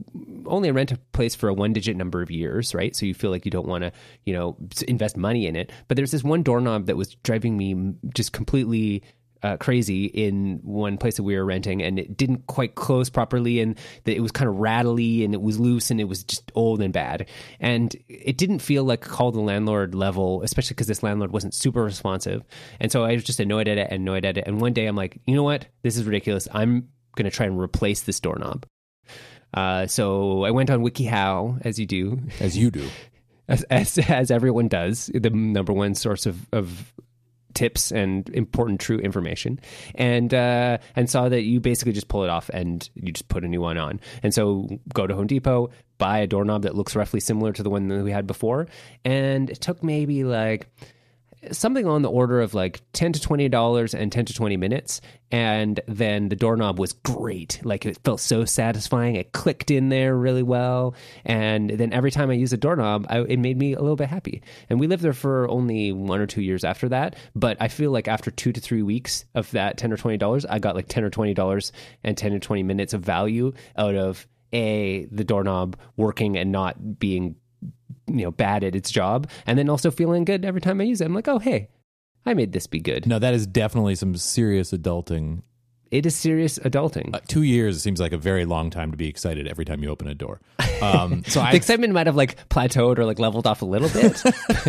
only 0.46 0.70
rent 0.70 0.92
a 0.92 0.98
place 1.12 1.34
for 1.34 1.48
a 1.48 1.54
one 1.54 1.72
digit 1.72 1.96
number 1.96 2.22
of 2.22 2.30
years, 2.30 2.74
right? 2.74 2.94
So 2.94 3.06
you 3.06 3.14
feel 3.14 3.30
like 3.30 3.44
you 3.44 3.50
don't 3.50 3.68
want 3.68 3.82
to, 3.82 3.92
you 4.24 4.34
know, 4.34 4.56
invest 4.86 5.16
money 5.16 5.46
in 5.46 5.56
it. 5.56 5.72
But 5.88 5.96
there's 5.96 6.10
this 6.10 6.24
one 6.24 6.42
doorknob 6.42 6.86
that 6.86 6.96
was 6.96 7.14
driving 7.16 7.56
me 7.56 7.94
just 8.14 8.32
completely 8.32 9.02
uh, 9.44 9.58
crazy 9.58 10.06
in 10.06 10.58
one 10.62 10.96
place 10.96 11.16
that 11.16 11.22
we 11.22 11.36
were 11.36 11.44
renting, 11.44 11.82
and 11.82 11.98
it 11.98 12.16
didn't 12.16 12.46
quite 12.46 12.74
close 12.74 13.10
properly, 13.10 13.60
and 13.60 13.78
that 14.04 14.16
it 14.16 14.20
was 14.20 14.32
kind 14.32 14.48
of 14.48 14.56
rattly, 14.56 15.22
and 15.22 15.34
it 15.34 15.42
was 15.42 15.60
loose, 15.60 15.90
and 15.90 16.00
it 16.00 16.04
was 16.04 16.24
just 16.24 16.50
old 16.54 16.80
and 16.80 16.94
bad, 16.94 17.28
and 17.60 17.94
it 18.08 18.38
didn't 18.38 18.60
feel 18.60 18.84
like 18.84 19.02
call 19.02 19.30
the 19.32 19.40
landlord 19.40 19.94
level, 19.94 20.42
especially 20.42 20.74
because 20.74 20.86
this 20.86 21.02
landlord 21.02 21.30
wasn't 21.30 21.52
super 21.52 21.84
responsive, 21.84 22.42
and 22.80 22.90
so 22.90 23.04
I 23.04 23.12
was 23.12 23.22
just 23.22 23.38
annoyed 23.38 23.68
at 23.68 23.76
it, 23.76 23.88
and 23.90 24.00
annoyed 24.00 24.24
at 24.24 24.38
it, 24.38 24.44
and 24.46 24.62
one 24.62 24.72
day 24.72 24.86
I'm 24.86 24.96
like, 24.96 25.18
you 25.26 25.34
know 25.34 25.42
what, 25.42 25.66
this 25.82 25.98
is 25.98 26.04
ridiculous. 26.04 26.48
I'm 26.50 26.88
gonna 27.14 27.30
try 27.30 27.44
and 27.44 27.60
replace 27.60 28.00
this 28.00 28.20
doorknob. 28.20 28.64
Uh, 29.52 29.86
so 29.86 30.44
I 30.44 30.50
went 30.52 30.70
on 30.70 30.82
WikiHow, 30.82 31.64
as 31.66 31.78
you 31.78 31.86
do, 31.86 32.18
As 32.40 32.56
you 32.56 32.70
do. 32.70 32.88
as 33.48 33.62
as, 33.64 33.98
as 33.98 34.30
everyone 34.30 34.68
does, 34.68 35.10
the 35.12 35.28
number 35.28 35.72
one 35.72 35.94
source 35.94 36.24
of, 36.24 36.46
of 36.52 36.94
tips 37.54 37.92
and 37.92 38.28
important 38.30 38.80
true 38.80 38.98
information, 38.98 39.60
and 39.94 40.32
uh, 40.34 40.78
and 40.96 41.08
saw 41.08 41.28
that 41.28 41.42
you 41.42 41.60
basically 41.60 41.92
just 41.92 42.08
pull 42.08 42.24
it 42.24 42.30
off 42.30 42.50
and 42.50 42.88
you 42.94 43.12
just 43.12 43.28
put 43.28 43.44
a 43.44 43.48
new 43.48 43.60
one 43.60 43.78
on. 43.78 44.00
And 44.22 44.34
so 44.34 44.68
go 44.92 45.06
to 45.06 45.14
Home 45.14 45.26
Depot, 45.26 45.70
buy 45.98 46.18
a 46.18 46.26
doorknob 46.26 46.62
that 46.62 46.74
looks 46.74 46.96
roughly 46.96 47.20
similar 47.20 47.52
to 47.52 47.62
the 47.62 47.70
one 47.70 47.88
that 47.88 48.04
we 48.04 48.10
had 48.10 48.26
before, 48.26 48.66
and 49.04 49.50
it 49.50 49.60
took 49.60 49.82
maybe 49.82 50.24
like 50.24 50.68
something 51.52 51.86
on 51.86 52.02
the 52.02 52.10
order 52.10 52.40
of 52.40 52.54
like 52.54 52.82
10 52.92 53.12
to 53.14 53.20
20 53.20 53.48
dollars 53.48 53.94
and 53.94 54.10
10 54.10 54.26
to 54.26 54.34
20 54.34 54.56
minutes 54.56 55.00
and 55.30 55.80
then 55.88 56.28
the 56.28 56.36
doorknob 56.36 56.78
was 56.78 56.92
great. 56.92 57.60
Like 57.64 57.86
it 57.86 57.98
felt 58.04 58.20
so 58.20 58.44
satisfying. 58.44 59.16
It 59.16 59.32
clicked 59.32 59.70
in 59.70 59.88
there 59.88 60.16
really 60.16 60.42
well 60.42 60.94
and 61.24 61.70
then 61.70 61.92
every 61.92 62.10
time 62.10 62.30
i 62.30 62.34
used 62.34 62.52
a 62.52 62.56
doorknob 62.56 63.06
I, 63.08 63.20
it 63.20 63.38
made 63.38 63.56
me 63.56 63.74
a 63.74 63.80
little 63.80 63.96
bit 63.96 64.08
happy. 64.08 64.42
And 64.70 64.78
we 64.78 64.86
lived 64.86 65.02
there 65.02 65.12
for 65.12 65.48
only 65.48 65.92
one 65.92 66.20
or 66.20 66.26
two 66.26 66.42
years 66.42 66.64
after 66.64 66.88
that 66.90 67.16
but 67.34 67.56
i 67.60 67.68
feel 67.68 67.90
like 67.90 68.08
after 68.08 68.30
two 68.30 68.52
to 68.52 68.60
three 68.60 68.82
weeks 68.82 69.24
of 69.34 69.50
that 69.52 69.76
10 69.76 69.92
or 69.92 69.96
20 69.96 70.16
dollars 70.18 70.46
i 70.46 70.58
got 70.58 70.74
like 70.74 70.88
10 70.88 71.04
or 71.04 71.10
20 71.10 71.34
dollars 71.34 71.72
and 72.02 72.16
10 72.16 72.34
or 72.34 72.38
20 72.38 72.62
minutes 72.62 72.94
of 72.94 73.02
value 73.02 73.52
out 73.76 73.94
of 73.94 74.26
a 74.54 75.06
the 75.10 75.24
doorknob 75.24 75.76
working 75.96 76.38
and 76.38 76.52
not 76.52 76.98
being 76.98 77.36
you 78.06 78.24
know 78.24 78.30
bad 78.30 78.62
at 78.64 78.74
its 78.76 78.90
job 78.90 79.28
and 79.46 79.58
then 79.58 79.68
also 79.68 79.90
feeling 79.90 80.24
good 80.24 80.44
every 80.44 80.60
time 80.60 80.80
i 80.80 80.84
use 80.84 81.00
it 81.00 81.06
i'm 81.06 81.14
like 81.14 81.28
oh 81.28 81.38
hey 81.38 81.68
i 82.26 82.34
made 82.34 82.52
this 82.52 82.66
be 82.66 82.80
good 82.80 83.06
No, 83.06 83.18
that 83.18 83.34
is 83.34 83.46
definitely 83.46 83.94
some 83.94 84.16
serious 84.16 84.72
adulting. 84.72 85.42
It 85.90 86.06
is 86.06 86.16
serious 86.16 86.58
adulting 86.60 87.14
Uh, 87.14 87.20
two 87.28 87.42
years 87.42 87.82
seems 87.82 88.00
like 88.00 88.12
a 88.12 88.18
very 88.18 88.44
long 88.44 88.70
time 88.70 88.90
to 88.90 88.96
be 88.96 89.08
excited 89.08 89.46
every 89.46 89.64
time 89.64 89.82
you 89.82 89.90
open 89.90 90.08
a 90.08 90.14
door. 90.14 90.40
Um, 90.82 91.22
so 91.28 91.40
the 91.40 91.46
I, 91.46 91.52
excitement 91.52 91.92
might 91.92 92.06
have 92.06 92.16
like 92.16 92.48
plateaued 92.48 92.98
or 92.98 93.04
like 93.04 93.18
leveled 93.18 93.46
off 93.46 93.62
a 93.62 93.66
little 93.66 93.88
bit 93.88 94.22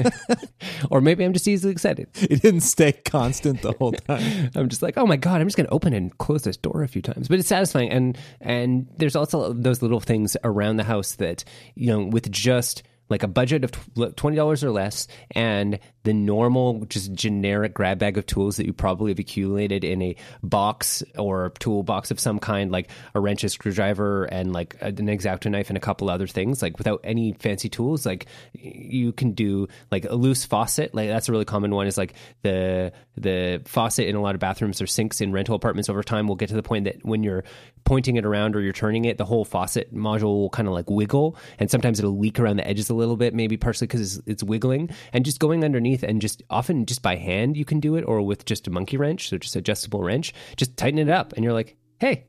or 0.89 1.01
maybe 1.01 1.23
i'm 1.23 1.34
just 1.34 1.47
easily 1.47 1.71
excited 1.71 2.08
it 2.15 2.41
didn't 2.41 2.62
stay 2.62 2.91
constant 2.91 3.62
the 3.62 3.71
whole 3.73 3.91
time. 3.91 4.51
I'm 4.56 4.69
just 4.69 4.82
like, 4.82 4.97
oh 4.97 5.06
my 5.06 5.15
god, 5.17 5.41
I'm 5.41 5.47
just 5.47 5.58
going 5.58 5.67
to 5.67 5.73
open 5.73 5.93
and 5.93 6.15
close 6.17 6.43
this 6.43 6.58
door 6.58 6.84
a 6.84 6.88
few 6.88 7.01
times. 7.01 7.28
But 7.28 7.39
it's 7.39 7.47
satisfying, 7.47 7.89
and 7.91 8.17
and 8.41 8.88
there's 8.97 9.15
also 9.15 9.54
those 9.54 9.82
little 9.82 9.99
things 9.99 10.38
around 10.43 10.78
the 10.78 10.84
house 10.84 11.15
that 11.15 11.43
you 11.75 11.88
know, 11.88 12.06
with 12.06 12.32
just 12.32 12.84
like 13.10 13.23
a 13.23 13.28
budget 13.28 13.63
of 13.63 13.71
tw- 13.71 14.15
twenty 14.15 14.36
dollars 14.36 14.63
or 14.63 14.71
less, 14.71 15.08
and 15.32 15.80
the 16.06 16.13
normal, 16.13 16.86
just 16.86 17.12
generic 17.13 17.74
grab 17.74 17.98
bag 18.00 18.18
of 18.18 18.26
tools 18.28 18.58
that 18.58 18.65
you 18.65 18.74
probably 18.74 19.12
have 19.12 19.20
accumulated 19.20 19.84
in 19.84 20.02
a 20.04 20.15
box 20.44 21.04
or 21.18 21.52
toolbox 21.60 22.12
of 22.12 22.20
some 22.20 22.39
kind, 22.39 22.72
like 22.72 22.89
a 23.15 23.20
wrench, 23.20 23.44
a 23.44 23.50
screwdriver, 23.50 24.26
and 24.26 24.54
like 24.54 24.76
an 24.82 24.96
exacto 24.96 25.50
knife 25.50 25.70
and 25.70 25.78
a 25.78 25.82
couple 25.82 26.10
other 26.10 26.28
things, 26.28 26.62
like 26.62 26.78
without 26.78 27.02
any 27.04 27.34
fancy 27.34 27.70
tools, 27.70 28.06
like 28.06 28.28
you 28.54 29.12
can 29.12 29.32
do 29.32 29.68
like 29.91 30.06
a 30.06 30.13
loose 30.13 30.46
faucet. 30.46 30.94
Like 30.94 31.10
that's 31.10 31.28
a 31.28 31.32
really 31.32 31.44
common 31.44 31.74
one. 31.74 31.88
Is 31.88 31.98
like 31.98 32.13
the 32.44 32.94
the 33.18 33.62
faucet 33.65 34.08
in 34.08 34.15
a 34.15 34.22
lot 34.22 34.36
of 34.36 34.39
bathrooms 34.39 34.82
or 34.82 34.88
sinks 34.88 35.22
in 35.22 35.32
rental 35.32 35.56
apartments 35.56 35.89
over 35.89 36.04
time 36.04 36.28
will 36.28 36.36
get 36.36 36.50
to 36.50 36.56
the 36.56 36.63
point 36.63 36.86
that 36.86 37.04
when 37.04 37.24
you're 37.24 37.44
pointing 37.84 38.18
it 38.18 38.26
around 38.26 38.56
or 38.56 38.62
you're 38.62 38.74
turning 38.74 39.06
it, 39.06 39.18
the 39.18 39.26
whole 39.26 39.46
faucet 39.46 39.94
module 39.94 40.39
will 40.39 40.50
kind 40.50 40.68
of 40.68 40.74
like 40.74 40.89
wiggle, 40.89 41.36
and 41.58 41.72
sometimes 41.72 41.98
it'll 41.98 42.18
leak 42.18 42.39
around 42.39 42.58
the 42.58 42.68
edges 42.68 42.89
a 42.89 42.94
little 42.94 43.18
bit, 43.18 43.34
maybe 43.34 43.58
partially 43.58 43.88
because 43.88 44.18
it's, 44.18 44.28
it's 44.28 44.44
wiggling, 44.44 44.89
and 45.13 45.26
just 45.26 45.39
going 45.39 45.63
underneath 45.63 45.94
and 46.03 46.21
just 46.21 46.43
often 46.49 46.86
just 46.86 47.01
by 47.01 47.15
hand 47.15 47.58
you 47.58 47.65
can 47.65 47.79
do 47.79 47.95
it, 47.95 48.03
or 48.03 48.21
with 48.21 48.45
just 48.45 48.67
a 48.67 48.71
monkey 48.71 48.97
wrench, 48.97 49.29
so 49.29 49.38
just 49.38 49.55
adjustable 49.55 50.01
wrench, 50.01 50.34
just 50.58 50.77
tighten 50.77 50.99
it 50.99 51.10
up, 51.10 51.34
and 51.34 51.43
you're 51.43 51.53
like, 51.53 51.77
hey, 51.99 52.25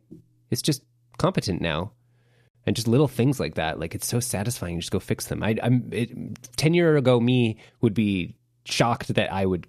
it's 0.50 0.62
just 0.62 0.82
competent 1.18 1.60
now 1.60 1.92
and 2.66 2.74
just 2.74 2.88
little 2.88 3.08
things 3.08 3.38
like 3.40 3.54
that. 3.54 3.78
Like 3.78 3.94
it's 3.94 4.06
so 4.06 4.20
satisfying. 4.20 4.80
Just 4.80 4.92
go 4.92 4.98
fix 4.98 5.26
them. 5.26 5.42
I, 5.42 5.56
I'm 5.62 5.88
it, 5.92 6.56
ten 6.56 6.74
year 6.74 6.96
ago 6.96 7.20
me 7.20 7.58
would 7.80 7.94
be 7.94 8.34
shocked 8.64 9.14
that 9.14 9.32
I 9.32 9.46
would 9.46 9.66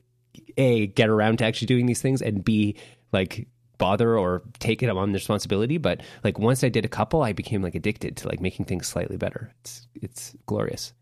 a 0.57 0.87
get 0.87 1.09
around 1.09 1.37
to 1.37 1.45
actually 1.45 1.67
doing 1.67 1.85
these 1.85 2.01
things 2.01 2.21
and 2.21 2.43
b 2.43 2.75
like 3.11 3.47
bother 3.77 4.17
or 4.17 4.41
take 4.59 4.81
it 4.81 4.89
on 4.89 5.11
the 5.11 5.17
responsibility. 5.17 5.77
But 5.77 6.01
like 6.23 6.39
once 6.39 6.63
I 6.63 6.69
did 6.69 6.85
a 6.85 6.89
couple, 6.89 7.21
I 7.21 7.33
became 7.33 7.61
like 7.61 7.75
addicted 7.75 8.17
to 8.17 8.27
like 8.27 8.41
making 8.41 8.65
things 8.65 8.87
slightly 8.87 9.17
better. 9.17 9.53
It's 9.61 9.87
it's 9.93 10.35
glorious. 10.47 10.93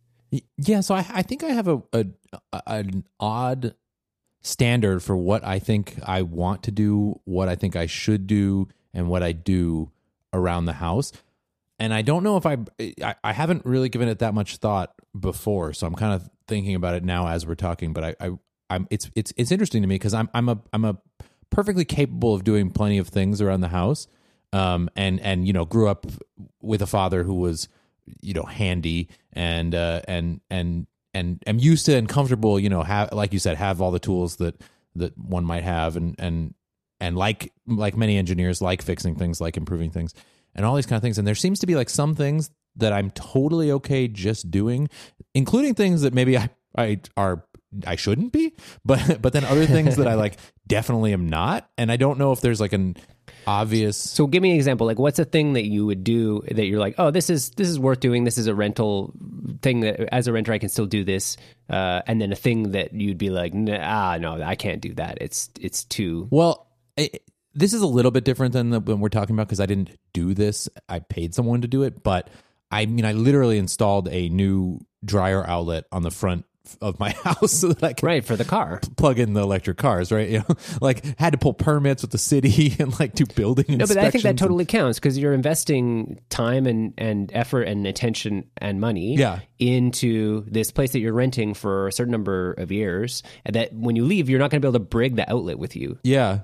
Yeah, 0.58 0.82
so 0.82 0.96
I, 0.96 1.06
I 1.14 1.22
think 1.22 1.44
I 1.44 1.50
have 1.50 1.68
a, 1.68 1.82
a, 1.94 2.06
a 2.54 2.62
an 2.66 3.06
odd 3.20 3.76
standard 4.42 5.02
for 5.02 5.16
what 5.16 5.44
I 5.44 5.60
think 5.60 5.98
I 6.04 6.22
want 6.22 6.64
to 6.64 6.72
do, 6.72 7.20
what 7.26 7.50
I 7.50 7.56
think 7.56 7.76
I 7.76 7.86
should 7.86 8.28
do, 8.28 8.68
and 8.94 9.10
what 9.10 9.24
I 9.24 9.32
do 9.32 9.92
around 10.34 10.66
the 10.66 10.74
house. 10.74 11.12
And 11.80 11.94
I 11.94 12.02
don't 12.02 12.24
know 12.24 12.38
if 12.38 12.46
I, 12.46 12.58
I 13.04 13.16
I 13.24 13.34
haven't 13.34 13.66
really 13.66 13.90
given 13.90 14.08
it 14.08 14.20
that 14.20 14.34
much 14.34 14.58
thought 14.58 14.94
before, 15.20 15.74
so 15.74 15.86
I'm 15.88 15.96
kind 15.96 16.14
of 16.14 16.30
thinking 16.48 16.76
about 16.76 16.96
it 16.96 17.04
now 17.04 17.28
as 17.28 17.46
we're 17.46 17.56
talking. 17.56 17.92
But 17.94 18.04
I, 18.04 18.16
I 18.20 18.32
I'm 18.70 18.88
it's 18.90 19.10
it's 19.16 19.34
it's 19.36 19.52
interesting 19.52 19.82
to 19.82 19.88
me 19.88 19.96
because 19.96 20.14
I'm 20.14 20.30
I'm 20.34 20.50
a 20.50 20.60
I'm 20.74 20.86
a 20.86 20.98
perfectly 21.50 21.86
capable 21.86 22.34
of 22.34 22.44
doing 22.44 22.70
plenty 22.72 22.98
of 22.98 23.08
things 23.10 23.42
around 23.42 23.62
the 23.62 23.70
house. 23.70 24.08
Um 24.54 24.90
and 24.96 25.20
and 25.20 25.46
you 25.48 25.54
know 25.54 25.66
grew 25.66 25.88
up 25.90 26.06
with 26.62 26.82
a 26.82 26.88
father 26.88 27.24
who 27.24 27.36
was 27.36 27.68
you 28.22 28.34
know 28.34 28.44
handy 28.44 29.10
and 29.34 29.74
uh 29.74 30.02
and 30.08 30.42
and 30.50 30.88
and 31.14 31.44
am 31.48 31.60
used 31.60 31.86
to 31.86 31.96
and 31.96 32.08
comfortable 32.10 32.60
you 32.60 32.70
know 32.70 32.84
have 32.84 33.12
like 33.14 33.34
you 33.34 33.40
said 33.40 33.58
have 33.58 33.82
all 33.82 33.92
the 33.92 34.00
tools 34.00 34.38
that 34.38 34.62
that 34.96 35.18
one 35.18 35.44
might 35.44 35.64
have 35.64 35.96
and 35.96 36.16
and 36.20 36.54
and 37.00 37.18
like 37.18 37.52
like 37.68 37.98
many 37.98 38.18
engineers 38.18 38.62
like 38.62 38.82
fixing 38.82 39.16
things 39.16 39.42
like 39.42 39.58
improving 39.58 39.90
things 39.90 40.14
and 40.56 40.66
all 40.66 40.76
these 40.76 40.86
kind 40.86 40.98
of 40.98 41.04
things. 41.04 41.18
And 41.18 41.28
there 41.28 41.36
seems 41.36 41.60
to 41.60 41.68
be 41.68 41.76
like 41.76 41.90
some 41.90 42.16
things 42.16 42.50
that 42.78 42.92
i'm 42.92 43.10
totally 43.12 43.72
okay 43.72 44.08
just 44.08 44.52
doing 44.52 44.90
including 45.34 45.74
things 45.74 46.02
that 46.02 46.14
maybe 46.14 46.38
i 46.38 46.50
i 46.78 47.00
are 47.16 47.46
i 47.88 47.96
shouldn't 47.96 48.34
be 48.34 48.54
but 48.84 49.22
but 49.22 49.34
then 49.34 49.46
other 49.46 49.66
things 49.66 49.96
that 49.96 50.08
i 50.08 50.14
like 50.14 50.38
definitely 50.68 51.14
am 51.14 51.30
not. 51.30 51.70
And 51.78 51.92
i 51.92 51.98
don't 51.98 52.20
know 52.20 52.32
if 52.32 52.42
there's 52.42 52.60
like 52.60 52.74
an 52.74 52.98
obvious 53.48 53.98
So 53.98 54.28
give 54.28 54.42
me 54.42 54.52
an 54.52 54.56
example. 54.56 54.88
Like 54.88 55.00
what's 55.00 55.20
a 55.20 55.26
thing 55.26 55.54
that 55.54 55.66
you 55.66 55.86
would 55.86 56.04
do 56.04 56.44
that 56.52 56.66
you're 56.66 56.80
like, 56.80 56.96
oh, 56.98 57.12
this 57.12 57.30
is 57.30 57.52
this 57.52 57.68
is 57.68 57.80
worth 57.80 58.00
doing. 58.00 58.24
This 58.24 58.38
is 58.38 58.48
a 58.48 58.56
rental 58.56 59.14
thing 59.62 59.82
that 59.82 60.14
as 60.14 60.28
a 60.28 60.34
renter 60.34 60.54
I 60.54 60.58
can 60.58 60.70
still 60.70 60.86
do 60.86 61.04
this. 61.04 61.38
Uh, 61.70 62.02
and 62.08 62.22
then 62.22 62.32
a 62.32 62.36
thing 62.36 62.72
that 62.72 62.94
you'd 62.94 63.18
be 63.18 63.30
like, 63.30 63.54
nah, 63.54 63.78
ah, 63.82 64.18
no, 64.18 64.42
I 64.42 64.56
can't 64.56 64.82
do 64.82 64.94
that. 64.96 65.18
It's 65.22 65.50
it's 65.60 65.84
too 65.84 66.28
Well, 66.32 66.68
I 66.98 67.10
this 67.56 67.74
is 67.74 67.82
a 67.82 67.88
little 67.88 68.12
bit 68.12 68.26
different 68.26 68.54
than 68.54 68.70
the, 68.70 68.80
when 68.80 69.00
we're 69.00 69.10
talking 69.10 69.36
about 69.36 69.48
because 69.48 69.62
I 69.62 69.66
didn't 69.66 69.92
do 70.14 70.34
this. 70.34 70.68
I 70.90 71.00
paid 71.00 71.34
someone 71.34 71.62
to 71.62 71.68
do 71.68 71.84
it, 71.84 72.04
but 72.04 72.30
I 72.70 72.86
mean, 72.86 73.06
I 73.06 73.14
literally 73.14 73.58
installed 73.58 74.10
a 74.10 74.28
new 74.30 74.80
dryer 75.04 75.48
outlet 75.48 75.86
on 75.92 76.02
the 76.02 76.12
front 76.12 76.46
of 76.82 77.00
my 77.00 77.12
house 77.24 77.52
so 77.54 77.70
that 77.70 77.84
I 77.84 77.94
can 77.94 78.06
Right 78.08 78.24
for 78.26 78.36
the 78.36 78.46
car. 78.46 78.82
plug 78.98 79.20
in 79.20 79.34
the 79.34 79.42
electric 79.42 79.78
cars, 79.78 80.12
right? 80.12 80.30
You 80.30 80.40
know, 80.40 80.56
like 80.82 81.18
had 81.20 81.32
to 81.34 81.38
pull 81.38 81.54
permits 81.54 82.02
with 82.02 82.12
the 82.12 82.18
city 82.18 82.76
and 82.80 82.98
like 83.00 83.14
do 83.16 83.26
building 83.26 83.78
No, 83.78 83.86
but 83.88 83.98
I 83.98 84.10
think 84.12 84.24
that 84.24 84.38
totally 84.38 84.66
counts 84.66 85.00
because 85.00 85.18
you're 85.18 85.34
investing 85.34 86.20
time 86.30 86.66
and, 86.68 86.94
and 86.98 87.32
effort 87.34 87.64
and 87.64 87.86
attention 87.88 88.50
and 88.58 88.80
money 88.80 89.16
Yeah. 89.16 89.40
into 89.60 90.46
this 90.50 90.72
place 90.72 90.92
that 90.94 91.00
you're 91.00 91.14
renting 91.14 91.54
for 91.54 91.88
a 91.88 91.92
certain 91.92 92.12
number 92.12 92.54
of 92.54 92.72
years. 92.72 93.24
And 93.46 93.56
that 93.56 93.74
when 93.74 93.96
you 93.96 94.06
leave, 94.06 94.30
you're 94.30 94.40
not 94.40 94.52
going 94.52 94.62
to 94.62 94.66
be 94.66 94.70
able 94.70 94.80
to 94.80 94.86
brig 94.86 95.16
the 95.16 95.30
outlet 95.32 95.58
with 95.60 95.76
you. 95.76 95.98
Yeah. 96.04 96.40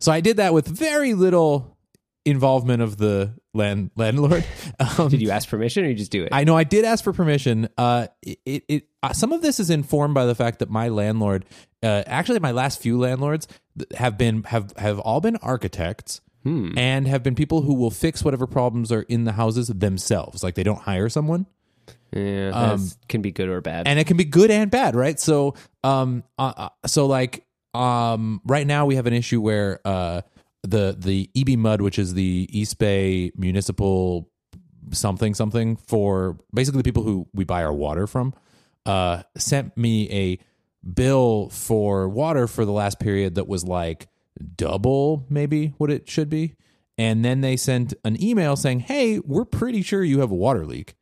So 0.00 0.10
I 0.12 0.20
did 0.20 0.38
that 0.38 0.52
with 0.54 0.66
very 0.66 1.14
little 1.14 1.76
involvement 2.24 2.82
of 2.82 2.96
the 2.96 3.34
land 3.54 3.90
landlord. 3.96 4.44
Um, 4.98 5.08
Did 5.08 5.22
you 5.22 5.30
ask 5.30 5.48
permission 5.48 5.84
or 5.84 5.88
you 5.88 5.94
just 5.94 6.10
do 6.10 6.24
it? 6.24 6.30
I 6.32 6.44
know 6.44 6.56
I 6.56 6.64
did 6.64 6.84
ask 6.84 7.04
for 7.04 7.12
permission. 7.12 7.68
Uh, 7.78 8.08
it, 8.22 8.64
it, 8.68 8.88
uh, 9.02 9.12
some 9.12 9.32
of 9.32 9.42
this 9.42 9.60
is 9.60 9.70
informed 9.70 10.14
by 10.14 10.24
the 10.26 10.34
fact 10.34 10.58
that 10.58 10.70
my 10.70 10.88
landlord, 10.88 11.44
uh, 11.82 12.02
actually 12.06 12.40
my 12.40 12.50
last 12.50 12.80
few 12.80 12.98
landlords 12.98 13.46
have 13.96 14.18
been 14.18 14.42
have 14.44 14.72
have 14.76 14.98
all 14.98 15.20
been 15.20 15.36
architects. 15.36 16.20
And 16.44 17.06
have 17.06 17.22
been 17.22 17.36
people 17.36 17.62
who 17.62 17.74
will 17.74 17.92
fix 17.92 18.24
whatever 18.24 18.48
problems 18.48 18.90
are 18.90 19.02
in 19.02 19.22
the 19.22 19.30
houses 19.32 19.68
themselves. 19.68 20.42
Like 20.42 20.56
they 20.56 20.64
don't 20.64 20.80
hire 20.80 21.08
someone. 21.08 21.46
yeah, 22.12 22.50
um, 22.52 22.90
can 23.08 23.22
be 23.22 23.30
good 23.30 23.48
or 23.48 23.60
bad. 23.60 23.86
and 23.86 24.00
it 24.00 24.08
can 24.08 24.16
be 24.16 24.24
good 24.24 24.50
and 24.50 24.68
bad, 24.68 24.96
right? 24.96 25.20
So, 25.20 25.54
um, 25.84 26.24
uh, 26.36 26.52
uh, 26.56 26.68
so 26.86 27.06
like, 27.06 27.46
um, 27.74 28.40
right 28.44 28.66
now 28.66 28.86
we 28.86 28.96
have 28.96 29.06
an 29.06 29.12
issue 29.12 29.40
where 29.40 29.80
uh, 29.84 30.22
the 30.62 30.96
the 30.98 31.30
EBMUD, 31.36 31.80
which 31.80 31.98
is 31.98 32.14
the 32.14 32.48
East 32.50 32.78
Bay 32.78 33.32
Municipal 33.36 34.30
something 34.90 35.34
something 35.34 35.76
for 35.76 36.38
basically 36.52 36.78
the 36.78 36.84
people 36.84 37.02
who 37.02 37.28
we 37.32 37.44
buy 37.44 37.62
our 37.64 37.72
water 37.72 38.06
from, 38.06 38.34
uh, 38.86 39.22
sent 39.36 39.76
me 39.76 40.10
a 40.10 40.38
bill 40.94 41.48
for 41.50 42.08
water 42.08 42.48
for 42.48 42.64
the 42.64 42.72
last 42.72 42.98
period 42.98 43.36
that 43.36 43.46
was 43.46 43.64
like 43.64 44.08
double 44.56 45.24
maybe 45.28 45.68
what 45.78 45.90
it 45.90 46.08
should 46.08 46.28
be. 46.28 46.54
And 46.98 47.24
then 47.24 47.40
they 47.40 47.56
sent 47.56 47.94
an 48.04 48.22
email 48.22 48.56
saying, 48.56 48.80
"Hey, 48.80 49.18
we're 49.20 49.44
pretty 49.44 49.82
sure 49.82 50.04
you 50.04 50.20
have 50.20 50.30
a 50.30 50.36
water 50.36 50.66
leak." 50.66 50.94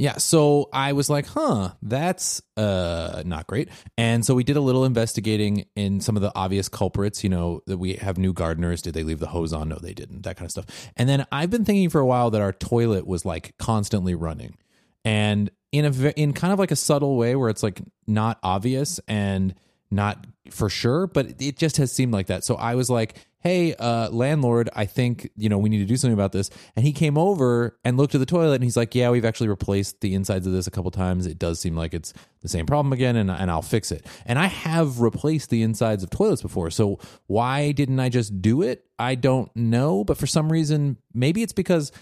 Yeah, 0.00 0.18
so 0.18 0.68
I 0.72 0.92
was 0.92 1.10
like, 1.10 1.26
"Huh, 1.26 1.72
that's 1.82 2.40
uh 2.56 3.24
not 3.26 3.48
great." 3.48 3.68
And 3.96 4.24
so 4.24 4.32
we 4.36 4.44
did 4.44 4.56
a 4.56 4.60
little 4.60 4.84
investigating 4.84 5.66
in 5.74 6.00
some 6.00 6.14
of 6.14 6.22
the 6.22 6.30
obvious 6.36 6.68
culprits, 6.68 7.24
you 7.24 7.30
know, 7.30 7.62
that 7.66 7.78
we 7.78 7.94
have 7.94 8.16
new 8.16 8.32
gardeners, 8.32 8.80
did 8.80 8.94
they 8.94 9.02
leave 9.02 9.18
the 9.18 9.26
hose 9.26 9.52
on? 9.52 9.68
No, 9.68 9.76
they 9.76 9.94
didn't. 9.94 10.22
That 10.22 10.36
kind 10.36 10.46
of 10.46 10.52
stuff. 10.52 10.66
And 10.96 11.08
then 11.08 11.26
I've 11.32 11.50
been 11.50 11.64
thinking 11.64 11.90
for 11.90 12.00
a 12.00 12.06
while 12.06 12.30
that 12.30 12.40
our 12.40 12.52
toilet 12.52 13.08
was 13.08 13.24
like 13.24 13.54
constantly 13.58 14.14
running. 14.14 14.56
And 15.04 15.50
in 15.72 15.84
a 15.84 16.10
in 16.10 16.32
kind 16.32 16.52
of 16.52 16.60
like 16.60 16.70
a 16.70 16.76
subtle 16.76 17.16
way 17.16 17.34
where 17.34 17.50
it's 17.50 17.64
like 17.64 17.82
not 18.06 18.38
obvious 18.44 19.00
and 19.08 19.52
not 19.90 20.24
for 20.52 20.68
sure, 20.68 21.06
but 21.06 21.40
it 21.40 21.56
just 21.56 21.76
has 21.76 21.92
seemed 21.92 22.12
like 22.12 22.26
that. 22.26 22.44
So 22.44 22.56
I 22.56 22.74
was 22.74 22.90
like, 22.90 23.16
"Hey, 23.40 23.74
uh, 23.74 24.10
landlord, 24.10 24.68
I 24.74 24.86
think 24.86 25.30
you 25.36 25.48
know 25.48 25.58
we 25.58 25.68
need 25.68 25.78
to 25.78 25.84
do 25.84 25.96
something 25.96 26.14
about 26.14 26.32
this." 26.32 26.50
And 26.76 26.84
he 26.84 26.92
came 26.92 27.16
over 27.16 27.78
and 27.84 27.96
looked 27.96 28.14
at 28.14 28.18
the 28.18 28.26
toilet, 28.26 28.56
and 28.56 28.64
he's 28.64 28.76
like, 28.76 28.94
"Yeah, 28.94 29.10
we've 29.10 29.24
actually 29.24 29.48
replaced 29.48 30.00
the 30.00 30.14
insides 30.14 30.46
of 30.46 30.52
this 30.52 30.66
a 30.66 30.70
couple 30.70 30.90
times. 30.90 31.26
It 31.26 31.38
does 31.38 31.60
seem 31.60 31.76
like 31.76 31.94
it's 31.94 32.12
the 32.40 32.48
same 32.48 32.66
problem 32.66 32.92
again, 32.92 33.16
and 33.16 33.30
and 33.30 33.50
I'll 33.50 33.62
fix 33.62 33.90
it." 33.92 34.06
And 34.26 34.38
I 34.38 34.46
have 34.46 35.00
replaced 35.00 35.50
the 35.50 35.62
insides 35.62 36.02
of 36.02 36.10
toilets 36.10 36.42
before, 36.42 36.70
so 36.70 36.98
why 37.26 37.72
didn't 37.72 38.00
I 38.00 38.08
just 38.08 38.40
do 38.42 38.62
it? 38.62 38.84
I 38.98 39.14
don't 39.14 39.54
know, 39.54 40.04
but 40.04 40.18
for 40.18 40.26
some 40.26 40.50
reason, 40.50 40.96
maybe 41.14 41.42
it's 41.42 41.52
because 41.52 41.92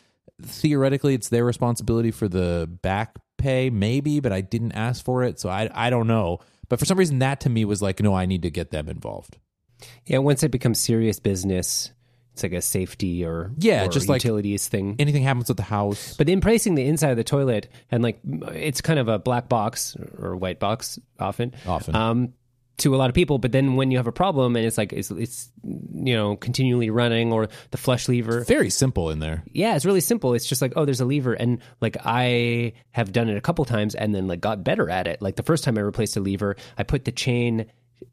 theoretically 0.43 1.15
it's 1.15 1.29
their 1.29 1.45
responsibility 1.45 2.11
for 2.11 2.29
the 2.29 2.69
back 2.83 3.17
pay 3.39 3.71
maybe 3.71 4.21
but 4.21 4.33
i 4.33 4.41
didn't 4.41 4.73
ask 4.73 5.05
for 5.05 5.23
it 5.23 5.39
so 5.41 5.49
i 5.49 5.69
i 5.75 5.91
don't 5.91 6.07
know 6.07 6.39
but 6.69 6.79
for 6.79 6.85
some 6.85 6.99
reason 6.99 7.19
that 7.21 7.41
to 7.41 7.49
me 7.49 7.65
was 7.65 7.81
like 7.83 8.01
no 8.01 8.15
i 8.15 8.27
need 8.27 8.43
to 8.43 8.51
get 8.51 8.71
them 8.71 8.89
involved 8.89 9.39
yeah, 10.07 10.19
once 10.19 10.43
it 10.43 10.51
becomes 10.51 10.81
serious 10.81 11.21
business, 11.21 11.93
it's 12.33 12.43
like 12.43 12.53
a 12.55 12.63
safety 12.63 13.23
or 13.27 13.53
Yeah, 13.59 13.85
or 13.85 13.89
just 13.89 14.09
like- 14.09 14.25
utilities 14.25 14.67
thing. 14.69 14.97
anything 14.99 15.23
happens 15.23 15.49
with 15.49 15.59
the 15.59 15.65
house 15.65 16.17
But 16.17 16.31
in 16.31 16.41
pricing 16.41 16.77
the 16.77 16.87
inside 16.87 17.11
of 17.11 17.19
the 17.19 17.25
toilet, 17.25 17.69
and 17.91 18.03
like 18.03 18.19
it's 18.55 18.81
kind 18.81 18.99
of 18.99 19.09
a 19.09 19.19
black 19.19 19.51
box 19.51 19.95
or 20.19 20.35
white 20.35 20.61
box 20.61 20.99
often, 21.21 21.53
Often. 21.67 21.95
um, 21.95 22.33
to 22.79 22.95
a 22.95 22.99
lot 22.99 23.09
of 23.09 23.15
people. 23.15 23.39
But 23.39 23.53
then 23.53 23.77
when 23.77 23.91
you 23.91 23.97
have 23.97 24.07
a 24.07 24.13
problem 24.13 24.57
and 24.57 24.65
it's 24.65 24.79
like 24.79 24.93
it's, 24.93 25.11
it's 25.11 25.51
you 25.63 26.15
know 26.15 26.37
continually 26.37 26.91
running 26.91 27.33
or 27.33 27.49
the 27.71 27.79
flush 27.79 28.09
lever, 28.09 28.45
very 28.45 28.71
simple 28.71 29.11
in 29.11 29.19
there 29.19 29.45
yeah, 29.57 29.75
it's 29.75 29.87
really 29.87 30.01
simple. 30.01 30.35
It's 30.35 30.47
just 30.47 30.61
like, 30.61 30.75
oh, 30.77 30.85
there's 30.85 31.01
a 31.01 31.07
lever, 31.07 31.33
and 31.33 31.61
like 31.81 31.97
I 32.05 32.75
have 32.91 33.11
done 33.11 33.31
it 33.31 33.39
a 33.39 33.41
couple 33.41 33.65
times, 33.65 33.95
and 33.95 34.15
then 34.15 34.27
like 34.27 34.41
got 34.41 34.63
better 34.63 34.91
at 34.91 35.07
it. 35.07 35.23
Like 35.23 35.37
the 35.37 35.43
first 35.43 35.65
time 35.65 35.79
I 35.79 35.81
replaced 35.81 36.17
a 36.17 36.21
lever, 36.21 36.57
I 36.77 36.83
put 36.83 37.05
the 37.05 37.13
chain 37.13 37.67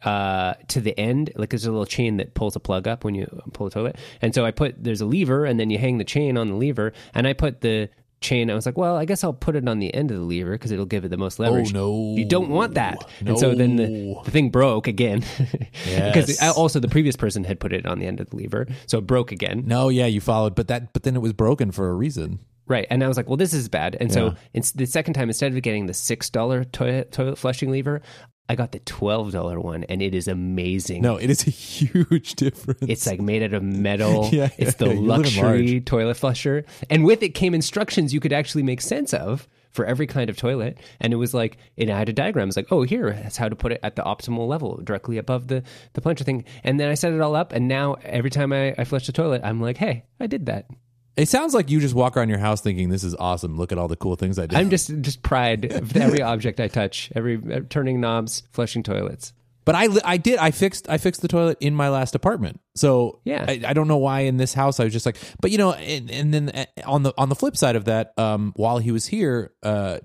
uh 0.04 0.54
to 0.69 0.80
the 0.80 0.97
end 0.97 1.30
like 1.36 1.49
there's 1.49 1.65
a 1.65 1.71
little 1.71 1.86
chain 1.86 2.15
that 2.15 2.34
pulls 2.36 2.56
a 2.56 2.60
plug 2.60 2.88
up 2.88 3.04
when 3.04 3.13
you 3.15 3.28
pull 3.52 3.67
the 3.67 3.73
toilet 3.73 3.97
and 4.21 4.34
so 4.34 4.45
i 4.45 4.49
put 4.49 4.82
there's 4.82 5.02
a 5.02 5.06
lever 5.06 5.43
and 5.43 5.60
then 5.60 5.69
you 5.69 5.78
hang 5.78 5.97
the 5.97 6.06
chain 6.06 6.38
on 6.38 6.47
the 6.47 6.56
lever 6.56 6.93
and 7.13 7.28
i 7.28 7.34
put 7.34 7.60
the 7.60 7.89
chain 8.23 8.49
i 8.49 8.55
was 8.55 8.65
like 8.65 8.77
well 8.77 8.95
i 8.95 9.05
guess 9.05 9.23
i'll 9.23 9.33
put 9.33 9.55
it 9.55 9.67
on 9.67 9.77
the 9.79 9.93
end 9.93 10.09
of 10.09 10.17
the 10.17 10.23
lever 10.23 10.53
because 10.53 10.71
it'll 10.71 10.86
give 10.86 11.05
it 11.05 11.09
the 11.09 11.17
most 11.17 11.39
oh, 11.39 11.43
leverage 11.43 11.71
Oh, 11.75 11.77
no. 12.12 12.15
you 12.17 12.25
don't 12.25 12.49
want 12.49 12.73
that 12.73 13.03
No. 13.21 13.31
and 13.31 13.39
so 13.39 13.53
then 13.53 13.75
the, 13.75 14.15
the 14.25 14.31
thing 14.31 14.49
broke 14.49 14.88
again 14.88 15.19
because 15.86 16.29
Yes. 16.41 16.57
also 16.57 16.79
the 16.79 16.88
previous 16.88 17.15
person 17.15 17.43
had 17.43 17.59
put 17.59 17.73
it 17.73 17.86
on 17.86 17.99
the 17.99 18.05
end 18.07 18.19
of 18.19 18.29
the 18.29 18.36
lever 18.38 18.65
so 18.88 18.97
it 18.97 19.05
broke 19.05 19.31
again 19.31 19.63
no 19.67 19.89
yeah 19.89 20.05
you 20.07 20.21
followed 20.21 20.55
but 20.55 20.67
that 20.69 20.93
but 20.93 21.03
then 21.03 21.15
it 21.15 21.21
was 21.21 21.33
broken 21.33 21.71
for 21.71 21.89
a 21.89 21.93
reason 21.93 22.39
Right. 22.65 22.88
And 22.89 23.03
I 23.03 23.09
was 23.09 23.17
like, 23.17 23.27
well, 23.27 23.36
this 23.36 23.53
is 23.53 23.67
bad. 23.67 23.97
And 23.99 24.09
Yeah. 24.09 24.36
so 24.62 24.71
the 24.75 24.86
second 24.86 25.15
time, 25.15 25.29
instead 25.29 25.53
of 25.53 25.62
getting 25.62 25.86
the 25.86 25.91
$6 25.91 26.71
toilet, 26.71 27.12
toilet 27.12 27.38
flushing 27.38 27.69
lever, 27.71 28.01
I 28.49 28.56
got 28.56 28.73
the 28.73 28.79
$12 28.79 29.63
one, 29.63 29.86
and 29.86 30.01
it 30.01 30.13
is 30.13 30.27
amazing. 30.27 31.01
no 31.01 31.15
it 31.15 31.29
is 31.29 31.47
a 31.47 31.49
huge 31.73 32.34
difference 32.36 32.82
It's 32.82 33.08
like 33.08 33.21
made 33.21 33.41
out 33.43 33.53
of 33.53 33.63
metal. 33.63 34.29
Yeah, 34.34 34.49
it's 34.58 34.79
yeah, 34.79 34.88
the 34.88 34.91
in 34.91 35.08
luxury 35.08 35.82
toilet 35.82 36.15
flusher. 36.15 36.65
And 36.89 37.06
with 37.06 37.23
it 37.23 37.29
came 37.29 37.53
instructions 37.53 38.13
you 38.13 38.19
could 38.19 38.34
actually 38.34 38.63
make 38.63 38.82
sense 38.82 39.13
of 39.13 39.47
for 39.71 39.86
every 39.86 40.08
kind 40.08 40.29
of 40.29 40.38
toilet. 40.38 40.77
And 40.99 41.13
it 41.13 41.17
was 41.17 41.34
like, 41.34 41.58
it 41.77 41.89
had 41.89 42.10
a 42.10 42.13
diagram. 42.13 42.47
It's 42.47 42.58
like, 42.58 42.71
oh, 42.71 42.84
here, 42.84 43.12
that's 43.12 43.38
how 43.38 43.49
to 43.49 43.56
put 43.56 43.71
it 43.71 43.79
at 43.84 43.95
the 43.95 44.03
optimal 44.03 44.47
level, 44.47 44.79
directly 44.84 45.17
above 45.17 45.47
the, 45.47 45.63
the 45.93 46.01
plunger 46.01 46.23
thing. 46.23 46.45
And 46.63 46.79
then 46.79 46.89
I 46.89 46.93
set 46.93 47.13
it 47.13 47.21
all 47.21 47.36
up. 47.36 47.53
And 47.53 47.67
now 47.67 47.95
every 48.03 48.29
time 48.29 48.53
I, 48.53 48.75
I 48.77 48.84
flush 48.84 49.08
the 49.08 49.12
toilet, 49.12 49.41
I'm 49.43 49.60
like, 49.62 49.77
hey, 49.77 50.06
I 50.19 50.27
did 50.27 50.45
that. 50.45 50.67
It 51.15 51.28
sounds 51.28 51.54
like 51.54 51.69
you 51.69 51.80
just 51.80 51.93
walk 51.93 52.17
around 52.17 52.30
your 52.30 52.39
house 52.39 52.62
thinking 52.62 52.89
this 52.89 53.04
is 53.04 53.15
awesome 53.15 53.58
look 53.58 53.71
at 53.71 53.78
all 53.78 53.88
the 53.88 53.95
cool 53.95 54.15
things 54.15 54.39
i 54.39 54.45
did 54.45 54.58
I'm 54.58 54.69
just 54.69 54.91
just 55.02 55.21
pride 55.21 55.65
of 55.71 55.95
every 55.95 56.21
object 56.21 56.60
I 56.60 56.67
touch, 56.67 57.12
every 57.15 57.39
uh, 57.52 57.62
turning 57.69 57.99
knobs, 58.02 58.43
flushing 58.52 58.84
toilets. 58.84 59.34
But 59.65 59.76
I, 59.76 59.88
I 60.04 60.17
did 60.17 60.39
I 60.39 60.52
fixed 60.52 60.89
I 60.89 60.97
fixed 60.97 61.21
the 61.21 61.28
toilet 61.28 61.58
in 61.62 61.73
my 61.73 61.89
last 61.89 62.15
apartment. 62.15 62.60
So 62.76 63.19
Yeah. 63.23 63.45
I, 63.47 63.62
I 63.67 63.73
don't 63.73 63.88
know 63.88 63.97
why 63.97 64.21
in 64.21 64.38
this 64.38 64.54
house 64.54 64.80
I 64.80 64.84
was 64.84 64.93
just 64.93 65.06
like, 65.06 65.17
but 65.41 65.52
you 65.52 65.58
know, 65.58 65.73
and, 65.73 66.12
and 66.12 66.34
then 66.34 66.49
uh, 66.49 66.65
on 66.86 67.04
the 67.04 67.13
on 67.17 67.30
the 67.30 67.36
flip 67.36 67.56
side 67.56 67.76
of 67.76 67.86
that, 67.86 68.13
um, 68.17 68.54
while 68.56 68.78
he 68.78 68.91
was 68.91 69.06
here, 69.08 69.54
uh, 69.63 69.99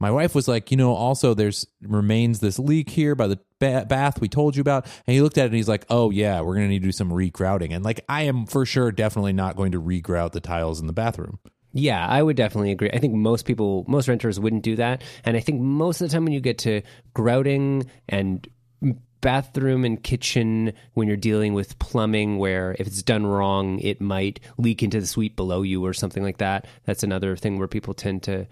my 0.00 0.10
wife 0.10 0.34
was 0.34 0.48
like, 0.48 0.70
you 0.70 0.76
know, 0.76 0.92
also 0.92 1.34
there's 1.34 1.66
remains 1.82 2.40
this 2.40 2.58
leak 2.58 2.90
here 2.90 3.14
by 3.14 3.28
the 3.28 3.38
ba- 3.60 3.86
bath 3.88 4.20
we 4.20 4.28
told 4.28 4.56
you 4.56 4.60
about, 4.60 4.86
and 5.06 5.14
he 5.14 5.20
looked 5.20 5.38
at 5.38 5.42
it 5.42 5.46
and 5.46 5.54
he's 5.54 5.68
like, 5.68 5.84
oh 5.90 6.10
yeah, 6.10 6.40
we're 6.40 6.54
gonna 6.54 6.68
need 6.68 6.80
to 6.80 6.88
do 6.88 6.92
some 6.92 7.10
regrouting, 7.10 7.72
and 7.72 7.84
like 7.84 8.04
I 8.08 8.22
am 8.22 8.46
for 8.46 8.66
sure 8.66 8.90
definitely 8.90 9.32
not 9.32 9.54
going 9.54 9.72
to 9.72 9.80
regrout 9.80 10.32
the 10.32 10.40
tiles 10.40 10.80
in 10.80 10.88
the 10.88 10.92
bathroom. 10.92 11.38
Yeah, 11.72 12.04
I 12.04 12.22
would 12.22 12.36
definitely 12.36 12.72
agree. 12.72 12.90
I 12.92 12.98
think 12.98 13.14
most 13.14 13.44
people, 13.44 13.84
most 13.86 14.08
renters 14.08 14.40
wouldn't 14.40 14.64
do 14.64 14.76
that. 14.76 15.02
And 15.24 15.36
I 15.36 15.40
think 15.40 15.60
most 15.60 16.00
of 16.00 16.08
the 16.08 16.12
time 16.12 16.24
when 16.24 16.32
you 16.32 16.40
get 16.40 16.58
to 16.58 16.82
grouting 17.14 17.88
and 18.08 18.44
bathroom 19.20 19.84
and 19.84 20.02
kitchen, 20.02 20.72
when 20.94 21.06
you're 21.06 21.16
dealing 21.16 21.54
with 21.54 21.78
plumbing, 21.78 22.38
where 22.38 22.74
if 22.78 22.86
it's 22.86 23.02
done 23.02 23.26
wrong, 23.26 23.78
it 23.80 24.00
might 24.00 24.40
leak 24.58 24.82
into 24.82 25.00
the 25.00 25.06
suite 25.06 25.36
below 25.36 25.62
you 25.62 25.84
or 25.84 25.92
something 25.92 26.22
like 26.22 26.38
that. 26.38 26.66
That's 26.86 27.02
another 27.02 27.36
thing 27.36 27.58
where 27.58 27.68
people 27.68 27.94
tend 27.94 28.24
to 28.24 28.46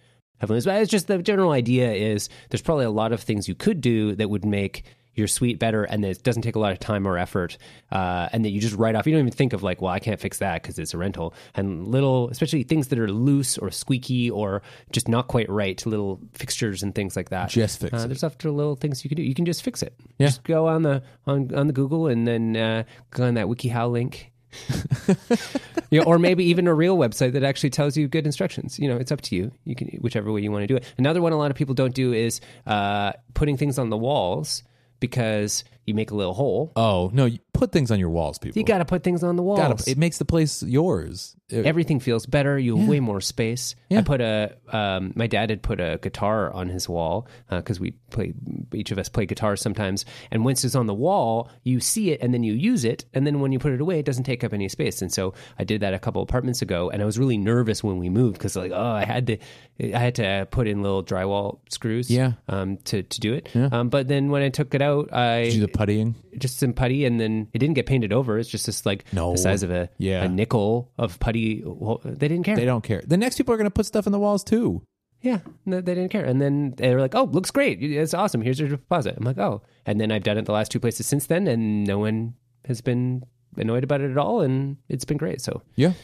limits. 0.47 0.67
But 0.67 0.81
it's 0.83 0.91
just 0.91 1.07
the 1.09 1.19
general 1.19 1.51
idea 1.53 1.93
is 1.93 2.29
there's 2.51 2.63
probably 2.63 2.85
a 2.85 2.91
lot 2.91 3.13
of 3.13 3.21
things 3.21 3.49
you 3.49 3.55
could 3.55 3.81
do 3.81 4.15
that 4.17 4.31
would 4.31 4.45
make 4.45 4.85
your 5.15 5.27
suite 5.27 5.59
better 5.59 5.83
and 5.83 6.05
that 6.05 6.11
it 6.11 6.23
doesn't 6.23 6.43
take 6.43 6.55
a 6.55 6.61
lot 6.61 6.71
of 6.71 6.79
time 6.79 7.05
or 7.05 7.19
effort 7.19 7.59
uh, 7.91 8.29
and 8.33 8.45
that 8.45 8.51
you 8.51 8.61
just 8.61 8.77
write 8.77 8.95
off 8.95 9.05
you 9.05 9.13
don't 9.13 9.19
even 9.23 9.33
think 9.33 9.53
of 9.53 9.65
like 9.65 9.83
well 9.83 9.91
i 9.93 9.99
can't 9.99 10.21
fix 10.21 10.39
that 10.39 10.63
because 10.63 10.79
it's 10.79 10.95
a 10.95 10.97
rental 10.99 11.35
and 11.57 11.89
little 11.89 12.29
especially 12.29 12.63
things 12.63 12.87
that 12.87 13.01
are 13.01 13.11
loose 13.11 13.59
or 13.59 13.69
squeaky 13.69 14.31
or 14.31 14.63
just 14.93 15.09
not 15.09 15.27
quite 15.27 15.51
right 15.51 15.85
little 15.87 16.21
fixtures 16.35 16.85
and 16.85 16.95
things 16.95 17.17
like 17.17 17.31
that 17.31 17.51
Just 17.51 17.81
fix 17.81 17.93
uh, 17.93 17.97
it. 17.97 18.07
there's 18.07 18.23
other 18.23 18.53
little 18.53 18.77
things 18.77 19.03
you 19.03 19.09
can 19.09 19.17
do 19.17 19.25
you 19.25 19.35
can 19.35 19.45
just 19.45 19.65
fix 19.65 19.83
it 19.83 19.93
Yeah. 20.19 20.29
just 20.29 20.45
go 20.45 20.69
on 20.69 20.83
the 20.83 21.03
on, 21.27 21.53
on 21.53 21.67
the 21.67 21.73
google 21.73 22.07
and 22.07 22.25
then 22.25 22.57
uh, 22.57 22.85
go 23.11 23.25
on 23.25 23.35
that 23.35 23.47
wikihow 23.47 23.91
link 23.91 24.31
you 25.91 26.01
know, 26.01 26.07
or 26.07 26.19
maybe 26.19 26.45
even 26.45 26.67
a 26.67 26.75
real 26.75 26.97
website 26.97 27.33
that 27.33 27.43
actually 27.43 27.71
tells 27.71 27.97
you 27.97 28.09
good 28.09 28.27
instructions. 28.27 28.79
You 28.79 28.89
know, 28.89 28.97
it's 28.97 29.13
up 29.13 29.21
to 29.23 29.37
you. 29.37 29.53
You 29.65 29.75
can 29.75 29.89
whichever 30.01 30.33
way 30.33 30.41
you 30.41 30.51
want 30.53 30.63
to 30.63 30.67
do 30.67 30.77
it. 30.77 30.85
Another 30.99 31.23
one 31.23 31.33
a 31.33 31.39
lot 31.39 31.51
of 31.51 31.57
people 31.57 31.75
don't 31.75 31.95
do 31.95 32.13
is 32.13 32.41
uh, 32.67 33.13
putting 33.35 33.57
things 33.57 33.79
on 33.79 33.91
the 33.91 33.97
walls 33.97 34.63
because 35.01 35.65
you 35.89 35.95
make 35.95 36.11
a 36.11 36.15
little 36.15 36.35
hole. 36.35 36.73
Oh 36.77 37.11
no! 37.13 37.25
You 37.25 37.39
put 37.53 37.73
things 37.73 37.91
on 37.91 37.99
your 37.99 38.11
walls, 38.11 38.39
people. 38.39 38.59
You 38.61 38.65
got 38.65 38.79
to 38.79 38.85
put 38.85 39.03
things 39.03 39.25
on 39.25 39.35
the 39.35 39.43
walls. 39.43 39.59
Gotta- 39.59 39.91
it 39.91 39.99
makes 39.99 40.19
the 40.19 40.25
place 40.25 40.63
yours. 40.63 41.35
It- 41.49 41.65
Everything 41.67 41.99
feels 41.99 42.27
better. 42.27 42.59
You 42.59 42.77
have 42.77 42.87
way 42.89 43.01
more 43.01 43.21
space. 43.23 43.75
Yeah. 43.89 44.01
I 44.01 44.03
put 44.03 44.21
a. 44.21 44.55
Um, 44.71 45.13
my 45.17 45.27
dad 45.27 45.49
had 45.51 45.63
put 45.63 45.81
a 45.81 45.99
guitar 46.03 46.53
on 46.53 46.69
his 46.69 46.89
wall 46.89 47.27
because 47.51 47.81
we 47.81 47.93
play. 48.11 48.35
Each 48.75 48.91
of 48.91 48.99
us 48.99 49.09
play 49.09 49.25
guitar 49.27 49.57
sometimes. 49.57 50.05
And 50.31 50.45
once 50.45 50.63
it's 50.65 50.75
on 50.75 50.87
the 50.87 50.95
wall, 50.95 51.51
you 51.65 51.81
see 51.81 52.11
it 52.11 52.21
and 52.21 52.35
then 52.35 52.43
you 52.43 52.53
use 52.53 52.85
it. 52.85 53.07
And 53.15 53.27
then 53.27 53.41
when 53.41 53.51
you 53.51 53.59
put 53.59 53.73
it 53.73 53.81
away, 53.81 53.99
it 53.99 54.05
doesn't 54.05 54.25
take 54.25 54.45
up 54.45 54.53
any 54.53 54.69
space. 54.69 55.01
And 55.01 55.11
so 55.13 55.33
I 55.59 55.65
did 55.65 55.81
that 55.81 55.95
a 55.95 55.99
couple 55.99 56.21
apartments 56.23 56.61
ago. 56.61 56.91
And 56.91 57.01
I 57.01 57.07
was 57.07 57.19
really 57.19 57.39
nervous 57.39 57.83
when 57.83 57.97
we 57.99 58.11
moved 58.11 58.37
because 58.37 58.55
like 58.57 58.73
oh 58.73 58.91
I 58.93 59.05
had 59.07 59.27
to 59.29 59.39
I 59.81 59.99
had 59.99 60.17
to 60.17 60.47
put 60.51 60.69
in 60.69 60.83
little 60.83 61.03
drywall 61.03 61.61
screws. 61.71 62.11
Yeah. 62.11 62.33
Um, 62.47 62.77
to 62.85 63.03
to 63.03 63.21
do 63.21 63.33
it. 63.33 63.49
Um, 63.57 63.89
but 63.89 64.07
then 64.07 64.29
when 64.31 64.43
I 64.43 64.51
took 64.51 64.75
it 64.75 64.83
out, 64.83 65.09
I 65.15 65.49
puttying. 65.79 66.15
just 66.39 66.59
some 66.59 66.73
putty, 66.73 67.05
and 67.05 67.21
then 67.21 67.49
it 67.53 67.59
didn't 67.59 67.75
get 67.75 67.87
painted 67.87 68.13
over. 68.13 68.39
It's 68.39 68.49
just 68.51 68.67
this 68.67 68.85
like 68.85 69.05
No. 69.13 69.33
the 69.33 69.39
size 69.39 69.63
of 69.63 69.71
a 69.71 69.89
Yeah. 69.99 70.25
a 70.25 70.29
nickel 70.29 70.91
of 70.99 71.19
putty. 71.21 71.63
Well, 71.65 72.01
they 72.05 72.29
didn't 72.29 72.45
care. 72.45 72.57
They 72.57 72.65
don't 72.65 72.85
care. 72.85 73.03
The 73.07 73.17
next 73.17 73.37
people 73.37 73.55
are 73.55 73.57
going 73.57 73.67
to 73.67 73.71
put 73.71 73.87
stuff 73.87 74.07
in 74.07 74.13
the 74.13 74.19
walls 74.19 74.43
too. 74.45 74.83
yeah, 75.21 75.41
no, 75.67 75.81
they 75.81 75.95
didn't 75.97 76.11
care. 76.13 76.25
And 76.25 76.41
then 76.41 76.75
they 76.77 76.95
were 76.95 77.01
like, 77.01 77.15
"Oh, 77.17 77.25
looks 77.25 77.51
great. 77.51 77.83
It's 77.83 78.15
awesome. 78.15 78.41
Here's 78.41 78.61
your 78.61 78.69
deposit." 78.69 79.15
I'm 79.17 79.25
like, 79.25 79.39
"Oh," 79.39 79.63
and 79.85 80.01
then 80.01 80.13
I've 80.13 80.23
done 80.23 80.39
it 80.39 80.45
the 80.45 80.53
last 80.53 80.71
two 80.71 80.79
places 80.81 81.07
since 81.07 81.27
then, 81.27 81.49
and 81.49 81.85
no 81.87 81.99
one 81.99 82.35
has 82.67 82.81
been 82.81 83.25
annoyed 83.57 83.83
about 83.83 84.01
it 84.01 84.11
at 84.13 84.19
all, 84.19 84.43
and 84.43 84.77
it's 84.89 85.05
been 85.05 85.17
great. 85.17 85.41
So 85.41 85.63
Yeah, 85.75 85.95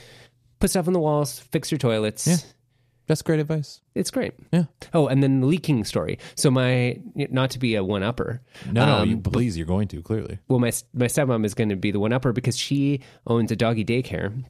put 0.58 0.70
stuff 0.70 0.88
on 0.88 0.94
the 0.94 1.00
walls, 1.00 1.38
fix 1.38 1.70
your 1.70 1.78
toilets. 1.78 2.26
Yeah. 2.26 2.36
That's 3.06 3.22
great 3.22 3.40
advice. 3.40 3.80
It's 3.94 4.10
great. 4.10 4.34
Yeah. 4.52 4.64
Oh, 4.92 5.06
and 5.08 5.22
then 5.22 5.40
the 5.40 5.46
leaking 5.46 5.84
story. 5.84 6.18
So 6.34 6.50
my 6.50 6.98
not 7.14 7.50
to 7.50 7.58
be 7.58 7.74
a 7.74 7.84
one 7.84 8.02
upper. 8.02 8.42
No, 8.70 8.86
no, 8.86 8.94
um, 8.96 9.08
you, 9.08 9.16
please, 9.18 9.56
you're 9.56 9.66
going 9.66 9.88
to 9.88 10.02
clearly. 10.02 10.38
well, 10.48 10.58
my 10.58 10.72
my 10.94 11.06
stepmom 11.06 11.44
is 11.44 11.54
going 11.54 11.68
to 11.68 11.76
be 11.76 11.90
the 11.90 12.00
one 12.00 12.12
upper 12.12 12.32
because 12.32 12.56
she 12.56 13.00
owns 13.26 13.52
a 13.52 13.56
doggy 13.56 13.84
daycare, 13.84 14.44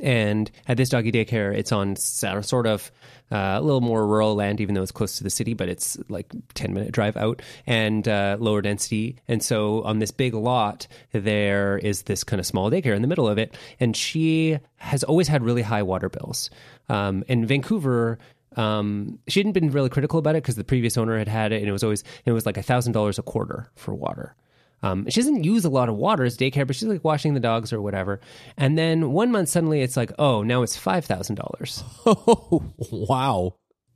and 0.00 0.50
at 0.66 0.76
this 0.76 0.88
doggy 0.88 1.12
daycare, 1.12 1.56
it's 1.56 1.72
on 1.72 1.96
so- 1.96 2.40
sort 2.40 2.66
of 2.66 2.90
uh, 3.30 3.56
a 3.58 3.60
little 3.60 3.80
more 3.80 4.06
rural 4.06 4.34
land, 4.34 4.60
even 4.60 4.74
though 4.74 4.82
it's 4.82 4.92
close 4.92 5.18
to 5.18 5.24
the 5.24 5.30
city, 5.30 5.52
but 5.54 5.68
it's 5.68 5.98
like 6.08 6.32
ten 6.54 6.72
minute 6.72 6.92
drive 6.92 7.16
out 7.16 7.42
and 7.66 8.08
uh, 8.08 8.36
lower 8.40 8.62
density. 8.62 9.16
And 9.28 9.42
so 9.42 9.82
on 9.82 9.98
this 9.98 10.10
big 10.10 10.34
lot, 10.34 10.86
there 11.12 11.78
is 11.78 12.02
this 12.02 12.24
kind 12.24 12.40
of 12.40 12.46
small 12.46 12.70
daycare 12.70 12.96
in 12.96 13.02
the 13.02 13.08
middle 13.08 13.28
of 13.28 13.38
it, 13.38 13.56
and 13.80 13.94
she 13.94 14.58
has 14.76 15.04
always 15.04 15.28
had 15.28 15.42
really 15.42 15.62
high 15.62 15.82
water 15.82 16.08
bills. 16.08 16.48
Um, 16.88 17.22
in 17.28 17.44
Vancouver, 17.44 18.18
um, 18.56 19.18
she 19.28 19.40
hadn't 19.40 19.52
been 19.52 19.70
really 19.70 19.90
critical 19.90 20.18
about 20.18 20.34
it 20.34 20.42
because 20.42 20.56
the 20.56 20.64
previous 20.64 20.96
owner 20.96 21.18
had 21.18 21.28
had 21.28 21.52
it, 21.52 21.60
and 21.60 21.68
it 21.68 21.72
was 21.72 21.84
always 21.84 22.04
it 22.24 22.32
was 22.32 22.46
like 22.46 22.56
a 22.56 22.62
thousand 22.62 22.92
dollars 22.92 23.18
a 23.18 23.22
quarter 23.22 23.70
for 23.76 23.94
water. 23.94 24.34
Um, 24.82 25.08
she 25.10 25.20
doesn't 25.20 25.42
use 25.44 25.64
a 25.64 25.70
lot 25.70 25.88
of 25.88 25.96
water 25.96 26.24
as 26.24 26.36
daycare, 26.36 26.66
but 26.66 26.76
she's 26.76 26.88
like 26.88 27.02
washing 27.04 27.34
the 27.34 27.40
dogs 27.40 27.72
or 27.72 27.80
whatever. 27.82 28.20
And 28.56 28.78
then 28.78 29.10
one 29.12 29.32
month 29.32 29.48
suddenly 29.48 29.80
it's 29.82 29.96
like, 29.96 30.12
oh, 30.18 30.42
now 30.42 30.62
it's 30.62 30.76
five 30.76 31.04
thousand 31.04 31.36
dollars. 31.36 31.82
Oh, 32.06 32.62
wow. 32.92 33.54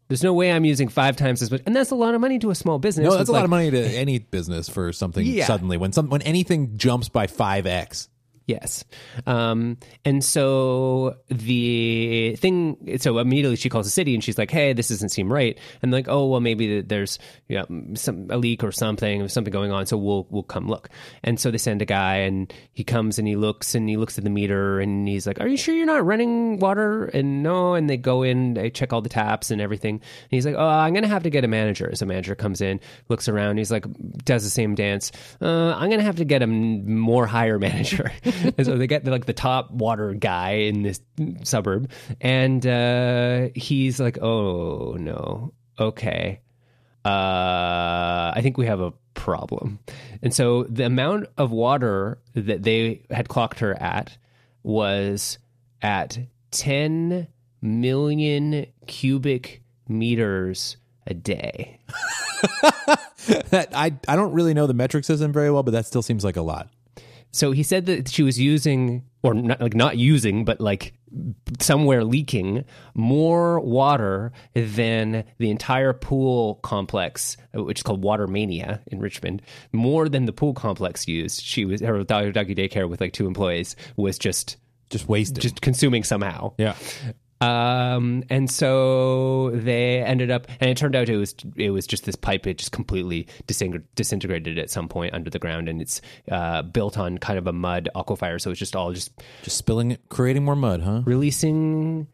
There's 0.09 0.23
no 0.23 0.35
way 0.35 0.53
I'm 0.53 0.65
using 0.67 0.89
five 0.89 1.17
times 1.17 1.41
as 1.41 1.51
much, 1.51 1.63
and 1.65 1.75
that's 1.75 1.91
a 1.91 1.95
lot 1.95 2.15
of 2.15 2.21
money 2.21 2.39
to 2.41 2.51
a 2.51 2.55
small 2.55 2.79
business. 2.79 3.09
No, 3.09 3.17
that's 3.17 3.31
a 3.31 3.33
lot 3.33 3.45
of 3.45 3.51
money 3.51 3.71
to 3.71 3.83
any 3.97 4.19
business 4.19 4.69
for 4.69 4.93
something 4.93 5.25
Yeah. 5.25 5.47
suddenly 5.47 5.79
when 5.79 5.93
some 5.93 6.11
when 6.11 6.21
anything 6.23 6.77
jumps 6.77 7.09
by 7.09 7.27
five 7.29 7.67
x. 7.67 8.09
Yes. 8.47 8.85
Um, 9.27 9.79
and 10.05 10.25
so 10.25 11.17
the 11.29 12.37
thing, 12.37 12.99
so 12.99 13.19
immediately 13.19 13.57
she 13.57 13.69
calls 13.69 13.87
the 13.87 13.91
city 13.91 14.15
and 14.15 14.23
she's 14.23 14.39
like, 14.39 14.51
hey, 14.51 14.73
this 14.73 14.89
doesn't 14.89 15.11
seem 15.11 15.33
right. 15.33 15.59
And 15.83 15.93
like, 15.93 16.09
oh, 16.09 16.27
well, 16.27 16.41
maybe 16.41 16.81
there's 16.81 17.19
you 17.49 17.59
know, 17.59 17.95
some, 17.95 18.27
a 18.31 18.37
leak 18.37 18.65
or 18.65 18.73
something, 18.73 19.29
something 19.29 19.53
going 19.53 19.71
on. 19.71 19.87
So 19.87 19.97
we'll, 19.97 20.27
we'll 20.31 20.43
come 20.43 20.67
look. 20.69 20.89
And 21.23 21.39
so 21.39 21.51
they 21.51 21.59
send 21.59 21.83
a 21.83 21.85
guy 21.85 22.17
and 22.17 22.53
he 22.73 22.85
comes 22.85 23.19
and 23.19 23.29
he 23.29 23.37
looks 23.37 23.75
and 23.75 23.89
he 23.89 23.97
looks 23.97 24.19
at 24.19 24.25
the 24.25 24.31
meter 24.31 24.81
and 24.81 25.07
he's 25.07 25.27
like, 25.27 25.41
are 25.41 25.49
you 25.49 25.57
sure 25.57 25.75
you're 25.75 25.87
not 25.87 26.05
running 26.05 26.59
water? 26.59 27.05
And 27.07 27.43
no. 27.43 27.75
And 27.75 27.89
they 27.89 27.97
go 27.97 28.23
in, 28.23 28.55
they 28.55 28.71
check 28.71 28.93
all 28.93 29.03
the 29.03 29.09
taps 29.09 29.51
and 29.51 29.61
everything. 29.61 29.97
And 29.97 30.31
he's 30.31 30.47
like, 30.47 30.57
oh, 30.57 30.67
I'm 30.67 30.93
going 30.93 31.05
to 31.05 31.09
have 31.09 31.23
to 31.23 31.31
get 31.31 31.45
a 31.45 31.49
manager. 31.49 31.91
So 31.95 32.05
a 32.05 32.07
manager 32.07 32.35
comes 32.35 32.61
in, 32.61 32.81
looks 33.09 33.29
around. 33.29 33.59
He's 33.59 33.71
like, 33.71 33.87
does 34.25 34.43
the 34.43 34.51
same 34.51 34.75
dance. 34.75 35.13
Uh, 35.41 35.75
I'm 35.75 35.89
going 35.89 36.01
to 36.01 36.05
have 36.05 36.17
to 36.17 36.25
get 36.25 36.43
a 36.43 36.47
more 36.47 37.27
higher 37.27 37.59
manager. 37.63 38.11
and 38.57 38.67
so 38.67 38.77
they 38.77 38.87
get 38.87 39.05
like 39.05 39.27
the 39.27 39.33
top 39.33 39.71
water 39.71 40.15
guy 40.15 40.53
in 40.53 40.83
this 40.83 41.01
suburb, 41.43 41.91
and 42.21 42.67
uh, 42.67 43.49
he's 43.55 44.01
like, 44.01 44.19
"Oh 44.23 44.97
no, 44.99 45.53
okay, 45.79 46.41
uh, 47.05 48.33
I 48.35 48.41
think 48.43 48.59
we 48.59 48.67
have 48.67 48.81
a 48.81 48.93
problem." 49.15 49.79
And 50.23 50.35
so 50.35 50.65
the 50.65 50.87
amount 50.87 51.27
of 51.37 51.51
water 51.51 52.19
that 52.35 52.63
they 52.63 53.03
had 53.11 53.29
clocked 53.29 53.61
her 53.61 53.81
at 53.81 54.17
was 54.63 55.39
at 55.81 56.19
ten 56.51 57.29
million 57.61 58.67
cubic 58.87 59.63
meters 59.89 60.77
a 61.07 61.15
day. 61.15 61.81
That 63.51 63.69
I 63.73 63.93
I 64.09 64.17
don't 64.17 64.33
really 64.33 64.53
know 64.53 64.67
the 64.67 64.75
metric 64.75 65.05
system 65.05 65.33
very 65.33 65.51
well, 65.51 65.63
but 65.63 65.71
that 65.73 65.87
still 65.87 66.03
seems 66.03 66.25
like 66.25 66.37
a 66.37 66.43
lot. 66.43 66.69
So 67.33 67.53
he 67.53 67.63
said 67.63 67.87
that 67.87 68.09
she 68.09 68.23
was 68.23 68.39
using, 68.39 69.05
or 69.23 69.33
not, 69.35 69.61
like 69.61 69.75
not 69.75 69.97
using, 69.97 70.45
but 70.45 70.61
like 70.61 70.93
somewhere 71.61 72.05
leaking 72.05 72.65
more 72.95 73.59
water 73.61 74.33
than 74.55 75.25
the 75.39 75.51
entire 75.51 75.93
pool 75.93 76.57
complex, 76.63 77.37
which 77.55 77.79
is 77.79 77.83
called 77.83 78.03
Watermania 78.05 78.81
in 78.87 79.01
Richmond, 79.01 79.43
more 79.73 80.09
than 80.09 80.27
the 80.27 80.33
pool 80.33 80.53
complex 80.55 81.09
used. 81.09 81.43
She 81.43 81.65
was 81.65 81.81
her 81.81 82.05
doggy 82.05 82.55
daycare 82.55 82.89
with 82.89 83.01
like 83.01 83.13
two 83.13 83.27
employees 83.27 83.77
was 83.97 84.19
just 84.19 84.57
Just 84.91 85.09
wasted. 85.09 85.41
just 85.43 85.61
consuming 85.63 86.05
somehow. 86.05 86.53
yeah. 86.59 86.75
Um, 87.43 88.23
and 88.31 88.49
so 88.51 89.51
they 89.51 90.01
ended 90.03 90.31
up, 90.31 90.47
and 90.61 90.71
it 90.71 90.77
turned 90.77 90.95
out 90.95 91.09
it 91.09 91.17
was 91.17 91.35
it 91.57 91.71
was 91.71 91.87
just 91.87 92.05
this 92.05 92.17
pipe. 92.17 92.47
It 92.47 92.59
just 92.59 92.73
completely 92.73 93.27
disintegrated 93.47 94.59
at 94.59 94.71
some 94.71 94.89
point 94.89 95.15
under 95.15 95.29
the 95.31 95.39
ground, 95.39 95.69
and 95.69 95.81
it's 95.83 96.01
uh, 96.31 96.63
built 96.63 96.99
on 96.99 97.19
kind 97.19 97.39
of 97.39 97.47
a 97.47 97.53
mud 97.53 97.89
aquifer. 97.97 98.41
So 98.41 98.51
it's 98.51 98.59
just 98.59 98.77
all 98.77 98.93
just 98.93 99.11
Just 99.43 99.57
spilling 99.57 99.91
it, 99.93 100.01
creating 100.09 100.45
more 100.45 100.57
mud, 100.57 100.83
huh? 100.83 101.03
releasing 101.05 102.07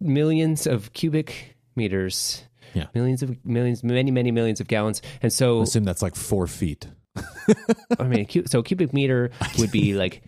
millions 0.00 0.66
of 0.66 0.92
cubic 0.94 1.56
meters, 1.76 2.42
Yeah. 2.74 2.86
millions 2.94 3.22
of 3.22 3.44
millions, 3.46 3.84
many 3.84 4.10
many 4.10 4.30
millions 4.32 4.60
of 4.60 4.66
gallons. 4.68 5.00
And 5.22 5.32
so 5.32 5.62
assume 5.62 5.84
that's 5.84 6.02
like 6.02 6.16
four 6.16 6.46
feet. 6.46 6.88
I 7.98 8.04
mean, 8.04 8.26
so 8.46 8.62
cubic 8.62 8.92
meter 8.92 9.30
would 9.58 9.70
be 9.70 9.94
like 9.94 10.22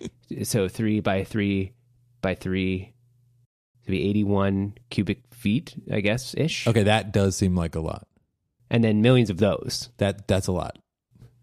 so 0.45 0.69
three 0.69 1.01
by 1.01 1.25
three 1.25 1.73
by 2.23 2.35
three. 2.35 2.94
To 3.85 3.91
be 3.91 4.09
eighty-one 4.09 4.75
cubic 4.91 5.23
feet, 5.33 5.75
I 5.93 6.01
guess 6.01 6.35
ish. 6.37 6.67
Okay, 6.67 6.85
that 6.85 7.13
does 7.13 7.37
seem 7.37 7.55
like 7.55 7.75
a 7.75 7.81
lot. 7.81 8.07
and 8.71 8.83
then 8.83 9.03
millions 9.03 9.31
of 9.31 9.37
those. 9.39 9.91
That 9.99 10.27
that's 10.27 10.47
a 10.47 10.53
lot. 10.53 10.79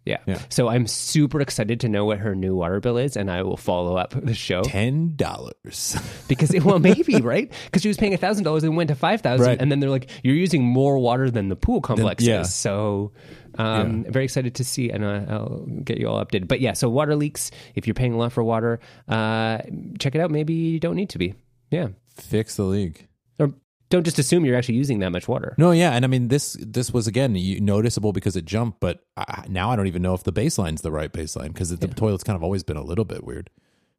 Yeah. 0.04 0.18
Yeah. 0.26 0.42
So 0.50 0.68
I'm 0.68 0.88
super 0.88 1.40
excited 1.42 1.82
to 1.82 1.88
know 1.88 2.06
what 2.06 2.18
her 2.18 2.34
new 2.34 2.56
water 2.56 2.80
bill 2.80 2.98
is, 2.98 3.16
and 3.16 3.30
I 3.30 3.44
will 3.44 3.56
follow 3.58 3.96
up 3.98 4.16
the 4.20 4.34
show 4.34 4.64
Ten 4.64 5.16
dollars. 5.16 5.96
because 6.28 6.52
it, 6.52 6.64
well, 6.64 6.80
maybe 6.80 7.22
right 7.22 7.54
because 7.66 7.84
she 7.84 7.88
was 7.88 7.98
paying 7.98 8.18
thousand 8.18 8.44
dollars 8.44 8.64
and 8.64 8.76
went 8.76 8.88
to 8.88 8.96
five 8.96 9.22
thousand, 9.22 9.46
Right. 9.46 9.62
and 9.62 9.72
then 9.72 9.80
they're 9.80 9.92
like, 9.92 10.10
you're 10.24 10.34
using 10.36 10.64
more 10.64 10.98
water 10.98 11.30
than 11.30 11.50
the 11.50 11.56
pool 11.56 11.82
complex 11.82 12.24
yeah. 12.24 12.42
is. 12.42 12.54
So. 12.54 13.12
Um, 13.58 14.06
very 14.08 14.24
excited 14.24 14.56
to 14.56 14.64
see, 14.64 14.90
and 14.92 15.04
uh, 15.04 15.26
I'll 15.28 15.66
get 15.84 15.98
you 15.98 16.08
all 16.08 16.24
updated. 16.26 16.48
But 16.48 16.62
yeah, 16.62 16.72
so 16.72 16.90
water 16.90 17.18
leaks. 17.18 17.52
If 17.76 17.86
you're 17.86 17.94
paying 17.94 18.14
a 18.14 18.18
lot 18.18 18.32
for 18.32 18.42
water, 18.42 18.80
uh, 19.10 19.58
check 20.00 20.16
it 20.16 20.22
out. 20.22 20.32
Maybe 20.32 20.54
you 20.54 20.80
don't 20.80 20.96
need 20.96 21.10
to 21.10 21.18
be. 21.18 21.36
Yeah, 21.70 21.90
Fix 22.16 22.56
the 22.56 22.64
league. 22.64 23.08
or 23.40 23.54
don't 23.90 24.04
just 24.04 24.20
assume 24.20 24.46
you're 24.46 24.56
actually 24.56 24.76
using 24.76 25.00
that 25.00 25.12
much 25.12 25.28
water. 25.28 25.54
No, 25.58 25.72
yeah, 25.72 25.92
and 25.92 26.06
I 26.06 26.08
mean 26.08 26.28
this 26.30 26.56
this 26.60 26.92
was 26.94 27.08
again 27.08 27.34
noticeable 27.64 28.14
because 28.14 28.36
it 28.36 28.46
jumped, 28.46 28.80
but 28.80 29.04
I, 29.18 29.46
now 29.50 29.70
I 29.72 29.76
don't 29.76 29.88
even 29.88 30.02
know 30.02 30.14
if 30.14 30.24
the 30.24 30.32
baseline's 30.34 30.82
the 30.82 30.92
right 30.92 31.12
baseline 31.12 31.48
because 31.54 31.76
the 31.78 31.88
toilet's 31.88 32.24
kind 32.24 32.36
of 32.38 32.44
always 32.44 32.64
been 32.64 32.78
a 32.78 32.84
little 32.84 33.06
bit 33.06 33.24
weird. 33.24 33.50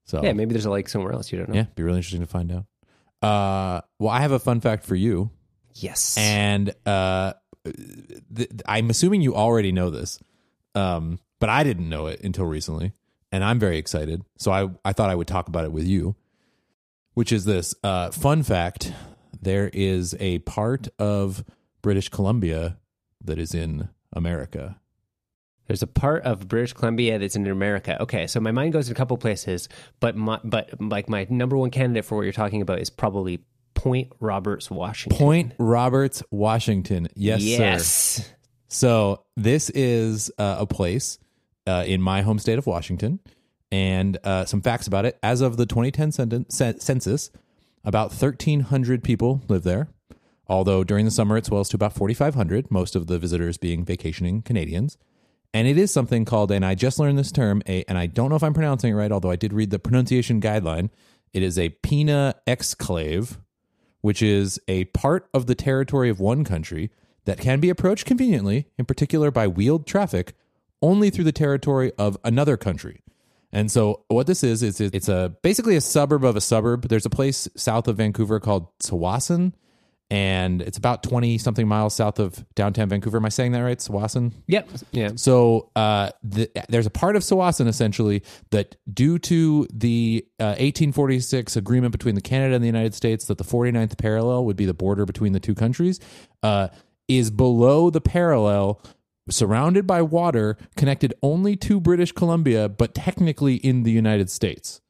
So 0.04 0.22
Yeah, 0.22 0.32
maybe 0.32 0.52
there's 0.52 0.64
a 0.66 0.70
lake 0.70 0.88
somewhere 0.88 1.12
else 1.12 1.30
you 1.30 1.38
don't 1.38 1.48
know. 1.50 1.54
yeah, 1.54 1.66
be 1.74 1.82
really 1.82 1.98
interesting 1.98 2.20
to 2.22 2.26
find 2.26 2.50
out. 2.52 2.64
Uh, 3.22 3.82
well, 3.98 4.10
I 4.10 4.20
have 4.20 4.32
a 4.32 4.38
fun 4.40 4.60
fact 4.60 4.84
for 4.84 4.96
you, 4.96 5.30
Yes. 5.74 6.16
and 6.18 6.74
uh, 6.86 7.34
th- 8.34 8.50
I'm 8.66 8.90
assuming 8.90 9.20
you 9.22 9.34
already 9.36 9.70
know 9.72 9.90
this, 9.90 10.18
um, 10.74 11.18
but 11.38 11.48
I 11.48 11.62
didn't 11.64 11.88
know 11.88 12.06
it 12.08 12.20
until 12.22 12.46
recently, 12.46 12.92
and 13.30 13.44
I'm 13.44 13.58
very 13.58 13.78
excited. 13.78 14.22
So 14.38 14.50
I 14.52 14.70
I 14.84 14.92
thought 14.92 15.10
I 15.10 15.14
would 15.14 15.28
talk 15.28 15.48
about 15.48 15.64
it 15.64 15.72
with 15.72 15.84
you, 15.86 16.16
which 17.14 17.32
is 17.32 17.44
this 17.44 17.74
uh, 17.82 18.10
fun 18.10 18.42
fact: 18.42 18.92
there 19.40 19.70
is 19.72 20.14
a 20.20 20.38
part 20.40 20.88
of 20.98 21.44
British 21.82 22.08
Columbia 22.08 22.78
that 23.20 23.38
is 23.38 23.54
in 23.54 23.88
America. 24.12 24.78
There's 25.66 25.82
a 25.82 25.86
part 25.86 26.24
of 26.24 26.48
British 26.48 26.72
Columbia 26.72 27.18
that's 27.18 27.36
in 27.36 27.46
America. 27.46 28.00
Okay, 28.02 28.26
so 28.26 28.40
my 28.40 28.50
mind 28.50 28.72
goes 28.72 28.88
in 28.88 28.92
a 28.92 28.96
couple 28.96 29.16
places, 29.16 29.68
but 30.00 30.16
my, 30.16 30.40
but 30.44 30.80
like 30.80 31.08
my 31.08 31.26
number 31.30 31.56
one 31.56 31.70
candidate 31.70 32.04
for 32.04 32.16
what 32.16 32.22
you're 32.22 32.32
talking 32.32 32.60
about 32.60 32.80
is 32.80 32.90
probably 32.90 33.44
Point 33.74 34.12
Roberts, 34.20 34.70
Washington. 34.70 35.18
Point 35.18 35.52
Roberts, 35.58 36.22
Washington. 36.30 37.08
Yes, 37.14 37.40
sir. 37.40 37.46
yes. 37.46 38.32
So 38.68 39.24
this 39.36 39.70
is 39.70 40.30
uh, 40.38 40.56
a 40.60 40.66
place 40.66 41.18
uh, 41.66 41.84
in 41.86 42.00
my 42.00 42.22
home 42.22 42.38
state 42.38 42.58
of 42.58 42.66
Washington. 42.66 43.20
And 43.72 44.18
uh, 44.22 44.44
some 44.44 44.60
facts 44.60 44.86
about 44.86 45.06
it. 45.06 45.18
As 45.22 45.40
of 45.40 45.56
the 45.56 45.66
2010 45.66 46.12
cen- 46.12 46.50
cen- 46.50 46.78
census, 46.78 47.30
about 47.84 48.10
1,300 48.10 49.02
people 49.02 49.42
live 49.48 49.64
there. 49.64 49.88
Although 50.46 50.84
during 50.84 51.06
the 51.06 51.10
summer 51.10 51.38
it 51.38 51.46
swells 51.46 51.70
to 51.70 51.76
about 51.76 51.94
4,500, 51.94 52.70
most 52.70 52.94
of 52.94 53.06
the 53.06 53.18
visitors 53.18 53.56
being 53.56 53.84
vacationing 53.84 54.42
Canadians. 54.42 54.98
And 55.54 55.66
it 55.66 55.78
is 55.78 55.90
something 55.90 56.24
called, 56.24 56.50
and 56.50 56.64
I 56.64 56.74
just 56.74 56.98
learned 56.98 57.18
this 57.18 57.32
term, 57.32 57.62
a, 57.66 57.84
and 57.88 57.98
I 57.98 58.06
don't 58.06 58.30
know 58.30 58.36
if 58.36 58.42
I'm 58.42 58.54
pronouncing 58.54 58.92
it 58.92 58.96
right, 58.96 59.12
although 59.12 59.30
I 59.30 59.36
did 59.36 59.52
read 59.52 59.70
the 59.70 59.78
pronunciation 59.78 60.40
guideline. 60.40 60.90
It 61.32 61.42
is 61.42 61.58
a 61.58 61.70
pene 61.70 62.08
exclave, 62.46 63.38
which 64.02 64.22
is 64.22 64.60
a 64.68 64.84
part 64.86 65.28
of 65.32 65.46
the 65.46 65.54
territory 65.54 66.10
of 66.10 66.20
one 66.20 66.44
country 66.44 66.90
that 67.24 67.38
can 67.38 67.60
be 67.60 67.70
approached 67.70 68.06
conveniently, 68.06 68.66
in 68.78 68.84
particular 68.84 69.30
by 69.30 69.46
wheeled 69.46 69.86
traffic, 69.86 70.34
only 70.82 71.08
through 71.08 71.24
the 71.24 71.32
territory 71.32 71.92
of 71.96 72.18
another 72.24 72.56
country. 72.56 73.02
And 73.52 73.70
so 73.70 74.04
what 74.08 74.26
this 74.26 74.42
is 74.42 74.62
is 74.62 74.80
it's 74.80 75.08
a 75.08 75.34
basically 75.42 75.76
a 75.76 75.80
suburb 75.80 76.24
of 76.24 76.36
a 76.36 76.40
suburb. 76.40 76.88
There's 76.88 77.06
a 77.06 77.10
place 77.10 77.48
south 77.56 77.86
of 77.88 77.96
Vancouver 77.98 78.40
called 78.40 78.66
Tsawwassen, 78.78 79.52
and 80.12 80.60
it's 80.60 80.76
about 80.76 81.02
20 81.02 81.38
something 81.38 81.66
miles 81.66 81.94
south 81.94 82.18
of 82.18 82.44
downtown 82.54 82.88
Vancouver. 82.88 83.16
Am 83.16 83.24
I 83.24 83.30
saying 83.30 83.52
that 83.52 83.60
right? 83.60 83.78
Tsawwassen? 83.78 84.32
Yep. 84.46 84.68
Yeah. 84.90 85.10
So 85.16 85.70
uh, 85.74 86.10
the, 86.22 86.50
there's 86.68 86.84
a 86.84 86.90
part 86.90 87.16
of 87.16 87.22
Tsawwassen 87.22 87.66
essentially 87.66 88.22
that, 88.50 88.76
due 88.92 89.18
to 89.20 89.66
the 89.72 90.26
uh, 90.38 90.56
1846 90.60 91.56
agreement 91.56 91.92
between 91.92 92.14
the 92.14 92.20
Canada 92.20 92.54
and 92.54 92.62
the 92.62 92.68
United 92.68 92.94
States, 92.94 93.24
that 93.26 93.38
the 93.38 93.44
49th 93.44 93.96
parallel 93.96 94.44
would 94.44 94.56
be 94.56 94.66
the 94.66 94.74
border 94.74 95.06
between 95.06 95.32
the 95.32 95.40
two 95.40 95.54
countries, 95.54 95.98
uh, 96.42 96.68
is 97.08 97.30
below 97.30 97.88
the 97.88 98.02
parallel, 98.02 98.82
surrounded 99.28 99.86
by 99.86 100.02
water, 100.02 100.56
connected 100.76 101.14
only 101.22 101.56
to 101.56 101.80
British 101.80 102.12
Columbia, 102.12 102.68
but 102.68 102.94
technically 102.94 103.56
in 103.56 103.82
the 103.82 103.90
United 103.90 104.30
States. 104.30 104.80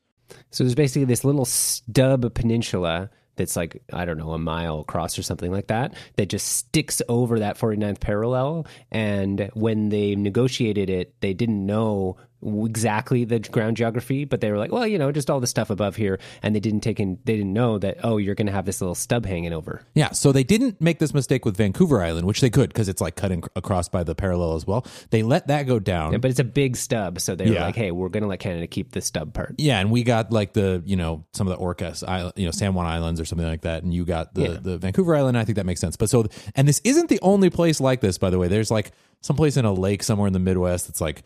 So 0.51 0.65
there's 0.65 0.75
basically 0.75 1.05
this 1.05 1.25
little 1.25 1.45
stub 1.45 2.33
peninsula 2.35 3.11
that's 3.37 3.57
like 3.57 3.83
I 3.93 4.05
don't 4.05 4.19
know 4.19 4.33
a 4.33 4.39
mile 4.39 4.81
across 4.81 5.19
or 5.19 5.23
something 5.23 5.51
like 5.51 5.69
that 5.69 5.95
that 6.17 6.27
just 6.27 6.49
sticks 6.49 7.01
over 7.09 7.39
that 7.39 7.59
49th 7.59 8.01
parallel 8.01 8.67
and 8.91 9.51
when 9.55 9.89
they 9.89 10.15
negotiated 10.15 10.91
it 10.91 11.15
they 11.21 11.33
didn't 11.33 11.65
know 11.65 12.17
exactly 12.45 13.25
the 13.25 13.39
ground 13.39 13.77
geography 13.77 14.25
but 14.25 14.41
they 14.41 14.51
were 14.51 14.59
like 14.59 14.73
well 14.73 14.87
you 14.87 14.99
know 14.99 15.13
just 15.13 15.31
all 15.31 15.41
the 15.41 15.47
stuff 15.47 15.71
above 15.71 15.97
here 15.97 16.19
and 16.43 16.55
they 16.55 16.61
didn't 16.61 16.81
take 16.81 16.99
in 16.99 17.19
they 17.25 17.37
didn't 17.37 17.53
know 17.53 17.79
that 17.79 17.97
oh 18.03 18.17
you're 18.17 18.35
going 18.35 18.47
to 18.47 18.53
have 18.53 18.65
this 18.65 18.81
little 18.81 18.95
stub 18.95 19.25
hanging 19.25 19.53
over 19.53 19.83
Yeah, 19.95 20.11
so 20.11 20.33
they 20.33 20.43
didn't 20.45 20.81
make 20.81 20.99
this 20.99 21.15
mistake 21.15 21.45
with 21.45 21.57
Vancouver 21.57 22.03
Island, 22.03 22.27
which 22.27 22.41
they 22.41 22.51
could 22.51 22.69
because 22.71 22.89
it's 22.89 23.01
like 23.01 23.15
cutting 23.17 23.45
across 23.57 23.89
by 23.89 24.03
the 24.03 24.15
parallel 24.15 24.55
as 24.55 24.67
well. 24.67 24.87
They 25.11 25.23
let 25.23 25.47
that 25.49 25.65
go 25.67 25.79
down. 25.79 26.13
Yeah, 26.13 26.19
but 26.19 26.31
it's 26.31 26.41
a 26.41 26.45
big 26.45 26.77
stub 26.77 27.21
so 27.21 27.35
they 27.35 27.47
were 27.47 27.53
Yeah. 27.55 27.67
like 27.67 27.77
hey 27.77 27.91
we're 27.93 28.09
going 28.09 28.23
to 28.23 28.29
let 28.29 28.41
Canada 28.41 28.67
keep 28.67 28.93
the 28.93 29.01
stub 29.01 29.33
part 29.35 29.55
Yeah, 29.59 29.79
and 29.81 29.91
we 29.91 30.03
got 30.03 30.33
like 30.33 30.53
the 30.53 30.83
you 30.85 30.97
know 30.97 31.25
some 31.33 31.47
of 31.49 31.57
the 31.57 31.63
Orcas, 31.65 32.07
Isle- 32.07 32.33
you 32.37 32.45
know 32.47 32.51
San 32.53 32.75
Juan 32.75 32.87
Islands 32.87 33.21
or 33.21 33.25
something 33.25 33.47
like 33.47 33.63
that, 33.63 33.83
and 33.83 33.93
you 33.95 34.05
got 34.05 34.35
the 34.35 34.43
Yeah. 34.43 34.57
the 34.61 34.79
Vancouver 34.79 35.15
Island. 35.15 35.39
I 35.39 35.45
think 35.45 35.57
that 35.57 35.67
makes 35.67 35.81
sense. 35.81 35.97
But 35.97 36.11
so 36.11 36.27
and 36.57 36.67
this 36.67 36.81
isn't 36.85 37.09
the 37.09 37.21
only 37.23 37.51
place 37.51 37.81
like 37.81 38.01
this, 38.01 38.19
by 38.19 38.31
the 38.31 38.39
way. 38.39 38.49
There's 38.49 38.71
like 38.71 38.93
some 39.21 39.37
place 39.37 39.57
in 39.57 39.65
a 39.65 39.73
lake 39.73 40.03
somewhere 40.03 40.27
in 40.27 40.33
the 40.33 40.39
Midwest 40.41 40.89
that's 40.89 41.01
like 41.01 41.23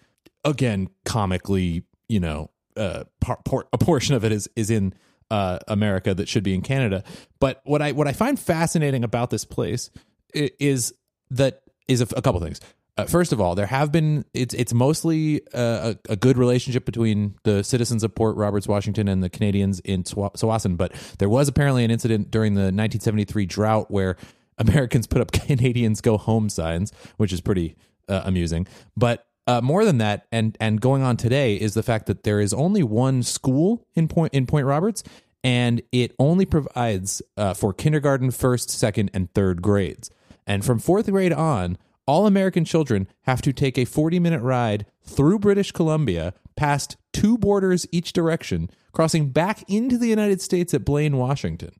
again 0.46 0.88
comically, 1.04 1.82
you 2.08 2.20
know, 2.20 2.50
uh, 2.76 3.04
par- 3.20 3.40
por- 3.44 3.66
a 3.72 3.78
portion 3.78 4.14
of 4.14 4.24
it 4.24 4.32
is 4.32 4.48
is 4.56 4.70
in 4.70 4.94
uh, 5.30 5.58
America 5.68 6.14
that 6.14 6.28
should 6.28 6.44
be 6.44 6.54
in 6.54 6.62
Canada. 6.62 7.04
But 7.40 7.60
what 7.64 7.82
I 7.82 7.92
what 7.92 8.06
I 8.06 8.12
find 8.12 8.38
fascinating 8.38 9.04
about 9.04 9.30
this 9.30 9.44
place 9.44 9.90
is 10.32 10.94
that 11.30 11.62
is 11.88 12.00
a, 12.00 12.06
a 12.16 12.22
couple 12.22 12.40
things. 12.40 12.60
Uh, 12.98 13.04
first 13.04 13.32
of 13.32 13.40
all, 13.40 13.54
there 13.54 13.66
have 13.66 13.92
been 13.92 14.24
it's 14.32 14.54
it's 14.54 14.72
mostly 14.72 15.42
uh, 15.52 15.94
a, 16.08 16.12
a 16.12 16.16
good 16.16 16.38
relationship 16.38 16.86
between 16.86 17.34
the 17.42 17.62
citizens 17.62 18.02
of 18.02 18.14
Point 18.14 18.36
Roberts, 18.36 18.66
Washington, 18.66 19.08
and 19.08 19.22
the 19.22 19.28
Canadians 19.28 19.80
in 19.80 20.02
Tsawwassen. 20.02 20.76
But 20.78 20.92
there 21.18 21.28
was 21.28 21.48
apparently 21.48 21.84
an 21.84 21.90
incident 21.90 22.30
during 22.30 22.54
the 22.54 22.60
1973 22.60 23.46
drought 23.46 23.90
where 23.90 24.16
Americans 24.56 25.06
put 25.06 25.20
up 25.20 25.32
Canadians 25.46 26.00
go 26.00 26.16
home 26.16 26.48
signs, 26.48 26.92
which 27.18 27.32
is 27.32 27.42
pretty 27.42 27.76
uh, 28.08 28.22
amusing. 28.24 28.66
But 28.96 29.26
uh, 29.46 29.60
more 29.60 29.84
than 29.84 29.98
that, 29.98 30.26
and 30.32 30.56
and 30.60 30.80
going 30.80 31.02
on 31.02 31.16
today 31.16 31.54
is 31.56 31.74
the 31.74 31.82
fact 31.82 32.06
that 32.06 32.24
there 32.24 32.40
is 32.40 32.52
only 32.52 32.82
one 32.82 33.22
school 33.22 33.86
in 33.94 34.08
Point 34.08 34.34
in 34.34 34.46
Point 34.46 34.66
Roberts, 34.66 35.02
and 35.44 35.82
it 35.92 36.14
only 36.18 36.44
provides 36.44 37.22
uh, 37.36 37.54
for 37.54 37.72
kindergarten, 37.72 38.30
first, 38.30 38.70
second, 38.70 39.10
and 39.14 39.32
third 39.32 39.62
grades. 39.62 40.10
And 40.46 40.64
from 40.64 40.78
fourth 40.78 41.10
grade 41.10 41.32
on, 41.32 41.78
all 42.06 42.26
American 42.26 42.64
children 42.64 43.08
have 43.22 43.42
to 43.42 43.52
take 43.52 43.78
a 43.78 43.84
40 43.84 44.18
minute 44.18 44.42
ride 44.42 44.86
through 45.02 45.38
British 45.38 45.72
Columbia, 45.72 46.34
past 46.56 46.96
two 47.12 47.36
borders 47.38 47.86
each 47.92 48.12
direction, 48.12 48.70
crossing 48.92 49.30
back 49.30 49.68
into 49.68 49.98
the 49.98 50.08
United 50.08 50.40
States 50.40 50.72
at 50.74 50.84
Blaine, 50.84 51.16
Washington, 51.16 51.72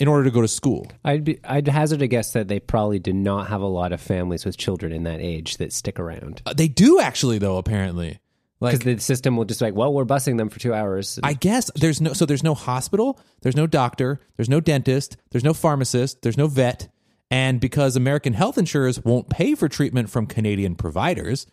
in 0.00 0.08
order 0.08 0.24
to 0.24 0.30
go 0.30 0.40
to 0.40 0.48
school. 0.48 0.90
I'd 1.04 1.22
be 1.22 1.38
I'd 1.44 1.68
hazard 1.68 2.02
a 2.02 2.08
guess 2.08 2.32
that 2.32 2.48
they 2.48 2.58
probably 2.58 2.98
do 2.98 3.12
not 3.12 3.48
have 3.48 3.60
a 3.60 3.66
lot 3.66 3.92
of 3.92 4.00
families 4.00 4.44
with 4.44 4.56
children 4.56 4.92
in 4.92 5.04
that 5.04 5.20
age 5.20 5.58
that 5.58 5.72
stick 5.72 6.00
around 6.00 6.42
Uh, 6.46 6.54
they 6.54 6.66
do 6.68 6.98
actually, 6.98 7.38
though, 7.38 7.58
apparently. 7.58 8.18
Like, 8.62 8.78
because 8.80 8.96
the 8.96 9.02
system 9.02 9.36
will 9.36 9.46
just 9.46 9.60
be 9.60 9.66
like 9.66 9.74
well 9.74 9.92
we're 9.92 10.04
busing 10.04 10.36
them 10.36 10.50
for 10.50 10.58
two 10.60 10.74
hours 10.74 11.18
I 11.22 11.32
guess 11.32 11.70
there's 11.76 12.00
no 12.00 12.12
so 12.12 12.26
there's 12.26 12.42
no 12.42 12.54
hospital, 12.54 13.18
there's 13.42 13.56
no 13.56 13.66
doctor, 13.66 14.20
there's 14.36 14.50
no 14.50 14.60
dentist, 14.60 15.16
there's 15.30 15.44
no 15.44 15.54
pharmacist, 15.54 16.20
there's 16.22 16.36
no 16.36 16.46
vet, 16.46 16.88
and 17.30 17.58
because 17.58 17.96
American 17.96 18.34
health 18.34 18.58
insurers 18.58 19.02
won't 19.02 19.30
pay 19.30 19.54
for 19.54 19.68
treatment 19.68 20.10
from 20.10 20.26
Canadian 20.26 20.74
providers, 20.74 21.46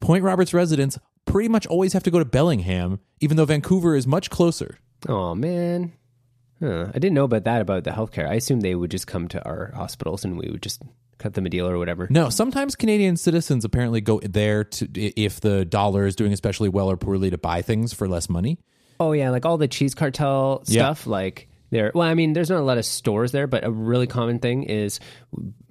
Point 0.00 0.24
Roberts 0.24 0.54
residents 0.54 0.98
pretty 1.26 1.50
much 1.50 1.66
always 1.66 1.92
have 1.92 2.02
to 2.04 2.10
go 2.10 2.18
to 2.18 2.24
Bellingham, 2.24 3.00
even 3.20 3.36
though 3.36 3.44
Vancouver 3.44 3.94
is 3.94 4.06
much 4.06 4.30
closer. 4.30 4.78
Oh 5.06 5.34
man, 5.34 5.92
huh. 6.60 6.86
I 6.94 6.98
didn't 6.98 7.14
know 7.14 7.24
about 7.24 7.44
that 7.44 7.60
about 7.60 7.84
the 7.84 7.90
healthcare. 7.90 8.28
I 8.28 8.34
assumed 8.34 8.62
they 8.62 8.74
would 8.74 8.90
just 8.90 9.06
come 9.06 9.28
to 9.28 9.44
our 9.44 9.72
hospitals 9.74 10.24
and 10.24 10.38
we 10.38 10.50
would 10.50 10.62
just 10.62 10.82
cut 11.18 11.34
them 11.34 11.46
a 11.46 11.50
deal 11.50 11.68
or 11.68 11.78
whatever. 11.78 12.06
No, 12.10 12.30
sometimes 12.30 12.76
Canadian 12.76 13.16
citizens 13.16 13.64
apparently 13.64 14.00
go 14.00 14.20
there 14.20 14.64
to 14.64 14.86
if 15.20 15.40
the 15.40 15.64
dollar 15.64 16.06
is 16.06 16.14
doing 16.16 16.32
especially 16.32 16.68
well 16.68 16.90
or 16.90 16.96
poorly 16.96 17.30
to 17.30 17.38
buy 17.38 17.62
things 17.62 17.92
for 17.92 18.08
less 18.08 18.28
money. 18.28 18.58
Oh 19.00 19.12
yeah, 19.12 19.30
like 19.30 19.44
all 19.44 19.58
the 19.58 19.68
cheese 19.68 19.94
cartel 19.94 20.62
Yeah. 20.66 20.92
stuff. 20.92 21.06
Like 21.06 21.48
there, 21.70 21.92
well, 21.94 22.08
I 22.08 22.14
mean, 22.14 22.32
there's 22.32 22.50
not 22.50 22.60
a 22.60 22.64
lot 22.64 22.78
of 22.78 22.84
stores 22.84 23.30
there, 23.32 23.46
but 23.46 23.62
a 23.64 23.70
really 23.70 24.06
common 24.06 24.38
thing 24.38 24.62
is, 24.62 25.00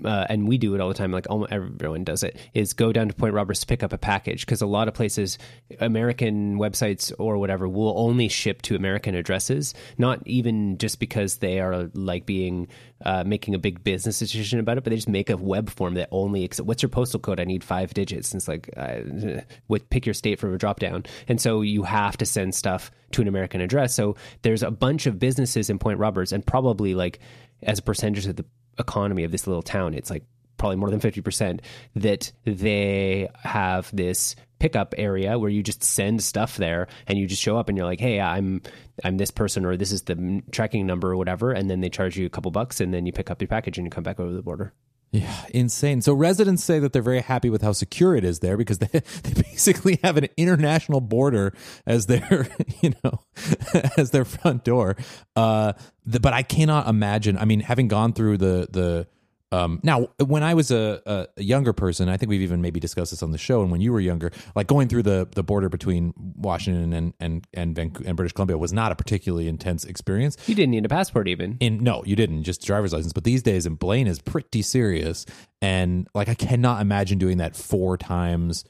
uh, 0.05 0.25
and 0.29 0.47
we 0.47 0.57
do 0.57 0.75
it 0.75 0.81
all 0.81 0.87
the 0.87 0.93
time. 0.93 1.11
Like 1.11 1.27
almost 1.29 1.51
everyone 1.51 2.03
does 2.03 2.23
it. 2.23 2.37
Is 2.53 2.73
go 2.73 2.91
down 2.91 3.07
to 3.07 3.13
Point 3.13 3.33
Roberts 3.33 3.61
to 3.61 3.65
pick 3.65 3.83
up 3.83 3.93
a 3.93 3.97
package 3.97 4.45
because 4.45 4.61
a 4.61 4.67
lot 4.67 4.87
of 4.87 4.93
places, 4.93 5.37
American 5.79 6.57
websites 6.57 7.11
or 7.17 7.37
whatever, 7.37 7.67
will 7.67 7.93
only 7.97 8.27
ship 8.27 8.61
to 8.63 8.75
American 8.75 9.15
addresses. 9.15 9.73
Not 9.97 10.21
even 10.25 10.77
just 10.77 10.99
because 10.99 11.37
they 11.37 11.59
are 11.59 11.89
like 11.93 12.25
being 12.25 12.67
uh, 13.03 13.23
making 13.25 13.55
a 13.55 13.59
big 13.59 13.83
business 13.83 14.19
decision 14.19 14.59
about 14.59 14.77
it, 14.77 14.83
but 14.83 14.91
they 14.91 14.95
just 14.95 15.09
make 15.09 15.29
a 15.29 15.37
web 15.37 15.69
form 15.69 15.95
that 15.95 16.09
only 16.11 16.43
accept. 16.43 16.67
What's 16.67 16.81
your 16.81 16.89
postal 16.89 17.19
code? 17.19 17.39
I 17.39 17.43
need 17.43 17.63
five 17.63 17.93
digits. 17.93 18.31
And 18.31 18.39
it's 18.39 18.47
like, 18.47 18.69
uh, 18.77 19.41
what 19.67 19.89
pick 19.89 20.05
your 20.05 20.13
state 20.13 20.39
from 20.39 20.53
a 20.53 20.57
drop 20.57 20.79
down. 20.79 21.05
And 21.27 21.41
so 21.41 21.61
you 21.61 21.83
have 21.83 22.17
to 22.17 22.25
send 22.25 22.55
stuff 22.55 22.91
to 23.11 23.21
an 23.21 23.27
American 23.27 23.61
address. 23.61 23.93
So 23.95 24.15
there's 24.41 24.63
a 24.63 24.71
bunch 24.71 25.05
of 25.05 25.19
businesses 25.19 25.69
in 25.69 25.79
Point 25.79 25.99
Roberts, 25.99 26.31
and 26.31 26.45
probably 26.45 26.93
like 26.93 27.19
as 27.63 27.79
a 27.79 27.81
percentage 27.81 28.25
of 28.27 28.35
the 28.35 28.45
economy 28.79 29.23
of 29.23 29.31
this 29.31 29.47
little 29.47 29.61
town, 29.61 29.93
it's 29.93 30.09
like 30.09 30.23
probably 30.57 30.75
more 30.75 30.89
than 30.89 30.99
50% 30.99 31.59
that 31.95 32.31
they 32.45 33.29
have 33.43 33.89
this 33.95 34.35
pickup 34.59 34.95
area 34.97 35.37
where 35.37 35.49
you 35.49 35.61
just 35.61 35.83
send 35.83 36.23
stuff 36.23 36.57
there 36.57 36.87
and 37.05 37.17
you 37.17 37.27
just 37.27 37.41
show 37.41 37.57
up 37.57 37.69
and 37.69 37.77
you're 37.77 37.85
like 37.85 37.99
hey 37.99 38.19
i'm 38.19 38.59
i'm 39.03 39.17
this 39.17 39.29
person 39.29 39.65
or 39.65 39.77
this 39.77 39.91
is 39.91 40.01
the 40.03 40.41
tracking 40.51 40.87
number 40.87 41.11
or 41.11 41.15
whatever 41.15 41.51
and 41.51 41.69
then 41.69 41.79
they 41.79 41.89
charge 41.89 42.17
you 42.17 42.25
a 42.25 42.29
couple 42.29 42.49
bucks 42.49 42.81
and 42.81 42.91
then 42.91 43.05
you 43.05 43.13
pick 43.13 43.29
up 43.29 43.39
your 43.39 43.47
package 43.47 43.77
and 43.77 43.85
you 43.85 43.91
come 43.91 44.03
back 44.03 44.19
over 44.19 44.33
the 44.33 44.41
border 44.41 44.73
Yeah, 45.11 45.45
insane. 45.51 46.01
So 46.01 46.13
residents 46.13 46.63
say 46.63 46.79
that 46.79 46.91
they're 46.91 47.01
very 47.01 47.21
happy 47.21 47.49
with 47.49 47.61
how 47.61 47.71
secure 47.71 48.15
it 48.15 48.25
is 48.25 48.39
there 48.39 48.57
because 48.57 48.77
they 48.79 48.87
they 48.87 49.41
basically 49.41 49.99
have 50.03 50.17
an 50.17 50.27
international 50.35 51.01
border 51.01 51.53
as 51.85 52.07
their 52.07 52.49
you 52.81 52.93
know 53.03 53.21
as 53.97 54.11
their 54.11 54.25
front 54.25 54.63
door. 54.63 54.97
Uh, 55.35 55.73
the, 56.05 56.19
but 56.19 56.33
I 56.33 56.43
cannot 56.43 56.87
imagine. 56.87 57.37
I 57.37 57.45
mean, 57.45 57.61
having 57.61 57.87
gone 57.87 58.13
through 58.13 58.37
the 58.37 58.67
the 58.69 59.07
um, 59.51 59.79
now 59.81 60.07
when 60.19 60.43
I 60.43 60.53
was 60.55 60.71
a, 60.71 61.01
a, 61.37 61.41
younger 61.41 61.71
person, 61.71 62.09
I 62.09 62.17
think 62.17 62.29
we've 62.29 62.41
even 62.41 62.61
maybe 62.61 62.81
discussed 62.81 63.11
this 63.11 63.23
on 63.23 63.31
the 63.31 63.37
show. 63.37 63.61
And 63.61 63.71
when 63.71 63.79
you 63.79 63.93
were 63.93 64.01
younger, 64.01 64.31
like 64.55 64.67
going 64.67 64.89
through 64.89 65.03
the 65.03 65.27
the 65.33 65.43
border 65.43 65.69
between 65.69 66.13
Washington 66.17 66.91
and 66.91 67.13
and 67.21 67.47
and, 67.53 67.73
Vancouver, 67.73 68.09
and 68.09 68.17
British 68.17 68.33
Columbia 68.33 68.57
was 68.57 68.73
not 68.73 68.91
a 68.91 68.95
particularly 68.95 69.47
intense 69.47 69.85
experience. 69.85 70.35
You 70.47 70.55
didn't 70.55 70.71
need 70.71 70.85
a 70.85 70.89
passport 70.89 71.29
even. 71.29 71.55
In 71.61 71.81
no 71.81 72.03
you 72.05 72.15
didn't 72.15 72.43
just 72.43 72.65
driver's 72.65 72.91
license. 72.91 73.13
But 73.13 73.23
these 73.23 73.41
days 73.41 73.65
and 73.65 73.79
blaine 73.79 74.07
is 74.07 74.19
pretty 74.19 74.61
serious 74.61 75.25
and 75.61 76.07
like 76.13 76.29
i 76.29 76.35
cannot 76.35 76.81
imagine 76.81 77.17
doing 77.17 77.37
that 77.37 77.55
four 77.55 77.97
times 77.97 78.63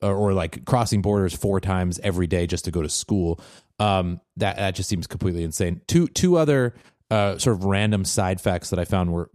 or, 0.00 0.14
or 0.14 0.32
like 0.32 0.64
crossing 0.64 1.02
borders 1.02 1.34
four 1.34 1.60
times 1.60 1.98
every 2.04 2.26
day 2.26 2.46
just 2.46 2.66
to 2.66 2.70
go 2.70 2.82
to 2.82 2.88
school. 2.90 3.40
Um 3.78 4.20
that 4.36 4.56
that 4.56 4.74
just 4.74 4.90
seems 4.90 5.06
completely 5.06 5.44
insane. 5.44 5.80
Two 5.86 6.08
two 6.08 6.36
other 6.36 6.74
uh, 7.10 7.38
sort 7.38 7.56
of 7.56 7.64
random 7.64 8.04
side 8.04 8.40
facts 8.40 8.70
that 8.70 8.78
I 8.78 8.84
found 8.84 9.12
were 9.12 9.30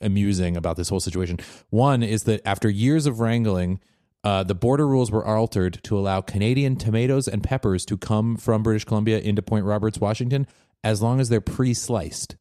amusing 0.00 0.56
about 0.56 0.76
this 0.76 0.88
whole 0.88 1.00
situation. 1.00 1.38
One 1.70 2.02
is 2.02 2.24
that 2.24 2.46
after 2.46 2.68
years 2.68 3.06
of 3.06 3.20
wrangling, 3.20 3.80
Uh, 4.24 4.42
the 4.42 4.56
border 4.56 4.88
rules 4.88 5.08
were 5.08 5.24
altered 5.24 5.78
to 5.84 5.96
allow 5.96 6.20
Canadian 6.20 6.74
tomatoes 6.74 7.28
and 7.28 7.44
peppers 7.44 7.84
to 7.86 7.96
come 7.96 8.36
from 8.36 8.64
British 8.64 8.84
Columbia 8.84 9.20
into 9.20 9.40
Point 9.40 9.64
Roberts, 9.64 10.00
Washington, 10.00 10.48
as 10.82 11.00
long 11.00 11.20
as 11.20 11.28
they're 11.28 11.40
pre-sliced. 11.40 12.34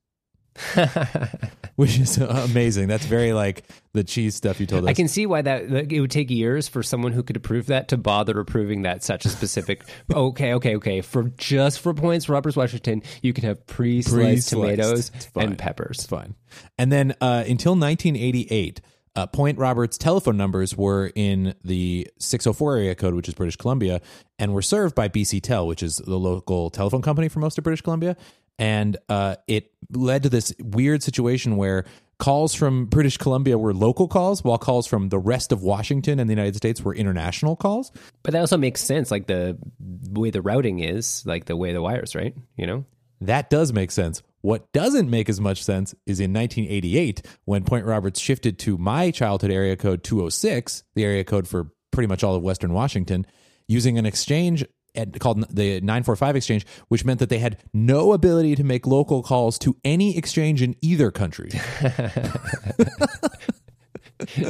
Which 1.76 1.99
is 1.99 2.18
amazing. 2.18 2.88
That's 2.88 3.06
very 3.06 3.34
like 3.34 3.66
the 3.93 4.03
cheese 4.03 4.36
stuff 4.36 4.60
you 4.60 4.66
told 4.66 4.86
us. 4.86 4.89
I 4.89 4.93
can 4.93 5.08
see 5.08 5.26
why 5.26 5.41
that 5.41 5.70
like, 5.70 5.91
it 5.91 5.99
would 5.99 6.12
take 6.12 6.30
years 6.30 6.68
for 6.68 6.82
someone 6.82 7.12
who 7.12 7.24
could 7.24 7.36
approve 7.36 7.68
that 7.68 7.89
to 7.89 7.97
bother 7.97 8.39
approving 8.39 8.84
that 8.84 9.03
such 9.03 9.26
a 9.26 9.30
specific. 9.30 9.84
okay, 10.14 10.53
okay, 10.53 10.76
okay. 10.78 11.01
For 11.01 11.24
just 11.38 11.82
for 11.82 11.93
points, 11.93 12.30
Roberts 12.30 12.56
Washington, 12.56 13.03
you 13.22 13.34
can 13.34 13.43
have 13.43 13.66
pre-sliced, 13.68 14.16
Pre-sliced. 14.16 14.49
tomatoes 14.49 15.12
and 15.36 15.58
peppers. 15.58 15.97
It's 15.97 16.06
fine. 16.06 16.36
And 16.78 16.91
then 16.91 17.12
uh, 17.20 17.43
until 17.47 17.74
1988, 17.74 18.80
uh, 19.18 19.28
Point 19.28 19.58
Roberts 19.58 19.97
telephone 19.97 20.38
numbers 20.38 20.76
were 20.76 21.12
in 21.16 21.56
the 21.64 22.08
604 22.20 22.78
area 22.78 22.95
code, 22.95 23.14
which 23.14 23.28
is 23.28 23.34
British 23.34 23.56
Columbia, 23.56 24.01
and 24.38 24.53
were 24.53 24.62
served 24.62 24.93
by 24.95 25.08
BC 25.08 25.41
Tel, 25.41 25.68
which 25.68 25.82
is 25.82 25.97
the 25.97 26.20
local 26.20 26.70
telephone 26.70 27.01
company 27.01 27.30
for 27.30 27.39
most 27.39 27.58
of 27.58 27.64
British 27.64 27.82
Columbia. 27.82 28.18
And 28.58 28.97
uh, 29.10 29.36
it 29.47 29.72
led 29.91 30.24
to 30.24 30.30
this 30.30 30.53
weird 30.60 31.03
situation 31.03 31.58
where 31.58 31.86
calls 32.18 32.53
from 32.53 32.86
British 32.86 33.18
Columbia 33.18 33.58
were 33.58 33.74
local 33.74 34.08
calls, 34.08 34.43
while 34.43 34.58
calls 34.58 34.88
from 34.88 35.10
the 35.10 35.20
rest 35.20 35.51
of 35.51 35.62
Washington 35.62 36.20
and 36.20 36.30
the 36.30 36.34
United 36.34 36.56
States 36.56 36.82
were 36.82 36.95
international 36.95 37.56
calls. 37.56 37.91
But 38.24 38.32
that 38.32 38.39
also 38.39 38.58
makes 38.58 38.82
sense, 38.82 39.12
like 39.12 39.28
the 39.28 39.58
way 39.80 40.30
the 40.30 40.41
routing 40.41 40.80
is, 40.80 41.24
like 41.26 41.45
the 41.45 41.58
way 41.58 41.74
the 41.74 41.82
wires, 41.82 42.16
right? 42.16 42.36
You 42.58 42.68
know. 42.68 42.86
That 43.22 43.49
does 43.49 43.74
make 43.74 43.91
sense. 43.91 44.22
What 44.41 44.72
doesn't 44.74 45.10
make 45.10 45.30
as 45.30 45.41
much 45.41 45.64
sense 45.64 45.95
is 46.06 46.20
in 46.20 46.32
1988 46.34 47.26
when 47.45 47.64
Point 47.64 47.86
Roberts 47.86 48.20
shifted 48.20 48.60
to 48.60 48.78
my 48.78 49.10
childhood 49.10 49.51
area 49.51 49.76
code 49.76 50.03
206, 50.03 50.84
the 50.93 51.03
area 51.03 51.24
code 51.24 51.47
for 51.47 51.72
pretty 51.91 52.08
much 52.08 52.24
all 52.24 52.36
of 52.36 52.43
Western 52.43 52.74
Washington, 52.74 53.26
using 53.68 53.97
an 53.97 54.06
exchange 54.06 54.64
at, 54.96 55.20
called 55.20 55.46
the 55.50 55.82
945 55.82 56.36
exchange, 56.36 56.66
which 56.88 57.06
meant 57.06 57.20
that 57.20 57.30
they 57.30 57.39
had 57.39 57.58
no 57.74 58.14
ability 58.14 58.56
to 58.56 58.64
make 58.64 58.86
local 58.88 59.24
calls 59.24 59.58
to 59.60 59.76
any 59.84 60.18
exchange 60.18 60.62
in 60.62 60.76
either 60.82 61.12
country, 61.12 61.50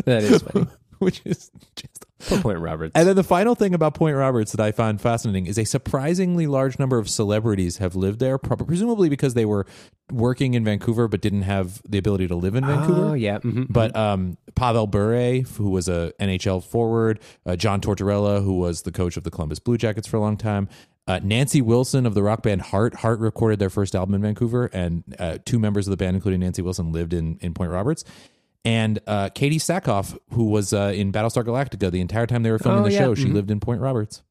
That 0.06 0.24
is 0.24 0.41
funny. 0.43 0.68
which 1.00 1.22
is 1.26 1.52
just 1.76 1.95
Poor 2.28 2.41
Point 2.41 2.59
Roberts. 2.59 2.91
And 2.95 3.07
then 3.07 3.15
the 3.15 3.23
final 3.23 3.55
thing 3.55 3.73
about 3.73 3.93
Point 3.93 4.15
Roberts 4.15 4.51
that 4.51 4.59
I 4.59 4.71
find 4.71 4.99
fascinating 4.99 5.45
is 5.47 5.57
a 5.57 5.65
surprisingly 5.65 6.47
large 6.47 6.80
number 6.80 6.97
of 6.97 7.09
celebrities 7.09 7.78
have 7.78 7.95
lived 7.95 8.19
there, 8.19 8.38
prob- 8.38 8.65
presumably 8.67 9.09
because 9.09 9.34
they 9.34 9.45
were 9.45 9.65
working 10.11 10.53
in 10.53 10.63
Vancouver 10.63 11.07
but 11.07 11.21
didn't 11.21 11.43
have 11.43 11.82
the 11.88 11.97
ability 11.97 12.28
to 12.28 12.36
live 12.36 12.55
in 12.55 12.65
Vancouver. 12.65 13.05
Oh 13.05 13.13
yeah. 13.13 13.39
mhm. 13.39 13.67
But 13.69 13.95
um, 13.95 14.38
Pavel 14.55 14.88
Bure, 14.88 15.41
who 15.41 15.69
was 15.69 15.88
a 15.88 16.13
NHL 16.19 16.63
forward, 16.63 17.19
uh, 17.45 17.55
John 17.55 17.82
Tortorella, 17.82 18.43
who 18.43 18.53
was 18.57 18.84
the 18.84 18.91
coach 18.91 19.17
of 19.17 19.23
the 19.23 19.32
Columbus 19.32 19.59
Blue 19.59 19.78
Jackets 19.78 20.07
for 20.07 20.17
a 20.17 20.21
long 20.21 20.38
time, 20.38 20.69
uh, 21.07 21.19
Nancy 21.21 21.61
Wilson 21.61 22.05
of 22.05 22.13
the 22.15 22.23
rock 22.23 22.41
band 22.41 22.61
Heart. 22.63 22.95
Heart 22.95 23.19
recorded 23.19 23.59
their 23.59 23.69
first 23.69 23.95
album 23.95 24.15
in 24.15 24.21
Vancouver, 24.21 24.65
and 24.73 25.03
uh, 25.19 25.38
two 25.45 25.59
members 25.59 25.88
of 25.88 25.91
the 25.91 25.97
band, 25.97 26.15
including 26.15 26.39
Nancy 26.39 26.61
Wilson, 26.63 26.91
lived 26.91 27.13
in 27.13 27.38
in 27.41 27.53
Point 27.53 27.71
Roberts. 27.71 28.03
And 28.66 28.99
uh, 29.07 29.30
Katee 29.30 29.57
Sackhoff, 29.57 30.18
who 30.32 30.45
was 30.45 30.74
uh, 30.74 30.91
in 30.95 31.11
Battlestar 31.11 31.43
Galactica 31.45 31.91
the 31.91 32.01
entire 32.01 32.26
time 32.26 32.43
they 32.43 32.51
were 32.51 32.59
filming 32.59 32.82
Oh, 32.82 32.86
the 32.86 32.91
yeah, 32.91 32.99
show, 32.99 33.16
she 33.16 33.26
mhm. 33.26 33.34
lived 33.34 33.51
in 33.51 33.59
Point 33.59 33.80
Roberts. 33.80 34.24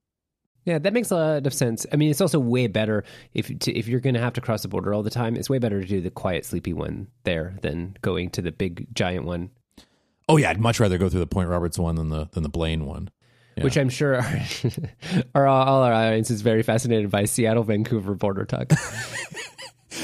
Yeah, 0.64 0.78
that 0.78 0.92
makes 0.92 1.10
a 1.10 1.16
lot 1.16 1.46
of 1.46 1.54
sense. 1.54 1.86
I 1.92 1.96
mean, 1.96 2.10
it's 2.10 2.20
also 2.20 2.38
way 2.38 2.66
better 2.66 3.04
if 3.32 3.56
to, 3.60 3.72
if 3.72 3.86
you're 3.86 4.00
going 4.00 4.14
to 4.14 4.20
have 4.20 4.32
to 4.32 4.40
cross 4.40 4.62
the 4.62 4.68
border 4.68 4.92
all 4.92 5.02
the 5.02 5.10
time. 5.10 5.36
It's 5.36 5.48
way 5.48 5.58
better 5.58 5.80
to 5.80 5.86
do 5.86 6.00
the 6.00 6.10
quiet, 6.10 6.44
sleepy 6.44 6.72
one 6.72 7.08
there 7.24 7.56
than 7.62 7.96
going 8.02 8.30
to 8.30 8.42
the 8.42 8.50
big, 8.50 8.92
giant 8.94 9.24
one, 9.24 9.50
Oh 10.28 10.36
yeah, 10.36 10.50
I'd 10.50 10.60
much 10.60 10.80
rather 10.80 10.98
go 10.98 11.08
through 11.08 11.20
the 11.20 11.26
Point 11.26 11.48
Roberts 11.48 11.78
one 11.78 11.96
than 11.96 12.08
the 12.08 12.28
than 12.32 12.42
the 12.42 12.48
Blaine 12.48 12.86
one. 12.86 13.10
Yeah. 13.56 13.64
which 13.64 13.76
I'm 13.76 13.88
sure 13.88 14.16
our, 14.16 14.40
our 15.34 15.46
all 15.46 15.82
our 15.82 15.92
audience 15.92 16.30
is 16.30 16.42
very 16.42 16.62
fascinated 16.64 17.10
by 17.10 17.26
Seattle 17.26 17.62
Vancouver 17.62 18.14
border 18.14 18.44
talk. 18.44 18.72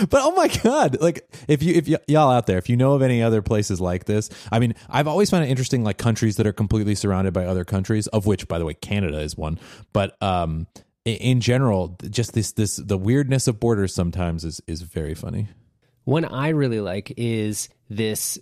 But 0.09 0.23
oh 0.23 0.33
my 0.33 0.49
god, 0.49 1.01
like 1.01 1.29
if 1.49 1.63
you 1.63 1.75
if 1.75 1.89
y- 1.89 1.99
y'all 2.07 2.31
out 2.31 2.47
there, 2.47 2.59
if 2.59 2.69
you 2.69 2.77
know 2.77 2.95
of 2.95 3.03
any 3.03 3.23
other 3.23 3.43
places 3.43 3.81
like 3.81 4.05
this, 4.05 4.31
I 4.51 4.59
mean, 4.59 4.75
I've 4.89 5.09
always 5.09 5.31
found 5.31 5.45
it 5.45 5.49
interesting, 5.49 5.85
like 5.85 5.99
countries 5.99 6.37
that 6.37 6.47
are 6.47 6.53
completely 6.53 6.95
surrounded 6.95 7.33
by 7.33 7.45
other 7.47 7.65
countries, 7.65 8.07
of 8.09 8.27
which, 8.27 8.49
by 8.49 8.59
the 8.59 8.65
way, 8.65 8.75
Canada 8.75 9.21
is 9.21 9.37
one. 9.37 9.59
But 9.93 10.21
um, 10.23 10.67
in 11.05 11.41
general, 11.41 11.97
just 12.09 12.35
this 12.35 12.53
this 12.53 12.77
the 12.77 12.99
weirdness 12.99 13.49
of 13.49 13.61
borders 13.61 13.95
sometimes 13.95 14.45
is 14.45 14.61
is 14.67 14.83
very 14.83 15.15
funny. 15.15 15.49
One 16.05 16.25
I 16.25 16.49
really 16.49 16.81
like 16.81 17.13
is 17.17 17.69
this 17.89 18.39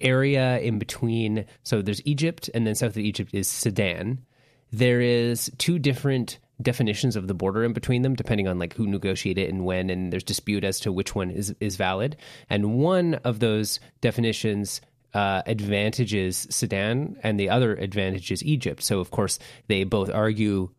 area 0.00 0.58
in 0.58 0.78
between. 0.78 1.46
So 1.62 1.82
there's 1.82 2.04
Egypt, 2.04 2.50
and 2.54 2.66
then 2.66 2.74
south 2.74 2.90
of 2.90 2.98
Egypt 2.98 3.32
is 3.32 3.48
Sudan. 3.48 4.24
There 4.70 5.00
is 5.00 5.50
two 5.58 5.78
different 5.78 6.38
definitions 6.60 7.16
of 7.16 7.28
the 7.28 7.34
border 7.34 7.64
in 7.64 7.72
between 7.72 8.02
them, 8.02 8.14
depending 8.14 8.48
on 8.48 8.58
like 8.58 8.74
who 8.74 8.86
negotiated 8.86 9.48
and 9.48 9.64
when, 9.64 9.90
and 9.90 10.12
there's 10.12 10.24
dispute 10.24 10.64
as 10.64 10.80
to 10.80 10.92
which 10.92 11.14
one 11.14 11.30
is 11.30 11.54
is 11.60 11.76
valid. 11.76 12.16
And 12.50 12.74
one 12.74 13.14
of 13.24 13.40
those 13.40 13.80
definitions 14.00 14.80
uh, 15.14 15.42
advantages 15.46 16.46
Sudan, 16.50 17.16
and 17.22 17.38
the 17.38 17.50
other 17.50 17.74
advantages 17.74 18.42
Egypt. 18.44 18.82
So 18.82 19.00
of 19.00 19.10
course 19.10 19.38
they 19.68 19.84
both 19.84 20.10
argue 20.10 20.70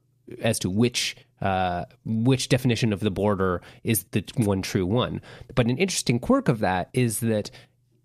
as 0.41 0.59
to 0.59 0.69
which 0.69 1.15
uh, 1.41 1.85
which 2.05 2.49
definition 2.49 2.93
of 2.93 3.01
the 3.01 3.11
border 3.11 3.61
is 3.83 4.05
the 4.11 4.23
one 4.37 4.61
true 4.61 4.85
one. 4.85 5.21
But 5.55 5.67
an 5.67 5.77
interesting 5.77 6.19
quirk 6.19 6.47
of 6.47 6.59
that 6.59 6.89
is 6.93 7.19
that 7.19 7.51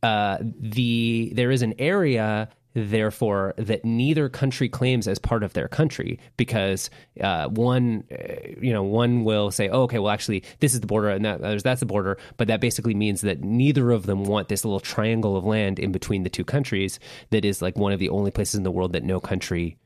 uh, 0.02 0.38
the 0.40 1.32
there 1.34 1.50
is 1.50 1.62
an 1.62 1.74
area 1.78 2.48
therefore 2.74 3.54
that 3.56 3.84
neither 3.84 4.28
country 4.28 4.68
claims 4.68 5.08
as 5.08 5.18
part 5.18 5.42
of 5.42 5.52
their 5.52 5.68
country 5.68 6.18
because 6.36 6.90
uh, 7.20 7.48
one 7.48 8.04
uh, 8.12 8.16
you 8.60 8.72
know 8.72 8.82
one 8.82 9.24
will 9.24 9.50
say 9.50 9.68
oh, 9.68 9.82
okay 9.82 9.98
well 9.98 10.12
actually 10.12 10.42
this 10.60 10.74
is 10.74 10.80
the 10.80 10.86
border 10.86 11.08
and 11.08 11.24
that, 11.24 11.62
that's 11.62 11.80
the 11.80 11.86
border 11.86 12.18
but 12.36 12.48
that 12.48 12.60
basically 12.60 12.94
means 12.94 13.22
that 13.22 13.40
neither 13.42 13.90
of 13.90 14.06
them 14.06 14.24
want 14.24 14.48
this 14.48 14.64
little 14.64 14.80
triangle 14.80 15.36
of 15.36 15.44
land 15.44 15.78
in 15.78 15.92
between 15.92 16.22
the 16.22 16.30
two 16.30 16.44
countries 16.44 17.00
that 17.30 17.44
is 17.44 17.62
like 17.62 17.76
one 17.76 17.92
of 17.92 17.98
the 17.98 18.10
only 18.10 18.30
places 18.30 18.54
in 18.54 18.62
the 18.62 18.70
world 18.70 18.92
that 18.92 19.02
no 19.02 19.18
country 19.18 19.76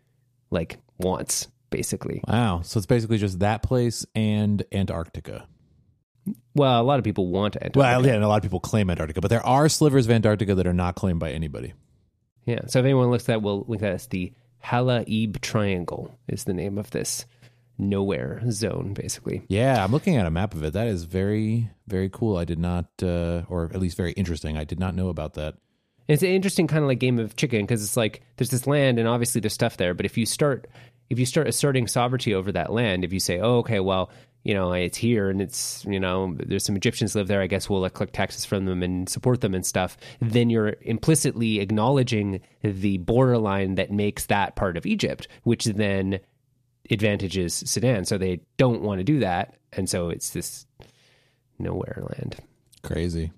like 0.51 0.79
wants 0.99 1.49
basically 1.71 2.23
Wow, 2.29 2.61
so 2.63 2.79
it's 2.79 2.87
basically 2.87 3.19
just 3.19 3.39
that 3.39 3.63
place 3.63 4.05
and 4.15 4.63
Antarctica. 4.73 5.47
well 6.55 6.81
a 6.81 6.85
lot 6.85 6.99
of 6.99 7.05
people 7.05 7.29
want 7.29 7.57
Antarctica. 7.57 7.79
Well, 7.79 8.07
yeah, 8.07 8.15
and 8.15 8.25
a 8.25 8.29
lot 8.29 8.37
of 8.37 8.43
people 8.43 8.61
claim 8.61 8.91
Antarctica, 8.91 9.21
but 9.21 9.31
there 9.31 9.47
are 9.47 9.69
slivers 9.69 10.07
of 10.07 10.11
Antarctica 10.11 10.55
that 10.57 10.67
are 10.67 10.75
not 10.75 10.97
claimed 10.97 11.21
by 11.21 11.31
anybody. 11.31 11.73
Yeah. 12.45 12.67
So 12.67 12.81
if 12.81 12.85
anyone 12.85 13.11
looks 13.11 13.25
at 13.25 13.27
that, 13.29 13.43
we'll 13.43 13.65
link 13.69 13.83
that 13.83 13.93
as 13.93 14.07
the 14.09 14.33
Halaib 14.65 15.41
Triangle 15.41 16.17
is 16.29 16.45
the 16.45 16.55
name 16.55 16.79
of 16.79 16.91
this 16.91 17.27
nowhere 17.79 18.43
zone, 18.51 18.95
basically. 18.95 19.43
Yeah, 19.49 19.83
I'm 19.83 19.93
looking 19.93 20.17
at 20.17 20.27
a 20.27 20.31
map 20.31 20.55
of 20.55 20.63
it. 20.63 20.73
That 20.73 20.87
is 20.87 21.05
very, 21.05 21.71
very 21.87 22.09
cool. 22.11 22.37
I 22.37 22.45
did 22.45 22.59
not, 22.59 22.87
uh, 23.03 23.43
or 23.49 23.71
at 23.73 23.81
least 23.81 23.97
very 23.97 24.13
interesting. 24.13 24.57
I 24.57 24.65
did 24.65 24.79
not 24.79 24.95
know 24.95 25.09
about 25.09 25.35
that. 25.35 25.55
It's 26.09 26.23
an 26.23 26.29
interesting 26.29 26.67
kind 26.67 26.83
of 26.83 26.89
like 26.89 26.99
game 26.99 27.19
of 27.19 27.37
chicken 27.37 27.63
because 27.63 27.83
it's 27.83 27.97
like 27.97 28.23
there's 28.37 28.51
this 28.51 28.67
land 28.67 28.99
and 28.99 29.09
obviously 29.09 29.41
there's 29.41 29.53
stuff 29.53 29.77
there, 29.77 29.95
but 29.95 30.07
if 30.07 30.17
you 30.17 30.27
start 30.27 30.69
if 31.11 31.19
you 31.19 31.27
start 31.27 31.47
asserting 31.47 31.87
sovereignty 31.87 32.35
over 32.35 32.53
that 32.53 32.73
land, 32.73 33.05
if 33.05 33.13
you 33.13 33.21
say, 33.21 33.39
"Oh, 33.39 33.59
okay, 33.59 33.81
well, 33.81 34.11
you 34.45 34.55
know, 34.55 34.73
it's 34.73 34.99
here 34.99 35.31
and 35.31 35.41
it's 35.41 35.85
you 35.87 36.01
know, 36.01 36.37
there's 36.39 36.65
some 36.65 36.77
Egyptians 36.77 37.15
live 37.15 37.29
there. 37.29 37.41
I 37.41 37.47
guess 37.47 37.69
we'll 37.69 37.81
like, 37.81 37.95
collect 37.95 38.15
taxes 38.15 38.45
from 38.45 38.65
them 38.67 38.83
and 38.83 39.09
support 39.09 39.41
them 39.41 39.55
and 39.55 39.65
stuff," 39.65 39.97
then 40.21 40.51
you're 40.51 40.77
implicitly 40.83 41.61
acknowledging 41.61 42.41
the 42.63 42.99
borderline 42.99 43.77
that 43.77 43.91
makes 43.91 44.27
that 44.27 44.57
part 44.57 44.77
of 44.77 44.87
Egypt, 44.87 45.29
which 45.45 45.65
then 45.65 46.21
advantages 46.91 47.55
Sudan. 47.55 48.05
So 48.05 48.19
they 48.19 48.41
don't 48.57 48.83
want 48.83 48.99
to 48.99 49.05
do 49.05 49.21
that, 49.21 49.57
and 49.73 49.89
so 49.89 50.11
it's 50.11 50.31
this 50.31 50.67
nowhere 51.59 52.03
land. 52.17 52.37
Crazy. 52.83 53.33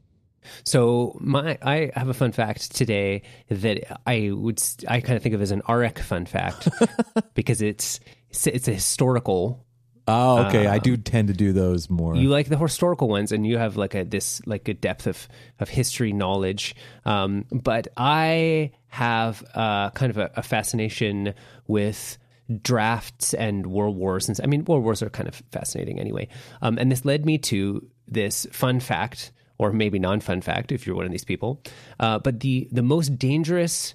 So 0.64 1.16
my 1.20 1.58
I 1.62 1.90
have 1.94 2.08
a 2.08 2.14
fun 2.14 2.32
fact 2.32 2.74
today 2.74 3.22
that 3.48 4.00
I 4.06 4.30
would 4.32 4.62
I 4.88 5.00
kind 5.00 5.16
of 5.16 5.22
think 5.22 5.34
of 5.34 5.42
as 5.42 5.50
an 5.50 5.62
RX 5.68 6.02
fun 6.02 6.26
fact 6.26 6.68
because 7.34 7.62
it's 7.62 8.00
it's, 8.30 8.46
it's 8.46 8.68
a 8.68 8.74
historical. 8.74 9.63
Oh, 10.06 10.46
okay. 10.46 10.66
I 10.66 10.78
do 10.78 10.96
tend 10.96 11.28
to 11.28 11.34
do 11.34 11.52
those 11.52 11.88
more. 11.88 12.14
You 12.14 12.28
like 12.28 12.48
the 12.48 12.58
historical 12.58 13.08
ones, 13.08 13.32
and 13.32 13.46
you 13.46 13.56
have 13.56 13.76
like 13.76 13.94
a 13.94 14.04
this 14.04 14.42
like 14.46 14.68
a 14.68 14.74
depth 14.74 15.06
of 15.06 15.28
of 15.60 15.68
history 15.68 16.12
knowledge. 16.12 16.76
Um, 17.04 17.46
but 17.50 17.88
I 17.96 18.72
have 18.88 19.42
uh, 19.54 19.90
kind 19.90 20.10
of 20.10 20.18
a, 20.18 20.30
a 20.36 20.42
fascination 20.42 21.34
with 21.66 22.18
drafts 22.62 23.32
and 23.34 23.66
world 23.66 23.96
wars. 23.96 24.28
And 24.28 24.38
I 24.42 24.46
mean, 24.46 24.64
world 24.64 24.84
wars 24.84 25.02
are 25.02 25.10
kind 25.10 25.28
of 25.28 25.42
fascinating 25.50 25.98
anyway. 25.98 26.28
Um, 26.60 26.78
and 26.78 26.92
this 26.92 27.04
led 27.04 27.24
me 27.24 27.38
to 27.38 27.86
this 28.06 28.46
fun 28.52 28.80
fact, 28.80 29.32
or 29.58 29.72
maybe 29.72 29.98
non-fun 29.98 30.42
fact, 30.42 30.70
if 30.70 30.86
you're 30.86 30.96
one 30.96 31.06
of 31.06 31.12
these 31.12 31.24
people. 31.24 31.62
Uh, 31.98 32.18
but 32.18 32.40
the 32.40 32.68
the 32.70 32.82
most 32.82 33.18
dangerous 33.18 33.94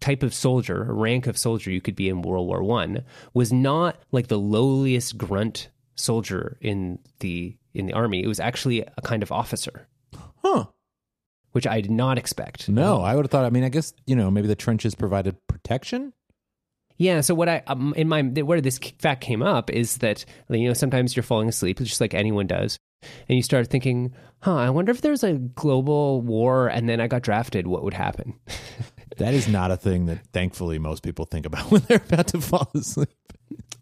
type 0.00 0.22
of 0.22 0.34
soldier, 0.34 0.86
rank 0.88 1.26
of 1.26 1.38
soldier 1.38 1.70
you 1.70 1.80
could 1.80 1.96
be 1.96 2.08
in 2.08 2.22
World 2.22 2.46
War 2.46 2.62
One, 2.62 3.04
was 3.34 3.52
not 3.52 3.96
like 4.12 4.28
the 4.28 4.38
lowliest 4.38 5.16
grunt 5.18 5.68
soldier 5.94 6.56
in 6.60 6.98
the 7.20 7.56
in 7.74 7.86
the 7.86 7.92
army. 7.92 8.22
It 8.22 8.28
was 8.28 8.40
actually 8.40 8.80
a 8.80 9.02
kind 9.02 9.22
of 9.22 9.32
officer, 9.32 9.88
huh. 10.42 10.66
which 11.52 11.66
I 11.66 11.80
did 11.80 11.90
not 11.90 12.18
expect. 12.18 12.68
No, 12.68 13.00
I 13.00 13.14
would 13.14 13.24
have 13.24 13.30
thought, 13.30 13.44
I 13.44 13.50
mean, 13.50 13.64
I 13.64 13.68
guess, 13.68 13.92
you 14.06 14.16
know, 14.16 14.30
maybe 14.30 14.48
the 14.48 14.54
trenches 14.54 14.94
provided 14.94 15.36
protection. 15.46 16.12
Yeah. 16.98 17.20
So 17.20 17.34
what 17.34 17.48
I 17.48 17.62
um, 17.66 17.92
in 17.96 18.08
my 18.08 18.22
where 18.22 18.60
this 18.60 18.78
fact 18.98 19.20
came 19.20 19.42
up 19.42 19.70
is 19.70 19.98
that 19.98 20.24
you 20.48 20.66
know 20.68 20.74
sometimes 20.74 21.14
you're 21.14 21.22
falling 21.22 21.48
asleep, 21.48 21.78
just 21.78 22.00
like 22.00 22.14
anyone 22.14 22.46
does, 22.46 22.78
and 23.28 23.36
you 23.36 23.42
start 23.42 23.68
thinking, 23.68 24.14
"Huh, 24.40 24.56
I 24.56 24.70
wonder 24.70 24.92
if 24.92 25.02
there's 25.02 25.22
a 25.22 25.34
global 25.34 26.22
war 26.22 26.68
and 26.68 26.88
then 26.88 27.00
I 27.00 27.06
got 27.06 27.22
drafted, 27.22 27.66
what 27.66 27.84
would 27.84 27.94
happen?" 27.94 28.34
That 29.18 29.34
is 29.34 29.48
not 29.48 29.70
a 29.70 29.76
thing 29.76 30.06
that 30.06 30.26
thankfully 30.32 30.78
most 30.78 31.02
people 31.02 31.24
think 31.24 31.46
about 31.46 31.70
when 31.70 31.82
they're 31.82 32.02
about 32.04 32.28
to 32.28 32.40
fall 32.40 32.70
asleep. 32.74 33.08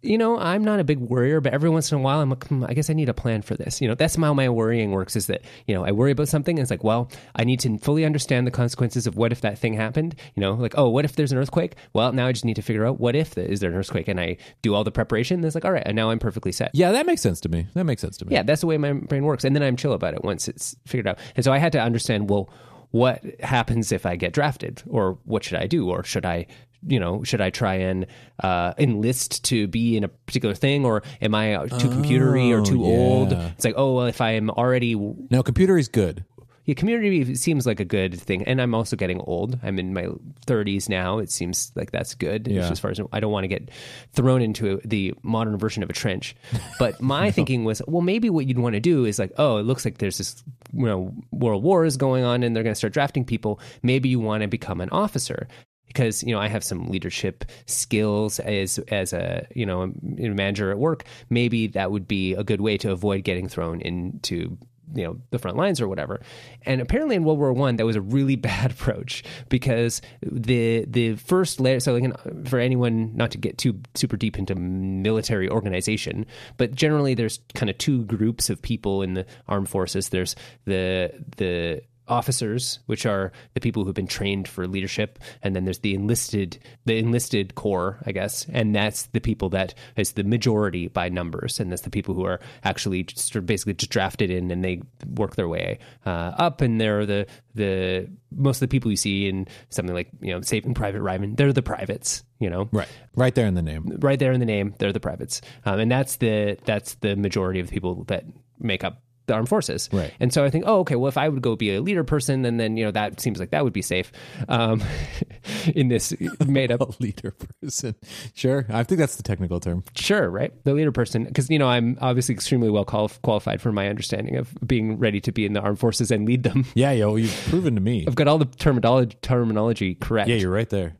you 0.02 0.18
know, 0.18 0.38
I'm 0.38 0.62
not 0.62 0.78
a 0.80 0.84
big 0.84 0.98
worrier, 0.98 1.40
but 1.40 1.54
every 1.54 1.70
once 1.70 1.90
in 1.90 1.98
a 1.98 2.00
while, 2.00 2.20
I'm 2.20 2.28
like, 2.28 2.46
hmm, 2.46 2.64
I 2.68 2.74
guess 2.74 2.90
I 2.90 2.92
need 2.92 3.08
a 3.08 3.14
plan 3.14 3.40
for 3.40 3.56
this. 3.56 3.80
You 3.80 3.88
know, 3.88 3.94
that's 3.94 4.16
how 4.16 4.34
my 4.34 4.48
worrying 4.50 4.90
works. 4.90 5.16
Is 5.16 5.26
that 5.28 5.40
you 5.66 5.74
know, 5.74 5.84
I 5.84 5.92
worry 5.92 6.12
about 6.12 6.28
something, 6.28 6.58
and 6.58 6.62
it's 6.62 6.70
like, 6.70 6.84
well, 6.84 7.10
I 7.34 7.44
need 7.44 7.60
to 7.60 7.78
fully 7.78 8.04
understand 8.04 8.46
the 8.46 8.50
consequences 8.50 9.06
of 9.06 9.16
what 9.16 9.32
if 9.32 9.40
that 9.40 9.58
thing 9.58 9.74
happened. 9.74 10.14
You 10.34 10.42
know, 10.42 10.52
like, 10.52 10.74
oh, 10.76 10.90
what 10.90 11.04
if 11.06 11.16
there's 11.16 11.32
an 11.32 11.38
earthquake? 11.38 11.76
Well, 11.94 12.12
now 12.12 12.26
I 12.26 12.32
just 12.32 12.44
need 12.44 12.56
to 12.56 12.62
figure 12.62 12.84
out 12.84 13.00
what 13.00 13.16
if 13.16 13.38
is 13.38 13.60
there 13.60 13.70
an 13.70 13.76
earthquake, 13.76 14.08
and 14.08 14.20
I 14.20 14.36
do 14.62 14.74
all 14.74 14.84
the 14.84 14.92
preparation. 14.92 15.36
And 15.36 15.44
it's 15.46 15.54
like, 15.54 15.64
all 15.64 15.72
right, 15.72 15.82
and 15.84 15.96
now 15.96 16.10
I'm 16.10 16.18
perfectly 16.18 16.52
set. 16.52 16.70
Yeah, 16.74 16.92
that 16.92 17.06
makes 17.06 17.22
sense 17.22 17.40
to 17.40 17.48
me. 17.48 17.66
That 17.74 17.84
makes 17.84 18.02
sense 18.02 18.18
to 18.18 18.26
me. 18.26 18.34
Yeah, 18.34 18.42
that's 18.42 18.60
the 18.60 18.66
way 18.66 18.76
my 18.76 18.92
brain 18.92 19.24
works, 19.24 19.44
and 19.44 19.56
then 19.56 19.62
I'm 19.62 19.76
chill 19.76 19.94
about 19.94 20.14
it 20.14 20.22
once 20.22 20.48
it's 20.48 20.76
figured 20.86 21.08
out. 21.08 21.18
And 21.34 21.44
so 21.44 21.52
I 21.52 21.58
had 21.58 21.72
to 21.72 21.80
understand, 21.80 22.28
well, 22.28 22.50
what 22.94 23.24
happens 23.40 23.90
if 23.90 24.06
I 24.06 24.14
get 24.14 24.32
drafted, 24.32 24.80
or 24.88 25.18
what 25.24 25.42
should 25.42 25.58
I 25.58 25.66
do, 25.66 25.90
or 25.90 26.04
should 26.04 26.24
I 26.24 26.46
you 26.86 27.00
know, 27.00 27.24
should 27.24 27.40
I 27.40 27.48
try 27.48 27.76
and 27.76 28.06
uh, 28.42 28.74
enlist 28.76 29.42
to 29.44 29.66
be 29.66 29.96
in 29.96 30.04
a 30.04 30.08
particular 30.08 30.54
thing, 30.54 30.84
or 30.84 31.02
am 31.22 31.34
I 31.34 31.66
too 31.78 31.88
computery 31.88 32.52
or 32.52 32.62
too 32.62 32.84
Oh, 32.84 32.88
yeah. 32.88 32.96
old? 32.96 33.32
It's 33.32 33.64
like, 33.64 33.74
oh, 33.78 33.94
well, 33.94 34.06
if 34.06 34.20
I 34.20 34.32
am 34.32 34.50
already, 34.50 34.94
No, 35.30 35.42
computer 35.42 35.78
is 35.78 35.88
good. 35.88 36.24
Yeah, 36.64 36.74
community 36.74 37.34
seems 37.34 37.66
like 37.66 37.80
a 37.80 37.84
good 37.84 38.18
thing, 38.18 38.42
and 38.44 38.60
I'm 38.60 38.74
also 38.74 38.96
getting 38.96 39.20
old. 39.20 39.58
I'm 39.62 39.78
in 39.78 39.92
my 39.92 40.08
30s 40.46 40.88
now. 40.88 41.18
It 41.18 41.30
seems 41.30 41.72
like 41.74 41.90
that's 41.90 42.14
good 42.14 42.46
Yeah. 42.48 42.70
as 42.70 42.80
far 42.80 42.90
as 42.90 43.00
I 43.12 43.20
don't 43.20 43.32
want 43.32 43.44
to 43.44 43.48
get 43.48 43.70
thrown 44.12 44.40
into 44.42 44.80
the 44.84 45.14
modern 45.22 45.56
version 45.58 45.82
of 45.82 45.90
a 45.90 45.92
trench. 45.92 46.34
But 46.78 47.00
my 47.02 47.30
thinking 47.30 47.64
was, 47.64 47.82
well, 47.86 48.02
maybe 48.02 48.30
what 48.30 48.46
you'd 48.46 48.58
want 48.58 48.74
to 48.74 48.80
do 48.80 49.04
is 49.04 49.18
like, 49.18 49.32
oh, 49.36 49.58
it 49.58 49.62
looks 49.64 49.84
like 49.84 49.98
there's 49.98 50.18
this, 50.18 50.42
you 50.72 50.86
know, 50.86 51.14
world 51.32 51.62
war 51.62 51.84
is 51.84 51.96
going 51.96 52.24
on, 52.24 52.42
and 52.42 52.56
they're 52.56 52.62
going 52.64 52.72
to 52.74 52.78
start 52.78 52.92
drafting 52.94 53.24
people. 53.24 53.60
Maybe 53.82 54.08
you 54.08 54.18
want 54.20 54.42
to 54.42 54.48
become 54.48 54.80
an 54.80 54.88
officer 54.90 55.48
because 55.86 56.22
you 56.24 56.32
know 56.34 56.40
I 56.40 56.48
have 56.48 56.64
some 56.64 56.88
leadership 56.88 57.44
skills 57.66 58.40
as 58.40 58.78
as 58.88 59.12
a 59.12 59.46
you 59.54 59.66
know 59.66 59.82
a 59.82 60.28
manager 60.28 60.70
at 60.70 60.78
work. 60.78 61.04
Maybe 61.30 61.66
that 61.68 61.90
would 61.92 62.08
be 62.08 62.32
a 62.34 62.42
good 62.42 62.60
way 62.60 62.78
to 62.78 62.90
avoid 62.90 63.22
getting 63.22 63.48
thrown 63.48 63.80
into 63.82 64.56
you 64.94 65.04
know 65.04 65.18
the 65.30 65.38
front 65.38 65.56
lines 65.56 65.80
or 65.80 65.88
whatever. 65.88 66.20
And 66.62 66.80
apparently 66.80 67.16
in 67.16 67.24
World 67.24 67.38
War 67.38 67.52
One, 67.52 67.76
that 67.76 67.86
was 67.86 67.96
a 67.96 68.00
really 68.00 68.36
bad 68.44 68.72
approach 68.72 69.24
because 69.48 70.00
the 70.22 70.84
the 70.86 71.16
first 71.16 71.60
layer. 71.60 71.80
So 71.80 72.00
for 72.44 72.58
anyone 72.58 73.16
not 73.16 73.30
to 73.32 73.38
get 73.38 73.58
too 73.58 73.80
super 73.94 74.16
deep 74.16 74.38
into 74.38 74.54
military 74.54 75.48
organization, 75.48 76.26
but 76.56 76.74
generally 76.74 77.14
there's 77.14 77.40
kind 77.54 77.70
of 77.70 77.78
two 77.78 78.04
groups 78.04 78.50
of 78.50 78.60
people 78.62 79.02
in 79.02 79.14
the 79.14 79.26
armed 79.48 79.68
forces. 79.68 80.08
There's 80.08 80.36
the 80.64 81.12
the 81.36 81.82
officers, 82.08 82.78
which 82.86 83.06
are 83.06 83.32
the 83.54 83.60
people 83.60 83.84
who've 83.84 83.94
been 83.94 84.06
trained 84.06 84.48
for 84.48 84.66
leadership, 84.66 85.18
and 85.42 85.54
then 85.54 85.64
there's 85.64 85.80
the 85.80 85.94
enlisted, 85.94 86.58
the 86.84 86.98
enlisted 86.98 87.54
corps, 87.54 87.98
I 88.06 88.12
guess, 88.12 88.46
and 88.52 88.74
that's 88.74 89.06
the 89.06 89.20
people 89.20 89.48
that 89.50 89.74
is 89.96 90.12
the 90.12 90.24
majority 90.24 90.88
by 90.88 91.08
numbers, 91.08 91.60
and 91.60 91.70
that's 91.70 91.82
the 91.82 91.90
people 91.90 92.14
who 92.14 92.24
are 92.24 92.40
actually 92.64 93.04
just 93.04 93.32
sort 93.32 93.36
of 93.42 93.46
basically 93.46 93.74
just 93.74 93.90
drafted 93.90 94.30
in, 94.30 94.50
and 94.50 94.64
they 94.64 94.82
work 95.16 95.36
their 95.36 95.48
way 95.48 95.78
uh, 96.06 96.32
up, 96.36 96.60
and 96.60 96.80
they're 96.80 97.06
the 97.06 97.26
the 97.54 98.08
most 98.32 98.56
of 98.56 98.68
the 98.68 98.68
people 98.68 98.90
you 98.90 98.96
see 98.96 99.28
in 99.28 99.46
something 99.70 99.94
like 99.94 100.08
you 100.20 100.32
know 100.32 100.40
Saving 100.40 100.74
Private 100.74 101.00
Ryan, 101.02 101.36
they're 101.36 101.52
the 101.52 101.62
privates, 101.62 102.24
you 102.40 102.50
know, 102.50 102.68
Right. 102.72 102.88
Right 103.14 103.34
there 103.34 103.46
in 103.46 103.54
the 103.54 103.62
name. 103.62 103.98
right 104.00 104.18
there 104.18 104.32
in 104.32 104.40
the 104.40 104.46
name, 104.46 104.74
they're 104.78 104.92
the 104.92 105.00
privates, 105.00 105.40
um, 105.64 105.78
and 105.78 105.90
that's 105.90 106.16
the 106.16 106.58
that's 106.64 106.94
the 106.96 107.16
majority 107.16 107.60
of 107.60 107.68
the 107.68 107.72
people 107.72 108.04
that 108.04 108.24
make 108.58 108.84
up 108.84 109.03
the 109.26 109.34
armed 109.34 109.48
forces. 109.48 109.88
Right. 109.92 110.12
And 110.20 110.32
so 110.32 110.44
I 110.44 110.50
think, 110.50 110.64
oh, 110.66 110.80
okay, 110.80 110.96
well, 110.96 111.08
if 111.08 111.16
I 111.16 111.28
would 111.28 111.42
go 111.42 111.56
be 111.56 111.74
a 111.74 111.80
leader 111.80 112.04
person, 112.04 112.42
then 112.42 112.56
then 112.56 112.76
you 112.76 112.84
know 112.84 112.90
that 112.90 113.20
seems 113.20 113.38
like 113.38 113.50
that 113.50 113.64
would 113.64 113.72
be 113.72 113.82
safe 113.82 114.12
um, 114.48 114.82
in 115.74 115.88
this 115.88 116.12
made 116.46 116.70
up. 116.70 116.80
A 116.84 117.02
leader 117.02 117.30
person. 117.62 117.94
Sure. 118.34 118.66
I 118.68 118.82
think 118.84 118.98
that's 118.98 119.16
the 119.16 119.22
technical 119.22 119.58
term. 119.58 119.84
Sure, 119.96 120.28
right? 120.28 120.52
The 120.64 120.74
leader 120.74 120.92
person, 120.92 121.24
because 121.24 121.48
you 121.48 121.58
know 121.58 121.68
I'm 121.68 121.96
obviously 122.00 122.34
extremely 122.34 122.68
well 122.68 122.84
qual- 122.84 123.10
qualified 123.22 123.62
for 123.62 123.72
my 123.72 123.88
understanding 123.88 124.36
of 124.36 124.52
being 124.66 124.98
ready 124.98 125.20
to 125.22 125.32
be 125.32 125.46
in 125.46 125.54
the 125.54 125.60
armed 125.60 125.78
forces 125.78 126.10
and 126.10 126.26
lead 126.26 126.42
them. 126.42 126.66
Yeah, 126.74 126.92
yo, 126.92 127.16
you've 127.16 127.46
proven 127.48 127.74
to 127.76 127.80
me. 127.80 128.04
I've 128.06 128.14
got 128.14 128.28
all 128.28 128.38
the 128.38 128.44
terminology 128.44 129.16
terminology 129.22 129.94
correct. 129.94 130.28
Yeah, 130.28 130.36
you're 130.36 130.50
right 130.50 130.68
there. 130.68 130.96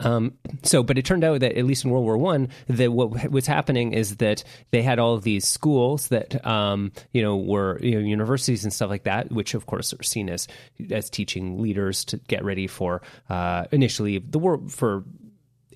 Um, 0.00 0.34
so, 0.62 0.82
but 0.82 0.98
it 0.98 1.04
turned 1.04 1.24
out 1.24 1.40
that 1.40 1.56
at 1.56 1.64
least 1.64 1.84
in 1.84 1.90
World 1.90 2.04
War 2.04 2.16
One, 2.16 2.48
that 2.68 2.92
what 2.92 3.30
was 3.30 3.46
happening 3.46 3.92
is 3.92 4.16
that 4.16 4.44
they 4.70 4.82
had 4.82 4.98
all 4.98 5.14
of 5.14 5.22
these 5.22 5.46
schools 5.46 6.08
that 6.08 6.44
um, 6.46 6.92
you 7.12 7.22
know 7.22 7.36
were 7.36 7.78
you 7.80 7.92
know 7.92 8.06
universities 8.06 8.64
and 8.64 8.72
stuff 8.72 8.90
like 8.90 9.04
that, 9.04 9.32
which 9.32 9.54
of 9.54 9.66
course 9.66 9.92
are 9.92 10.02
seen 10.02 10.28
as 10.28 10.48
as 10.90 11.10
teaching 11.10 11.60
leaders 11.60 12.04
to 12.06 12.18
get 12.18 12.44
ready 12.44 12.66
for 12.66 13.02
uh, 13.28 13.64
initially 13.72 14.18
the 14.18 14.38
war 14.38 14.60
for 14.68 15.04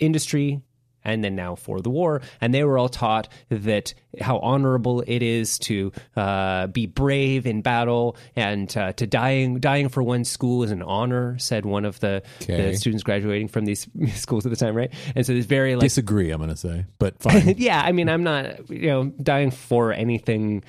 industry 0.00 0.62
and 1.08 1.24
then 1.24 1.34
now 1.34 1.54
for 1.54 1.80
the 1.80 1.90
war. 1.90 2.20
And 2.40 2.52
they 2.54 2.64
were 2.64 2.78
all 2.78 2.88
taught 2.88 3.28
that 3.48 3.94
how 4.20 4.38
honorable 4.38 5.02
it 5.06 5.22
is 5.22 5.58
to 5.60 5.92
uh, 6.16 6.66
be 6.68 6.86
brave 6.86 7.46
in 7.46 7.62
battle 7.62 8.16
and 8.36 8.74
uh, 8.76 8.92
to 8.94 9.06
dying 9.06 9.60
dying 9.60 9.88
for 9.88 10.02
one's 10.02 10.28
school 10.30 10.62
is 10.62 10.70
an 10.70 10.82
honor, 10.82 11.38
said 11.38 11.64
one 11.66 11.84
of 11.84 12.00
the, 12.00 12.22
Okay. 12.42 12.70
the 12.70 12.76
students 12.76 13.02
graduating 13.02 13.48
from 13.48 13.64
these 13.64 13.86
schools 14.14 14.46
at 14.46 14.50
the 14.50 14.56
time, 14.56 14.74
right? 14.74 14.92
And 15.14 15.24
so 15.26 15.32
it's 15.32 15.46
very 15.46 15.74
like 15.76 15.82
Disagree, 15.82 16.30
I'm 16.30 16.38
going 16.38 16.50
to 16.50 16.56
say, 16.56 16.84
but 16.98 17.18
fine. 17.20 17.54
yeah, 17.58 17.80
I 17.84 17.92
mean, 17.92 18.08
I'm 18.08 18.22
not, 18.22 18.68
you 18.70 18.88
know, 18.88 19.04
dying 19.22 19.50
for 19.50 19.92
anything. 19.92 20.62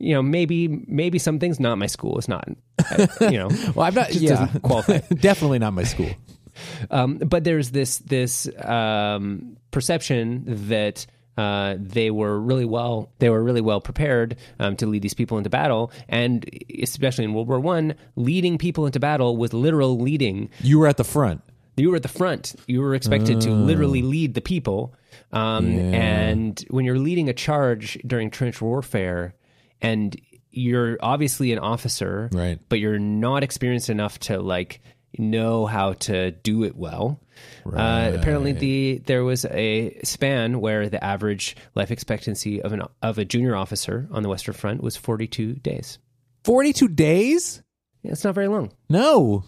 You 0.00 0.14
know, 0.14 0.22
maybe 0.22 0.68
maybe 0.86 1.18
some 1.18 1.40
things. 1.40 1.58
Not 1.58 1.76
my 1.76 1.86
school. 1.86 2.18
It's 2.18 2.28
not. 2.28 2.48
uh, 2.78 3.06
You 3.20 3.38
know, 3.38 3.48
well, 3.74 3.86
I'm 3.86 3.94
not. 3.94 4.08
just 4.10 4.20
yeah, 4.20 4.46
definitely 5.20 5.58
not 5.58 5.72
my 5.72 5.82
school. 5.82 6.10
Um, 6.90 7.18
but 7.18 7.44
there's 7.44 7.70
this 7.70 7.98
this 7.98 8.48
um, 8.64 9.56
perception 9.70 10.44
that 10.68 11.06
uh, 11.36 11.76
they 11.78 12.10
were 12.10 12.40
really 12.40 12.64
well 12.64 13.10
they 13.20 13.30
were 13.30 13.42
really 13.42 13.60
well 13.60 13.80
prepared 13.80 14.36
um, 14.58 14.74
to 14.76 14.86
lead 14.86 15.02
these 15.02 15.14
people 15.14 15.38
into 15.38 15.50
battle, 15.50 15.92
and 16.08 16.44
especially 16.82 17.24
in 17.24 17.32
World 17.34 17.48
War 17.48 17.60
One, 17.60 17.94
leading 18.16 18.58
people 18.58 18.86
into 18.86 18.98
battle 19.00 19.36
was 19.36 19.52
literal 19.52 19.98
leading. 19.98 20.50
You 20.60 20.78
were 20.80 20.88
at 20.88 20.96
the 20.96 21.04
front. 21.04 21.42
You 21.76 21.90
were 21.90 21.96
at 21.96 22.02
the 22.02 22.08
front. 22.08 22.56
You 22.66 22.80
were 22.80 22.94
expected 22.96 23.40
to 23.42 23.50
literally 23.50 24.02
lead 24.02 24.34
the 24.34 24.40
people. 24.40 24.94
Um, 25.32 25.70
Yeah. 25.70 25.82
And 25.92 26.64
when 26.70 26.84
you're 26.84 26.98
leading 26.98 27.28
a 27.28 27.32
charge 27.32 27.98
during 28.04 28.30
trench 28.30 28.60
warfare, 28.60 29.34
and 29.80 30.16
you're 30.50 30.98
obviously 31.00 31.52
an 31.52 31.60
officer, 31.60 32.30
Right. 32.32 32.58
but 32.68 32.80
you're 32.80 32.98
not 32.98 33.44
experienced 33.44 33.90
enough 33.90 34.18
to 34.20 34.40
like 34.40 34.80
know 35.18 35.66
how 35.66 35.94
to 35.94 36.30
do 36.30 36.64
it 36.64 36.76
well. 36.76 37.20
Uh, 37.64 38.12
apparently, 38.14 38.52
the 38.52 38.98
there 39.06 39.24
was 39.24 39.44
a 39.46 39.98
span 40.02 40.60
where 40.60 40.88
the 40.88 41.02
average 41.02 41.56
life 41.74 41.90
expectancy 41.90 42.60
of 42.62 42.72
an 42.72 42.82
of 43.02 43.18
a 43.18 43.24
junior 43.24 43.54
officer 43.54 44.08
on 44.10 44.22
the 44.22 44.28
Western 44.28 44.54
Front 44.54 44.82
was 44.82 44.96
42 44.96 45.54
days. 45.54 45.98
42 46.44 46.88
days? 46.88 47.62
Yeah, 48.02 48.12
it's 48.12 48.24
not 48.24 48.34
very 48.34 48.48
long. 48.48 48.72
No. 48.88 49.44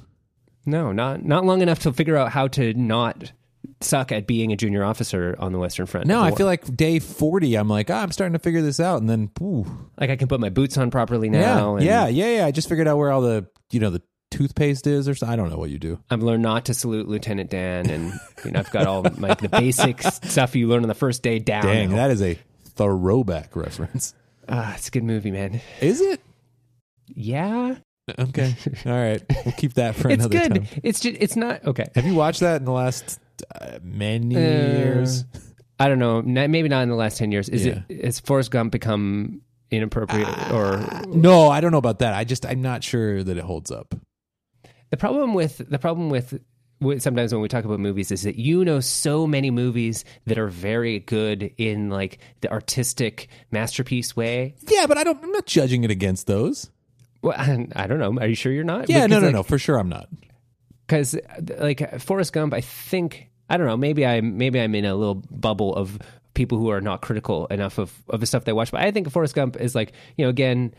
No, 0.66 0.92
not 0.92 1.24
not 1.24 1.44
long 1.44 1.62
enough 1.62 1.80
to 1.80 1.92
figure 1.92 2.16
out 2.16 2.30
how 2.30 2.48
to 2.48 2.74
not 2.74 3.32
suck 3.80 4.12
at 4.12 4.26
being 4.26 4.52
a 4.52 4.56
junior 4.56 4.84
officer 4.84 5.34
on 5.38 5.52
the 5.52 5.58
Western 5.58 5.86
Front. 5.86 6.06
No, 6.06 6.20
I 6.20 6.32
feel 6.32 6.46
like 6.46 6.76
day 6.76 6.98
40, 6.98 7.54
I'm 7.54 7.68
like, 7.68 7.90
ah, 7.90 8.02
I'm 8.02 8.12
starting 8.12 8.34
to 8.34 8.38
figure 8.38 8.60
this 8.62 8.78
out. 8.78 9.00
And 9.00 9.08
then, 9.08 9.30
ooh. 9.42 9.64
like 9.98 10.10
I 10.10 10.16
can 10.16 10.28
put 10.28 10.40
my 10.40 10.50
boots 10.50 10.76
on 10.76 10.90
properly 10.90 11.28
Yeah, 11.28 11.40
now. 11.40 11.76
and 11.76 11.84
yeah, 11.84 12.06
yeah, 12.08 12.36
yeah. 12.36 12.46
I 12.46 12.50
just 12.50 12.68
figured 12.68 12.88
out 12.88 12.98
where 12.98 13.10
all 13.10 13.22
the, 13.22 13.46
you 13.70 13.80
know, 13.80 13.90
the 13.90 14.02
toothpaste 14.30 14.86
is 14.86 15.08
or 15.08 15.14
something. 15.14 15.32
I 15.32 15.36
don't 15.36 15.50
know 15.50 15.58
what 15.58 15.70
you 15.70 15.78
do. 15.78 15.98
I've 16.10 16.22
learned 16.22 16.42
not 16.42 16.64
to 16.66 16.74
salute 16.74 17.08
Lieutenant 17.08 17.50
Dan, 17.50 17.88
and 17.90 18.12
you 18.44 18.50
know 18.52 18.60
I've 18.60 18.70
got 18.70 18.86
all 18.86 19.02
my 19.18 19.34
the 19.34 19.48
basic 19.48 20.02
stuff 20.02 20.54
you 20.56 20.68
learn 20.68 20.82
on 20.82 20.88
the 20.88 20.94
first 20.94 21.22
day 21.22 21.38
down. 21.38 21.64
Dang, 21.66 21.90
now. 21.90 21.96
that 21.96 22.10
is 22.10 22.22
a 22.22 22.38
throwback 22.76 23.54
reference. 23.56 24.14
Ah, 24.48 24.74
it's 24.74 24.88
a 24.88 24.90
good 24.90 25.04
movie, 25.04 25.30
man. 25.30 25.60
Is 25.80 26.00
it? 26.00 26.20
Yeah, 27.08 27.76
Okay. 28.18 28.56
All 28.86 28.92
right. 28.92 29.22
We'll 29.44 29.54
keep 29.56 29.74
that 29.74 29.94
for 29.94 30.10
it's 30.10 30.24
another 30.24 30.48
good. 30.48 30.54
time. 30.66 30.80
It's 30.82 31.00
just 31.00 31.16
it's 31.20 31.36
not 31.36 31.64
okay. 31.64 31.86
Have 31.94 32.04
you 32.06 32.14
watched 32.14 32.40
that 32.40 32.56
in 32.56 32.64
the 32.64 32.72
last 32.72 33.20
uh, 33.54 33.78
many 33.82 34.34
Uh, 34.36 34.40
years? 34.40 35.24
I 35.78 35.88
don't 35.88 35.98
know. 35.98 36.20
Maybe 36.22 36.68
not 36.68 36.82
in 36.82 36.88
the 36.88 36.94
last 36.96 37.18
ten 37.18 37.30
years. 37.32 37.48
Is 37.48 37.64
Yeah. 37.66 37.82
it? 37.88 38.04
Has 38.04 38.18
Forrest 38.20 38.50
Gump 38.50 38.72
become 38.72 39.42
inappropriate 39.70 40.28
or 40.52 40.84
No, 41.08 41.48
I 41.48 41.60
don't 41.60 41.70
know 41.72 41.78
about 41.78 42.00
that. 42.00 42.14
I 42.14 42.24
just, 42.24 42.44
I'm 42.44 42.60
not 42.62 42.82
sure 42.82 43.22
that 43.22 43.36
it 43.36 43.44
holds 43.44 43.70
up. 43.70 43.94
The 44.91 44.97
problem 44.97 45.34
with 45.34 45.59
the 45.68 45.78
problem 45.78 46.11
with, 46.11 46.41
sometimes 46.99 47.32
when 47.32 47.41
we 47.43 47.49
talk 47.49 47.64
about 47.64 47.78
movies 47.78 48.11
is 48.11 48.22
that 48.22 48.36
you 48.36 48.64
know 48.64 48.80
so 48.80 49.26
many 49.26 49.51
movies 49.51 50.05
that 50.26 50.38
are 50.38 50.49
very 50.49 50.99
good 51.01 51.55
in 51.57 51.91
like 51.91 52.18
the 52.41 52.51
artistic 52.51 53.28
masterpiece 53.51 54.16
way. 54.16 54.55
Yeah, 54.68 54.86
but 54.86 54.99
I 54.99 55.05
don't, 55.05 55.22
I'm 55.22 55.32
not 55.32 55.47
judging 55.47 55.84
it 55.84 55.91
against 55.91 56.26
those. 56.26 56.70
Well, 57.22 57.36
I 57.76 57.86
don't 57.86 57.99
know. 57.99 58.18
Are 58.20 58.26
you 58.26 58.34
sure 58.34 58.53
you're 58.53 58.64
not? 58.64 58.88
Yeah, 58.88 59.07
no, 59.07 59.07
Because, 59.07 59.22
no, 59.22 59.26
like, 59.28 59.34
no. 59.34 59.43
For 59.43 59.59
sure, 59.59 59.78
I'm 59.78 59.88
not. 59.88 60.09
Because 60.86 61.16
like 61.59 62.01
Forrest 62.01 62.32
Gump, 62.32 62.53
I 62.53 62.61
think 62.61 63.30
I 63.49 63.57
don't 63.57 63.66
know. 63.66 63.76
Maybe 63.76 64.05
I'm 64.05 64.38
maybe 64.38 64.61
I'm 64.61 64.74
in 64.74 64.84
a 64.84 64.95
little 64.95 65.16
bubble 65.30 65.74
of 65.74 65.99
people 66.34 66.59
who 66.59 66.70
are 66.70 66.80
not 66.80 67.03
critical 67.03 67.47
enough 67.47 67.78
of 67.78 67.93
of 68.09 68.20
the 68.20 68.26
stuff 68.26 68.45
they 68.45 68.53
watch. 68.53 68.70
But 68.72 68.80
I 68.80 68.91
think 68.91 69.11
Forrest 69.11 69.34
Gump 69.34 69.57
is 69.57 69.74
like 69.74 69.93
you 70.16 70.24
know 70.24 70.30
again, 70.30 70.74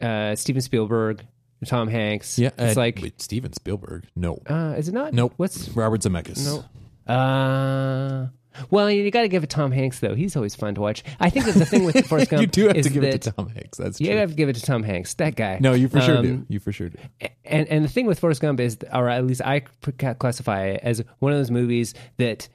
uh, 0.00 0.34
Steven 0.34 0.62
Spielberg, 0.62 1.24
Tom 1.66 1.88
Hanks. 1.88 2.38
Yeah, 2.38 2.50
it's 2.58 2.76
uh, 2.76 2.80
like 2.80 3.00
wait, 3.02 3.20
Steven 3.20 3.52
Spielberg. 3.52 4.06
No, 4.14 4.40
uh, 4.46 4.74
is 4.76 4.88
it 4.88 4.92
not? 4.94 5.12
nope. 5.14 5.34
What's 5.36 5.68
Robert 5.70 6.00
Zemeckis? 6.02 6.44
no? 6.44 6.64
Uh, 7.12 8.28
well, 8.70 8.90
you 8.90 9.08
got 9.10 9.22
to 9.22 9.28
give 9.28 9.44
it 9.44 9.50
Tom 9.50 9.70
Hanks 9.72 10.00
though. 10.00 10.14
He's 10.14 10.34
always 10.36 10.54
fun 10.54 10.74
to 10.74 10.80
watch. 10.80 11.04
I 11.20 11.30
think 11.30 11.46
that 11.46 11.54
the 11.54 11.64
thing 11.64 11.84
with 11.84 12.06
Forrest 12.08 12.30
Gump 12.30 12.40
you 12.40 12.46
do 12.46 12.66
have 12.68 12.82
to 12.82 12.90
give 12.90 13.04
it 13.04 13.22
to 13.22 13.32
Tom 13.32 13.48
Hanks. 13.50 13.78
That's 13.78 13.98
true. 13.98 14.06
you 14.08 14.16
have 14.16 14.30
to 14.30 14.36
give 14.36 14.48
it 14.48 14.56
to 14.56 14.62
Tom 14.62 14.82
Hanks. 14.82 15.14
That 15.14 15.36
guy. 15.36 15.58
No, 15.60 15.74
you 15.74 15.88
for 15.88 16.00
sure 16.00 16.18
Um, 16.18 16.24
do. 16.24 16.46
You 16.48 16.58
for 16.60 16.72
sure 16.72 16.88
do. 16.90 16.98
and 17.44 17.68
and 17.68 17.84
the 17.84 17.88
thing 17.88 18.06
with 18.06 18.18
Forrest 18.20 18.40
Gump 18.40 18.60
is, 18.60 18.76
or 18.92 19.08
at 19.08 19.24
least 19.26 19.42
I 19.44 19.60
classify 19.60 20.66
it 20.66 20.80
as 20.82 21.02
one 21.20 21.32
of 21.32 21.38
those 21.38 21.50
movies 21.50 21.94
that, 22.18 22.48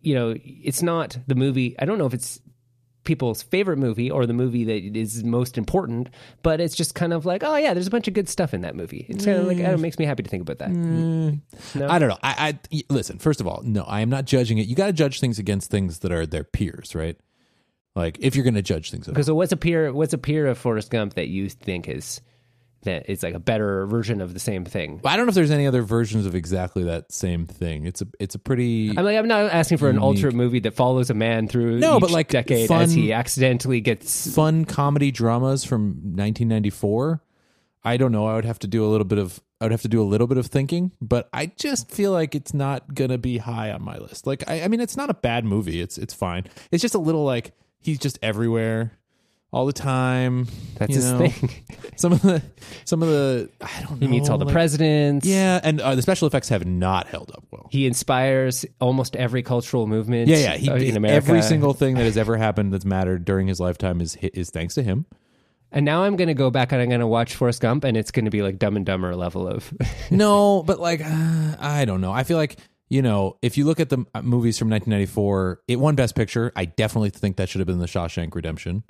you 0.00 0.14
know, 0.14 0.34
it's 0.42 0.82
not 0.82 1.18
the 1.26 1.34
movie. 1.34 1.74
I 1.78 1.84
don't 1.84 1.98
know 1.98 2.06
if 2.06 2.14
it's 2.14 2.40
people's 3.04 3.42
favorite 3.42 3.78
movie 3.78 4.10
or 4.10 4.26
the 4.26 4.32
movie 4.32 4.64
that 4.64 4.96
is 4.96 5.24
most 5.24 5.58
important, 5.58 6.08
but 6.42 6.60
it's 6.60 6.74
just 6.74 6.94
kind 6.94 7.12
of 7.12 7.26
like, 7.26 7.42
oh 7.42 7.56
yeah, 7.56 7.74
there's 7.74 7.86
a 7.86 7.90
bunch 7.90 8.08
of 8.08 8.14
good 8.14 8.28
stuff 8.28 8.54
in 8.54 8.60
that 8.62 8.76
movie. 8.76 9.06
It's 9.08 9.24
kind 9.24 9.38
of 9.38 9.46
like 9.46 9.58
it 9.58 9.78
makes 9.78 9.98
me 9.98 10.04
happy 10.04 10.22
to 10.22 10.30
think 10.30 10.42
about 10.42 10.58
that. 10.58 10.70
Mm. 10.70 11.40
I 11.76 11.98
don't 11.98 12.08
know. 12.08 12.18
I, 12.22 12.58
I 12.70 12.82
listen. 12.88 13.18
First 13.18 13.40
of 13.40 13.46
all, 13.46 13.62
no, 13.64 13.82
I 13.82 14.00
am 14.00 14.10
not 14.10 14.24
judging 14.24 14.58
it. 14.58 14.66
You 14.66 14.76
got 14.76 14.86
to 14.86 14.92
judge 14.92 15.20
things 15.20 15.38
against 15.38 15.70
things 15.70 16.00
that 16.00 16.12
are 16.12 16.26
their 16.26 16.44
peers, 16.44 16.94
right? 16.94 17.16
Like 17.94 18.18
if 18.20 18.36
you're 18.36 18.44
going 18.44 18.54
to 18.54 18.62
judge 18.62 18.90
things. 18.90 19.06
Because 19.06 19.26
so 19.26 19.34
what's 19.34 19.52
a 19.52 19.56
peer? 19.56 19.92
What's 19.92 20.12
a 20.12 20.18
peer 20.18 20.46
of 20.46 20.58
Forrest 20.58 20.90
Gump 20.90 21.14
that 21.14 21.28
you 21.28 21.48
think 21.48 21.88
is 21.88 22.20
that 22.82 23.08
is 23.10 23.22
like 23.22 23.34
a 23.34 23.38
better 23.40 23.86
version 23.86 24.20
of 24.20 24.34
the 24.34 24.40
same 24.40 24.64
thing? 24.64 25.00
I 25.04 25.16
don't 25.16 25.26
know 25.26 25.30
if 25.30 25.34
there's 25.34 25.50
any 25.50 25.66
other 25.66 25.82
versions 25.82 26.26
of 26.26 26.34
exactly 26.34 26.84
that 26.84 27.12
same 27.12 27.46
thing. 27.46 27.86
It's 27.86 28.02
a 28.02 28.06
it's 28.20 28.34
a 28.34 28.38
pretty 28.38 28.90
I'm 28.96 29.04
like, 29.04 29.16
I'm 29.16 29.28
not 29.28 29.50
asking 29.52 29.78
for 29.78 29.88
an 29.88 29.94
Unique. 29.96 30.04
alternate 30.04 30.34
movie 30.34 30.60
that 30.60 30.74
follows 30.74 31.10
a 31.10 31.14
man 31.14 31.48
through 31.48 31.78
No, 31.78 31.96
each 31.96 32.00
but, 32.00 32.10
like, 32.10 32.28
decade 32.28 32.68
fun- 32.68 32.82
as 32.82 32.92
he 32.92 33.12
accidentally 33.12 33.80
gets 33.80 34.32
fun 34.34 34.64
comedy 34.64 35.10
dramas 35.10 35.64
from 35.64 36.14
1994. 36.16 37.22
I 37.84 37.96
don't 37.96 38.12
know. 38.12 38.26
I 38.26 38.36
would 38.36 38.44
have 38.44 38.60
to 38.60 38.66
do 38.68 38.84
a 38.84 38.88
little 38.88 39.04
bit 39.04 39.18
of 39.18 39.40
I 39.60 39.64
would 39.64 39.72
have 39.72 39.82
to 39.82 39.88
do 39.88 40.02
a 40.02 40.04
little 40.04 40.26
bit 40.26 40.38
of 40.38 40.46
thinking, 40.46 40.90
but 41.00 41.28
I 41.32 41.46
just 41.46 41.90
feel 41.90 42.10
like 42.12 42.34
it's 42.34 42.52
not 42.54 42.94
gonna 42.94 43.18
be 43.18 43.38
high 43.38 43.70
on 43.70 43.82
my 43.82 43.96
list. 43.98 44.26
Like 44.26 44.48
I, 44.48 44.62
I 44.62 44.68
mean, 44.68 44.80
it's 44.80 44.96
not 44.96 45.10
a 45.10 45.14
bad 45.14 45.44
movie. 45.44 45.80
It's 45.80 45.98
it's 45.98 46.14
fine. 46.14 46.44
It's 46.70 46.82
just 46.82 46.94
a 46.94 46.98
little 46.98 47.24
like 47.24 47.52
he's 47.80 47.98
just 47.98 48.18
everywhere 48.22 48.92
all 49.52 49.66
the 49.66 49.72
time. 49.72 50.46
That's 50.76 50.94
his 50.94 51.12
know? 51.12 51.28
thing. 51.28 51.50
Some 51.96 52.12
of 52.12 52.22
the 52.22 52.42
some 52.84 53.02
of 53.02 53.08
the 53.08 53.50
I 53.60 53.82
don't 53.82 54.00
know. 54.00 54.06
He 54.06 54.08
meets 54.08 54.28
all 54.28 54.38
the 54.38 54.46
like- 54.46 54.54
presidents. 54.54 55.26
Yeah, 55.26 55.60
and 55.62 55.80
uh, 55.80 55.94
the 55.94 56.02
special 56.02 56.26
effects 56.26 56.48
have 56.48 56.66
not 56.66 57.06
held 57.06 57.30
up 57.30 57.44
well. 57.50 57.68
He 57.70 57.86
inspires 57.86 58.64
almost 58.80 59.14
every 59.14 59.42
cultural 59.42 59.86
movement. 59.86 60.28
Yeah, 60.28 60.54
yeah. 60.54 60.56
He, 60.56 60.88
in 60.88 60.96
America. 60.96 61.16
every 61.16 61.42
single 61.42 61.74
thing 61.74 61.94
that 61.96 62.04
has 62.04 62.16
ever 62.16 62.36
happened 62.36 62.72
that's 62.72 62.86
mattered 62.86 63.24
during 63.24 63.46
his 63.46 63.60
lifetime 63.60 64.00
is 64.00 64.16
is 64.16 64.50
thanks 64.50 64.74
to 64.74 64.82
him. 64.82 65.06
And 65.70 65.84
now 65.84 66.02
I'm 66.02 66.16
going 66.16 66.28
to 66.28 66.34
go 66.34 66.50
back 66.50 66.72
and 66.72 66.82
I'm 66.82 66.88
going 66.88 67.00
to 67.00 67.06
watch 67.06 67.34
Forrest 67.34 67.60
Gump, 67.60 67.84
and 67.84 67.96
it's 67.96 68.10
going 68.10 68.24
to 68.24 68.30
be 68.30 68.42
like 68.42 68.58
Dumb 68.58 68.76
and 68.76 68.84
Dumber 68.84 69.14
level 69.14 69.46
of. 69.46 69.72
no, 70.10 70.62
but 70.62 70.80
like 70.80 71.02
uh, 71.04 71.56
I 71.60 71.84
don't 71.84 72.00
know. 72.00 72.12
I 72.12 72.24
feel 72.24 72.38
like 72.38 72.58
you 72.88 73.02
know 73.02 73.36
if 73.42 73.56
you 73.58 73.66
look 73.66 73.80
at 73.80 73.90
the 73.90 74.04
uh, 74.14 74.22
movies 74.22 74.58
from 74.58 74.70
1994, 74.70 75.60
it 75.68 75.76
won 75.76 75.94
Best 75.94 76.14
Picture. 76.14 76.52
I 76.56 76.64
definitely 76.64 77.10
think 77.10 77.36
that 77.36 77.48
should 77.48 77.60
have 77.60 77.68
been 77.68 77.78
The 77.78 77.86
Shawshank 77.86 78.34
Redemption. 78.34 78.82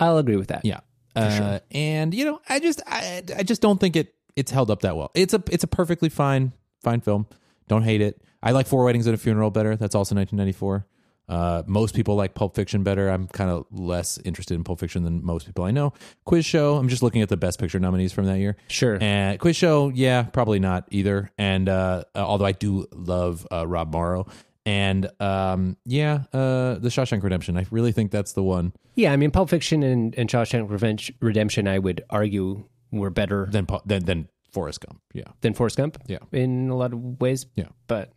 I'll 0.00 0.18
agree 0.18 0.36
with 0.36 0.48
that. 0.48 0.64
Yeah, 0.64 0.80
uh, 1.14 1.60
and 1.70 2.14
you 2.14 2.24
know 2.24 2.40
I 2.48 2.60
just 2.60 2.82
I, 2.86 3.22
I 3.36 3.42
just 3.42 3.62
don't 3.62 3.80
think 3.80 3.96
it 3.96 4.14
it's 4.36 4.50
held 4.50 4.70
up 4.70 4.82
that 4.82 4.96
well. 4.96 5.10
It's 5.14 5.34
a 5.34 5.42
it's 5.50 5.64
a 5.64 5.68
perfectly 5.68 6.08
fine 6.08 6.52
fine 6.82 7.00
film. 7.00 7.26
Don't 7.68 7.82
hate 7.82 8.00
it. 8.00 8.20
I 8.42 8.50
like 8.52 8.66
Four 8.66 8.84
Weddings 8.84 9.06
and 9.06 9.14
a 9.14 9.18
Funeral 9.18 9.50
better. 9.50 9.76
That's 9.76 9.94
also 9.94 10.14
1994. 10.16 10.86
Uh, 11.28 11.62
most 11.66 11.94
people 11.94 12.16
like 12.16 12.34
Pulp 12.34 12.54
Fiction 12.56 12.82
better. 12.82 13.08
I'm 13.08 13.28
kind 13.28 13.48
of 13.48 13.64
less 13.70 14.18
interested 14.18 14.54
in 14.54 14.64
Pulp 14.64 14.80
Fiction 14.80 15.04
than 15.04 15.24
most 15.24 15.46
people 15.46 15.64
I 15.64 15.70
know. 15.70 15.92
Quiz 16.24 16.44
Show. 16.44 16.76
I'm 16.76 16.88
just 16.88 17.02
looking 17.02 17.22
at 17.22 17.28
the 17.28 17.36
Best 17.36 17.58
Picture 17.58 17.78
nominees 17.78 18.12
from 18.12 18.26
that 18.26 18.38
year. 18.38 18.56
Sure. 18.68 18.98
And 19.00 19.38
Quiz 19.38 19.56
Show, 19.56 19.88
yeah, 19.88 20.24
probably 20.24 20.58
not 20.58 20.86
either. 20.90 21.30
And 21.38 21.68
uh, 21.68 22.04
although 22.14 22.44
I 22.44 22.52
do 22.52 22.86
love 22.92 23.46
uh, 23.50 23.66
Rob 23.66 23.92
Morrow, 23.92 24.26
and 24.64 25.10
um, 25.20 25.76
yeah, 25.84 26.24
uh, 26.32 26.74
The 26.74 26.88
Shawshank 26.88 27.22
Redemption. 27.22 27.56
I 27.56 27.66
really 27.70 27.92
think 27.92 28.10
that's 28.10 28.32
the 28.32 28.42
one. 28.42 28.72
Yeah, 28.94 29.12
I 29.12 29.16
mean, 29.16 29.30
Pulp 29.30 29.50
Fiction 29.50 29.82
and, 29.82 30.14
and 30.16 30.28
Shawshank 30.28 30.70
Revenge, 30.70 31.12
Redemption, 31.20 31.66
I 31.66 31.78
would 31.78 32.04
argue 32.10 32.64
were 32.90 33.10
better 33.10 33.48
Than 33.50 33.66
than 33.86 34.04
than 34.04 34.28
Forrest 34.52 34.80
Gump. 34.86 35.00
Yeah, 35.14 35.24
than 35.40 35.54
Forrest 35.54 35.76
Gump. 35.78 35.98
Yeah. 36.06 36.18
in 36.30 36.68
a 36.68 36.76
lot 36.76 36.92
of 36.92 37.20
ways. 37.20 37.46
Yeah. 37.56 37.68
but 37.86 38.12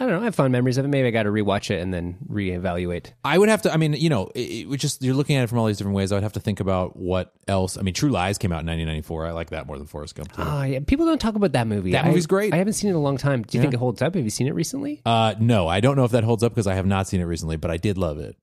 I 0.00 0.04
don't 0.06 0.14
know. 0.14 0.20
I 0.22 0.24
have 0.24 0.34
fond 0.34 0.50
memories 0.50 0.78
of 0.78 0.86
it. 0.86 0.88
Maybe 0.88 1.06
I 1.06 1.10
got 1.10 1.24
to 1.24 1.30
rewatch 1.30 1.70
it 1.70 1.82
and 1.82 1.92
then 1.92 2.16
reevaluate. 2.26 3.12
I 3.22 3.36
would 3.36 3.50
have 3.50 3.60
to. 3.62 3.72
I 3.72 3.76
mean, 3.76 3.92
you 3.92 4.08
know, 4.08 4.30
it, 4.34 4.66
it 4.66 4.76
just 4.78 5.02
you're 5.02 5.14
looking 5.14 5.36
at 5.36 5.44
it 5.44 5.48
from 5.48 5.58
all 5.58 5.66
these 5.66 5.76
different 5.76 5.94
ways. 5.94 6.10
I 6.10 6.16
would 6.16 6.22
have 6.22 6.32
to 6.32 6.40
think 6.40 6.58
about 6.58 6.96
what 6.96 7.34
else. 7.46 7.76
I 7.76 7.82
mean, 7.82 7.92
True 7.92 8.08
Lies 8.08 8.38
came 8.38 8.50
out 8.50 8.62
in 8.62 8.66
1994. 8.66 9.26
I 9.26 9.32
like 9.32 9.50
that 9.50 9.66
more 9.66 9.76
than 9.76 9.86
Forrest 9.86 10.14
Gump. 10.14 10.32
Too. 10.32 10.42
Oh, 10.42 10.62
yeah. 10.62 10.80
People 10.86 11.04
don't 11.04 11.20
talk 11.20 11.34
about 11.34 11.52
that 11.52 11.66
movie. 11.66 11.92
That 11.92 12.06
I- 12.06 12.08
movie's 12.08 12.26
great. 12.26 12.54
I 12.54 12.56
haven't 12.56 12.72
seen 12.72 12.88
it 12.88 12.92
in 12.92 12.96
a 12.96 13.02
long 13.02 13.18
time. 13.18 13.42
Do 13.42 13.58
you 13.58 13.60
think 13.62 13.74
it 13.74 13.78
holds 13.78 14.00
up? 14.00 14.14
Have 14.14 14.24
you 14.24 14.30
seen 14.30 14.46
it 14.46 14.54
recently? 14.54 15.02
Uh, 15.04 15.34
no, 15.38 15.68
I 15.68 15.80
don't 15.80 15.96
know 15.96 16.04
if 16.04 16.12
that 16.12 16.24
holds 16.24 16.42
up 16.42 16.52
because 16.52 16.66
I 16.66 16.74
have 16.74 16.86
not 16.86 17.06
seen 17.06 17.20
it 17.20 17.24
recently, 17.24 17.56
but 17.56 17.70
I 17.70 17.76
did 17.76 17.98
love 17.98 18.18
it. 18.18 18.36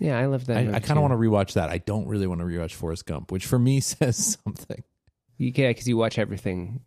Yeah, 0.00 0.18
I 0.18 0.26
love 0.26 0.46
that. 0.46 0.56
I, 0.56 0.60
I 0.76 0.80
kind 0.80 0.98
of 0.98 1.02
want 1.02 1.12
to 1.12 1.18
rewatch 1.18 1.52
that. 1.52 1.68
I 1.70 1.78
don't 1.78 2.08
really 2.08 2.26
want 2.26 2.40
to 2.40 2.46
rewatch 2.46 2.72
Forrest 2.72 3.06
Gump, 3.06 3.30
which 3.30 3.46
for 3.46 3.58
me 3.58 3.78
says 3.80 4.38
something. 4.44 4.82
You 5.38 5.52
can 5.52 5.70
because 5.70 5.86
you 5.86 5.96
watch 5.96 6.18
everything. 6.18 6.80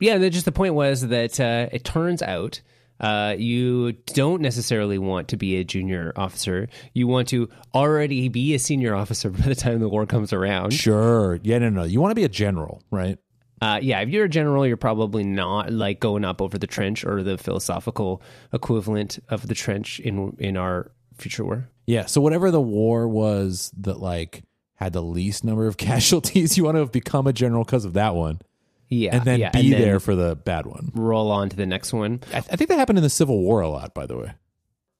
Yeah, 0.00 0.16
just 0.28 0.44
the 0.46 0.52
point 0.52 0.74
was 0.74 1.08
that 1.08 1.38
uh, 1.40 1.68
it 1.72 1.84
turns 1.84 2.22
out 2.22 2.62
uh, 3.00 3.34
you 3.38 3.92
don't 3.92 4.42
necessarily 4.42 4.98
want 4.98 5.28
to 5.28 5.36
be 5.36 5.56
a 5.56 5.64
junior 5.64 6.12
officer. 6.16 6.68
You 6.94 7.06
want 7.06 7.28
to 7.28 7.48
already 7.74 8.28
be 8.28 8.54
a 8.54 8.58
senior 8.58 8.94
officer 8.94 9.30
by 9.30 9.46
the 9.46 9.54
time 9.54 9.80
the 9.80 9.88
war 9.88 10.06
comes 10.06 10.32
around. 10.32 10.72
Sure. 10.72 11.38
Yeah, 11.42 11.58
no, 11.58 11.70
no. 11.70 11.84
You 11.84 12.00
want 12.00 12.10
to 12.10 12.16
be 12.16 12.24
a 12.24 12.28
general, 12.28 12.82
right? 12.90 13.18
Uh, 13.60 13.80
yeah, 13.82 14.00
if 14.00 14.08
you're 14.08 14.26
a 14.26 14.28
general, 14.28 14.66
you're 14.66 14.76
probably 14.76 15.24
not 15.24 15.72
like 15.72 15.98
going 16.00 16.24
up 16.24 16.40
over 16.40 16.58
the 16.58 16.66
trench 16.66 17.04
or 17.04 17.22
the 17.22 17.36
philosophical 17.36 18.22
equivalent 18.52 19.18
of 19.28 19.48
the 19.48 19.54
trench 19.54 19.98
in 20.00 20.36
in 20.38 20.56
our 20.56 20.92
future 21.16 21.44
war. 21.44 21.68
Yeah. 21.86 22.06
So 22.06 22.20
whatever 22.20 22.50
the 22.50 22.60
war 22.60 23.08
was 23.08 23.72
that 23.78 23.98
like 23.98 24.44
had 24.76 24.92
the 24.92 25.02
least 25.02 25.44
number 25.44 25.66
of 25.66 25.76
casualties, 25.78 26.56
you 26.56 26.64
want 26.64 26.76
to 26.76 26.80
have 26.80 26.92
become 26.92 27.26
a 27.26 27.32
general 27.32 27.64
because 27.64 27.84
of 27.84 27.94
that 27.94 28.14
one, 28.14 28.40
Yeah, 28.88 29.16
and 29.16 29.24
then 29.24 29.40
yeah, 29.40 29.50
be 29.50 29.60
and 29.60 29.72
then 29.74 29.80
there 29.80 30.00
for 30.00 30.14
the 30.14 30.34
bad 30.36 30.66
one. 30.66 30.90
roll 30.94 31.30
on 31.30 31.48
to 31.50 31.56
the 31.56 31.66
next 31.66 31.92
one. 31.92 32.20
I, 32.32 32.38
I 32.38 32.56
think 32.56 32.68
that 32.70 32.78
happened 32.78 32.98
in 32.98 33.02
the 33.02 33.10
Civil 33.10 33.38
War 33.40 33.60
a 33.60 33.68
lot, 33.68 33.94
by 33.94 34.06
the 34.06 34.16
way. 34.16 34.32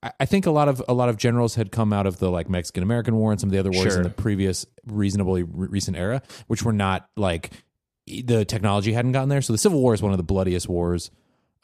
I, 0.03 0.13
I 0.21 0.25
think 0.27 0.47
a 0.47 0.51
lot 0.51 0.69
of 0.69 0.83
a 0.89 0.95
lot 0.95 1.09
of 1.09 1.17
generals 1.17 1.55
had 1.55 1.73
come 1.73 1.93
out 1.93 2.07
of 2.07 2.19
the 2.19 2.31
like 2.31 2.49
Mexican 2.49 2.83
American 2.83 3.17
War 3.17 3.31
and 3.33 3.41
some 3.41 3.49
of 3.49 3.53
the 3.53 3.59
other 3.59 3.71
wars 3.71 3.89
Sure. 3.93 3.97
in 3.99 4.03
the 4.03 4.11
previous 4.11 4.67
reasonably 4.87 5.43
re- 5.43 5.69
recent 5.71 5.97
era, 5.97 6.23
which 6.49 6.63
were 6.63 6.73
not 6.73 7.09
like 7.17 7.51
the 8.07 8.45
technology 8.45 8.93
hadn't 8.93 9.13
gotten 9.13 9.29
there. 9.29 9.43
So 9.43 9.53
the 9.53 9.59
Civil 9.59 9.81
War 9.81 9.95
is 9.95 10.03
one 10.03 10.13
of 10.13 10.19
the 10.19 10.23
bloodiest 10.25 10.69
wars, 10.69 11.11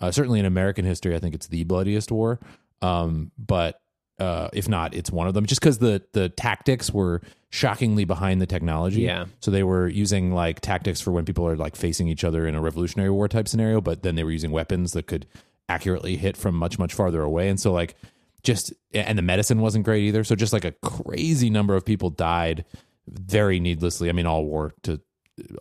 uh, 0.01 0.11
certainly 0.11 0.41
in 0.41 0.47
American 0.47 0.85
history. 0.85 1.15
I 1.15 1.19
think 1.19 1.35
it's 1.35 1.47
the 1.47 1.65
bloodiest 1.65 2.11
war. 2.11 2.41
Um, 2.83 3.31
but 3.39 3.81
uh, 4.19 4.49
if 4.53 4.69
not, 4.69 4.95
it's 4.95 5.11
one 5.11 5.27
of 5.27 5.35
them. 5.35 5.47
Just 5.47 5.61
because 5.61 5.79
the 5.79 6.03
the 6.13 6.29
tactics 6.29 6.93
were 6.93 7.21
shockingly 7.51 8.05
behind 8.05 8.41
the 8.41 8.47
technology. 8.47 9.03
Yeah. 9.03 9.27
So 9.41 9.51
they 9.51 9.63
were 9.63 9.89
using 9.89 10.33
like 10.33 10.61
tactics 10.61 11.01
for 11.01 11.13
when 11.13 11.25
people 11.25 11.47
are 11.47 11.57
like 11.57 11.77
facing 11.77 12.09
each 12.09 12.25
other 12.25 12.47
in 12.47 12.55
a 12.55 12.61
Revolutionary 12.61 13.11
War 13.11 13.29
type 13.29 13.47
scenario, 13.47 13.81
but 13.81 14.03
then 14.03 14.17
they 14.17 14.25
were 14.25 14.33
using 14.33 14.51
weapons 14.51 14.93
that 14.93 15.07
could 15.07 15.27
accurately 15.69 16.17
hit 16.17 16.37
from 16.37 16.55
much 16.57 16.79
much 16.79 16.95
farther 16.95 17.23
away. 17.23 17.49
And 17.49 17.59
so 17.59 17.73
like 17.73 17.97
just 18.43 18.73
and 18.93 19.17
the 19.19 19.23
medicine 19.23 19.61
wasn't 19.61 19.85
great 19.85 20.05
either. 20.05 20.25
So 20.25 20.35
just 20.37 20.53
like 20.53 20.65
a 20.65 20.73
crazy 20.83 21.51
number 21.51 21.75
of 21.75 21.85
people 21.85 22.11
died 22.11 22.65
very 23.09 23.61
needlessly. 23.61 24.09
I 24.09 24.13
mean, 24.13 24.27
all 24.27 24.45
war 24.45 24.75
to 24.83 25.01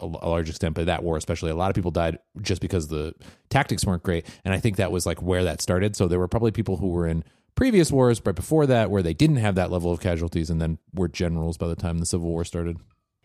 a, 0.01 0.05
a 0.05 0.29
large 0.29 0.49
extent, 0.49 0.75
but 0.75 0.85
that 0.85 1.03
war 1.03 1.17
especially, 1.17 1.51
a 1.51 1.55
lot 1.55 1.69
of 1.69 1.75
people 1.75 1.91
died 1.91 2.19
just 2.41 2.61
because 2.61 2.87
the 2.87 3.15
tactics 3.49 3.85
weren't 3.85 4.03
great. 4.03 4.25
And 4.45 4.53
I 4.53 4.59
think 4.59 4.77
that 4.77 4.91
was 4.91 5.05
like 5.05 5.21
where 5.21 5.43
that 5.45 5.61
started. 5.61 5.95
So 5.95 6.07
there 6.07 6.19
were 6.19 6.27
probably 6.27 6.51
people 6.51 6.77
who 6.77 6.89
were 6.89 7.07
in 7.07 7.23
previous 7.55 7.91
wars 7.91 8.21
right 8.25 8.35
before 8.35 8.65
that 8.67 8.89
where 8.91 9.01
they 9.03 9.13
didn't 9.13 9.37
have 9.37 9.55
that 9.55 9.71
level 9.71 9.91
of 9.91 9.99
casualties 9.99 10.49
and 10.49 10.61
then 10.61 10.77
were 10.93 11.07
generals 11.07 11.57
by 11.57 11.67
the 11.67 11.75
time 11.75 11.99
the 11.99 12.05
Civil 12.05 12.27
War 12.29 12.43
started. 12.45 12.77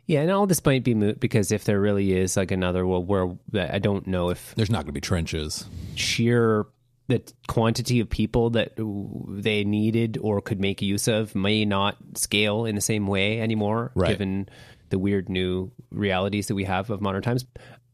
Yeah, 0.06 0.22
and 0.22 0.30
all 0.30 0.46
this 0.46 0.64
might 0.64 0.84
be 0.84 0.94
moot 0.94 1.20
because 1.20 1.52
if 1.52 1.64
there 1.64 1.80
really 1.80 2.16
is 2.16 2.36
like 2.36 2.50
another 2.50 2.86
world 2.86 3.06
war, 3.06 3.38
that 3.52 3.74
I 3.74 3.78
don't 3.78 4.06
know 4.06 4.30
if 4.30 4.54
There's 4.54 4.70
not 4.70 4.78
going 4.78 4.86
to 4.86 4.92
be 4.92 5.00
trenches. 5.02 5.66
sheer 5.96 6.64
the 7.08 7.22
quantity 7.46 8.00
of 8.00 8.08
people 8.10 8.50
that 8.50 8.72
they 8.76 9.64
needed 9.64 10.18
or 10.20 10.40
could 10.42 10.60
make 10.60 10.80
use 10.82 11.08
of 11.08 11.34
may 11.34 11.64
not 11.64 11.96
scale 12.16 12.64
in 12.66 12.74
the 12.74 12.80
same 12.82 13.06
way 13.06 13.40
anymore, 13.40 13.92
Right. 13.94 14.10
given 14.10 14.48
the 14.90 14.98
weird 14.98 15.28
new 15.28 15.70
realities 15.90 16.48
that 16.48 16.54
we 16.54 16.64
have 16.64 16.88
of 16.90 17.00
modern 17.00 17.22
times. 17.22 17.44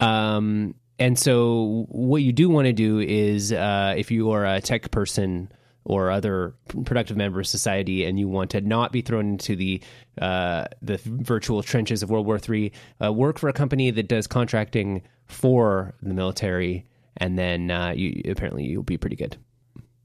Um, 0.00 0.74
and 0.98 1.18
so, 1.18 1.86
what 1.88 2.22
you 2.22 2.32
do 2.32 2.48
want 2.48 2.66
to 2.66 2.72
do 2.72 3.00
is, 3.00 3.52
uh, 3.52 3.94
if 3.96 4.10
you 4.12 4.30
are 4.30 4.44
a 4.44 4.60
tech 4.60 4.90
person 4.92 5.50
or 5.84 6.10
other 6.10 6.54
productive 6.84 7.16
member 7.16 7.40
of 7.40 7.46
society, 7.46 8.04
and 8.04 8.18
you 8.18 8.28
want 8.28 8.50
to 8.50 8.60
not 8.60 8.90
be 8.92 9.02
thrown 9.02 9.30
into 9.30 9.54
the 9.56 9.82
uh, 10.20 10.64
the 10.82 10.98
virtual 11.04 11.62
trenches 11.62 12.02
of 12.02 12.10
World 12.10 12.26
War 12.26 12.38
III, 12.48 12.72
uh, 13.04 13.12
work 13.12 13.38
for 13.38 13.48
a 13.48 13.52
company 13.52 13.90
that 13.90 14.08
does 14.08 14.26
contracting 14.26 15.02
for 15.26 15.94
the 16.02 16.14
military, 16.14 16.86
and 17.18 17.38
then 17.38 17.70
uh, 17.70 17.92
you 17.94 18.22
apparently 18.30 18.64
you'll 18.64 18.82
be 18.82 18.96
pretty 18.98 19.16
good. 19.16 19.36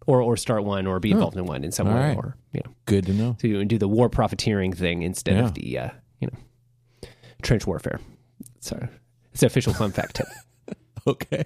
or 0.07 0.21
or 0.21 0.35
start 0.37 0.63
one 0.63 0.87
or 0.87 0.99
be 0.99 1.11
involved 1.11 1.37
in 1.37 1.45
one 1.45 1.63
in 1.63 1.71
some 1.71 1.87
All 1.87 1.93
way, 1.95 2.07
right. 2.09 2.17
or 2.17 2.35
you 2.53 2.61
know, 2.65 2.71
Good 2.85 3.05
to 3.05 3.13
know. 3.13 3.37
so 3.39 3.47
you 3.47 3.63
do 3.65 3.77
the 3.77 3.87
war 3.87 4.09
profiteering 4.09 4.73
thing 4.73 5.03
instead 5.03 5.35
Yeah. 5.35 5.45
of 5.45 5.53
the 5.53 5.77
uh, 5.79 5.89
you 6.19 6.27
know 6.27 7.09
trench 7.41 7.65
warfare. 7.67 7.99
So 8.59 8.87
it's 9.33 9.43
an 9.43 9.47
official 9.47 9.73
fun 9.73 9.91
fact 9.91 10.15
tip. 10.17 10.27
Okay. 11.07 11.45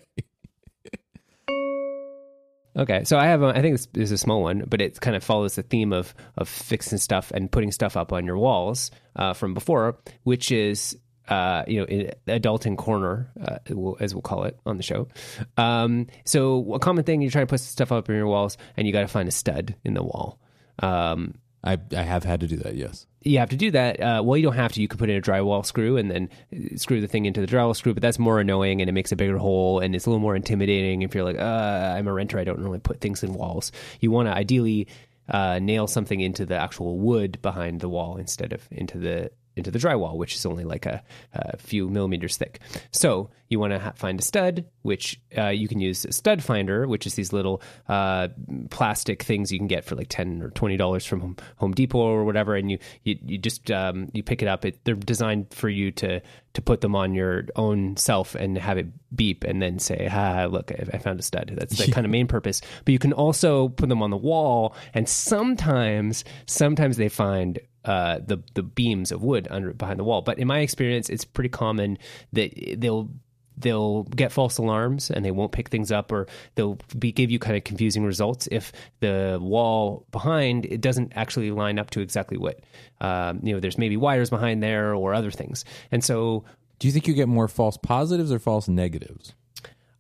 Okay, 2.76 3.04
so 3.04 3.18
I 3.18 3.28
have 3.28 3.44
a, 3.44 3.48
I 3.48 3.62
think 3.62 3.76
this 3.76 3.88
is 3.94 4.12
a 4.12 4.18
small 4.18 4.42
one, 4.42 4.64
but 4.68 4.82
it 4.82 5.00
kind 5.00 5.16
of 5.16 5.24
follows 5.24 5.56
the 5.56 5.64
theme 5.64 5.94
of 5.94 6.14
of 6.38 6.50
fixing 6.50 6.98
stuff 6.98 7.32
and 7.32 7.52
putting 7.52 7.72
stuff 7.72 7.96
up 7.96 8.12
on 8.12 8.26
your 8.26 8.38
walls 8.38 8.90
uh, 9.16 9.34
from 9.34 9.54
before, 9.54 9.98
which 10.24 10.52
is 10.52 10.98
uh, 11.28 11.64
you 11.68 11.80
know 11.80 11.86
in 11.86 12.12
adulting 12.28 12.76
corner, 12.78 13.32
uh, 13.40 13.58
as 14.00 14.16
we'll 14.16 14.24
call 14.24 14.44
it 14.44 14.60
on 14.66 14.78
the 14.78 14.84
show. 14.84 15.08
Um, 15.56 16.08
so 16.26 16.74
a 16.74 16.80
common 16.80 17.04
thing 17.04 17.22
you're 17.22 17.32
trying 17.32 17.46
to 17.46 17.50
put 17.50 17.60
stuff 17.60 17.92
up 17.92 18.10
on 18.10 18.16
your 18.16 18.28
walls, 18.28 18.58
and 18.76 18.88
you 18.88 18.94
got 18.94 19.02
to 19.02 19.08
find 19.08 19.28
a 19.28 19.32
stud 19.32 19.76
in 19.84 19.94
the 19.94 20.04
wall. 20.04 20.40
Um, 20.80 21.36
I 21.64 21.78
I 21.96 22.02
have 22.04 22.24
had 22.24 22.40
to 22.42 22.48
do 22.48 22.58
that. 22.58 22.76
Yes. 22.76 23.08
you 23.22 23.40
have 23.40 23.50
to 23.52 23.56
do 23.56 23.72
that. 23.72 24.00
Uh, 24.00 24.22
well, 24.24 24.38
you 24.38 24.44
don't 24.44 24.56
have 24.56 24.74
to. 24.74 24.82
You 24.82 24.88
could 24.88 25.00
put 25.00 25.10
in 25.10 25.18
a 25.18 25.22
drywall 25.22 25.66
screw 25.66 25.98
and 25.98 26.12
then 26.12 26.30
uh, 26.54 26.76
screw 26.78 27.00
the 27.00 27.08
thing 27.08 27.26
into 27.26 27.42
the 27.42 27.48
drywall 27.48 27.76
screw, 27.76 27.94
but 27.94 28.02
that's 28.02 28.20
more 28.20 28.40
annoying 28.40 28.82
and 28.82 28.90
it 28.90 28.94
makes 28.94 29.12
a 29.12 29.16
bigger 29.16 29.38
hole 29.38 29.80
and 29.80 29.96
it's 29.96 30.06
a 30.06 30.10
little 30.10 30.20
more 30.22 30.36
intimidating 30.36 31.02
if 31.04 31.16
you're 31.16 31.24
like, 31.24 31.40
uh, 31.40 31.94
I'm 31.96 32.08
a 32.08 32.14
renter. 32.14 32.38
I 32.38 32.44
don't 32.44 32.60
normally 32.60 32.80
put 32.80 33.00
things 33.00 33.24
in 33.24 33.34
walls. 33.34 33.72
You 34.02 34.12
want 34.12 34.28
to 34.28 34.34
ideally 34.34 34.88
uh, 35.30 35.60
nail 35.60 35.88
something 35.88 36.20
into 36.20 36.46
the 36.46 36.56
actual 36.58 36.98
wood 37.00 37.42
behind 37.42 37.80
the 37.80 37.88
wall 37.90 38.18
instead 38.18 38.52
of 38.52 38.68
into 38.72 38.98
the 38.98 39.32
into 39.56 39.72
the 39.72 39.80
drywall, 39.80 40.18
which 40.18 40.36
is 40.36 40.46
only 40.46 40.64
like 40.64 40.86
a, 40.86 41.04
a 41.34 41.58
few 41.58 41.90
millimeters 41.90 42.38
thick. 42.38 42.60
So 42.92 43.30
you 43.50 43.60
want 43.60 43.72
to 43.72 43.80
ha- 43.80 43.94
find 43.96 44.20
a 44.20 44.24
stud, 44.24 44.66
which 44.82 45.22
uh, 45.38 45.50
you 45.50 45.68
can 45.68 45.80
use 45.80 46.06
a 46.06 46.12
stud 46.12 46.44
finder, 46.44 46.88
which 46.88 47.06
is 47.06 47.16
these 47.16 47.32
little 47.32 47.62
uh, 47.88 48.30
plastic 48.70 49.24
things 49.24 49.52
you 49.52 49.60
can 49.60 49.68
get 49.68 49.86
for 49.86 49.96
like 49.96 50.10
ten 50.10 50.42
or 50.42 50.50
twenty 50.50 50.76
dollars 50.76 51.06
from 51.06 51.22
Home, 51.22 51.38
Home 51.58 51.72
Depot 51.72 52.00
or 52.00 52.26
whatever, 52.26 52.56
and 52.56 52.70
you 52.72 52.80
you, 53.04 53.18
you 53.24 53.38
just 53.38 53.70
um, 53.72 54.10
you 54.14 54.24
pick 54.24 54.42
it 54.42 54.48
up. 54.48 54.66
It, 54.66 54.84
they're 54.84 54.96
designed 54.96 55.54
for 55.54 55.70
you 55.70 55.92
to 55.92 56.22
to 56.54 56.62
put 56.62 56.82
them 56.82 56.96
on 56.96 57.14
your 57.14 57.46
own 57.56 57.96
self 57.98 58.36
and 58.36 58.58
have 58.58 58.78
it 58.78 58.88
beep 59.16 59.44
and 59.44 59.62
then 59.62 59.80
say, 59.80 60.08
ah, 60.12 60.46
look, 60.46 60.72
I, 60.72 60.96
I 60.96 60.98
found 60.98 61.20
a 61.20 61.24
stud." 61.24 61.54
That's 61.56 61.78
the 61.78 61.92
kind 61.92 62.06
of 62.06 62.12
main 62.12 62.28
purpose. 62.28 62.62
But 62.86 62.92
you 62.92 63.00
can 63.00 63.14
also 63.14 63.70
put 63.70 63.90
them 63.90 64.02
on 64.02 64.10
the 64.10 64.18
wall, 64.18 64.76
and 64.94 65.08
sometimes 65.08 66.24
sometimes 66.48 66.98
they 66.98 67.10
find 67.10 67.60
uh, 67.86 68.20
the 68.26 68.42
the 68.54 68.64
beams 68.64 69.12
of 69.12 69.24
wood 69.24 69.48
under 69.50 69.74
behind 69.74 70.00
the 70.00 70.04
wall. 70.04 70.22
But 70.22 70.40
in 70.40 70.48
my 70.48 70.60
experience, 70.60 71.10
it's 71.10 71.26
pretty 71.26 71.50
common 71.50 71.98
that 72.34 72.52
they'll 72.78 73.10
they'll 73.56 74.04
get 74.04 74.32
false 74.32 74.58
alarms 74.58 75.12
and 75.12 75.24
they 75.24 75.32
won't 75.32 75.52
pick 75.52 75.70
things 75.70 75.92
up, 75.92 76.12
or 76.12 76.28
they'll 76.56 76.78
be 76.98 77.12
give 77.12 77.30
you 77.30 77.40
kind 77.40 77.56
of 77.56 77.64
confusing 77.64 78.04
results 78.04 78.48
if 78.52 78.72
the 79.00 79.38
wall 79.42 80.06
behind 80.12 80.66
it 80.66 80.82
doesn't 80.82 81.14
actually 81.16 81.52
line 81.52 81.78
up 81.78 81.90
to 81.92 82.02
exactly 82.02 82.38
what 82.38 82.62
um, 83.02 83.40
you 83.44 83.54
know. 83.54 83.60
There's 83.60 83.78
maybe 83.78 83.98
wires 83.98 84.30
behind 84.30 84.64
there 84.64 84.96
or 84.96 85.14
other 85.14 85.32
things, 85.32 85.66
and 85.92 86.04
so. 86.04 86.46
Do 86.80 86.88
you 86.88 86.92
think 86.92 87.08
you 87.08 87.14
get 87.14 87.30
more 87.30 87.48
false 87.48 87.78
positives 87.78 88.30
or 88.30 88.40
false 88.40 88.68
negatives? 88.68 89.34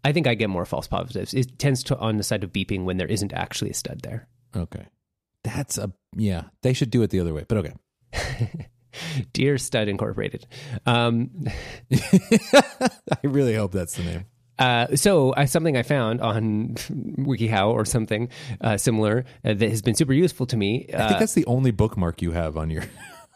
I 0.03 0.11
think 0.11 0.27
I 0.27 0.33
get 0.33 0.49
more 0.49 0.65
false 0.65 0.87
positives. 0.87 1.33
It 1.33 1.57
tends 1.57 1.83
to 1.83 1.97
on 1.97 2.17
the 2.17 2.23
side 2.23 2.43
of 2.43 2.51
beeping 2.51 2.83
when 2.83 2.97
there 2.97 3.07
isn't 3.07 3.31
actually 3.31 3.71
a 3.71 3.73
stud 3.73 4.01
there. 4.01 4.27
Okay. 4.55 4.87
That's 5.43 5.77
a 5.77 5.91
yeah. 6.15 6.43
They 6.61 6.73
should 6.73 6.89
do 6.89 7.01
it 7.03 7.09
the 7.09 7.19
other 7.19 7.33
way, 7.33 7.45
but 7.47 7.57
okay. 7.59 7.73
Dear 9.33 9.57
Stud 9.57 9.87
Incorporated. 9.87 10.45
Um, 10.85 11.31
I 11.91 13.17
really 13.23 13.55
hope 13.55 13.71
that's 13.71 13.95
the 13.95 14.03
name. 14.03 14.25
Uh, 14.59 14.95
so 14.95 15.31
uh, 15.31 15.45
something 15.47 15.75
I 15.75 15.81
found 15.83 16.21
on 16.21 16.75
WikiHow 17.17 17.69
or 17.73 17.85
something 17.85 18.29
uh, 18.61 18.77
similar 18.77 19.25
uh, 19.43 19.53
that 19.55 19.69
has 19.69 19.81
been 19.81 19.95
super 19.95 20.13
useful 20.13 20.45
to 20.45 20.55
me. 20.57 20.87
I 20.93 20.97
Uh, 20.97 21.07
think 21.07 21.19
that's 21.19 21.33
the 21.33 21.45
only 21.47 21.71
bookmark 21.71 22.21
you 22.21 22.31
have 22.31 22.55
on 22.55 22.69
your 22.69 22.83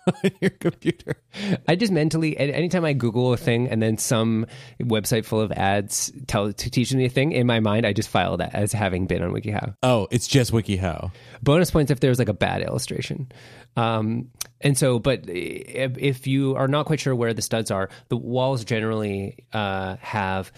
on 0.08 0.32
your 0.42 0.52
computer. 0.52 1.16
I 1.68 1.76
just 1.76 1.92
mentally, 1.92 2.38
anytime 2.38 2.86
I 2.86 2.94
Google 2.94 3.34
a 3.34 3.38
thing 3.38 3.68
and 3.68 3.82
then 3.82 3.98
some 3.98 4.46
website 4.82 5.26
full 5.26 5.42
of 5.42 5.52
ads 5.52 6.12
tell 6.28 6.52
to 6.52 6.70
teach 6.70 6.94
me 6.94 7.06
a 7.06 7.10
thing, 7.10 7.32
in 7.32 7.48
my 7.48 7.60
mind 7.60 7.86
I 7.86 7.94
just 7.94 8.10
file 8.10 8.38
that 8.38 8.54
as 8.56 8.72
having 8.74 9.08
been 9.08 9.22
on 9.24 9.32
WikiHow. 9.32 9.76
Oh, 9.84 10.08
it's 10.12 10.28
just 10.28 10.52
WikiHow. 10.52 11.12
bonus 11.42 11.72
points 11.72 11.92
if 11.92 12.00
there's 12.00 12.20
like 12.20 12.30
a 12.30 12.34
bad 12.34 12.62
illustration. 12.62 13.32
Um, 13.76 14.30
and 14.62 14.78
so, 14.78 14.98
but 14.98 15.26
if, 15.28 15.98
if 15.98 16.28
you 16.28 16.56
are 16.56 16.68
not 16.68 16.88
quite 16.88 17.00
sure 17.00 17.16
where 17.16 17.34
the 17.34 17.44
studs 17.44 17.70
are, 17.70 17.90
the 18.10 18.18
walls 18.18 18.66
generally 18.66 19.46
uh, 19.54 19.98
have 20.00 20.52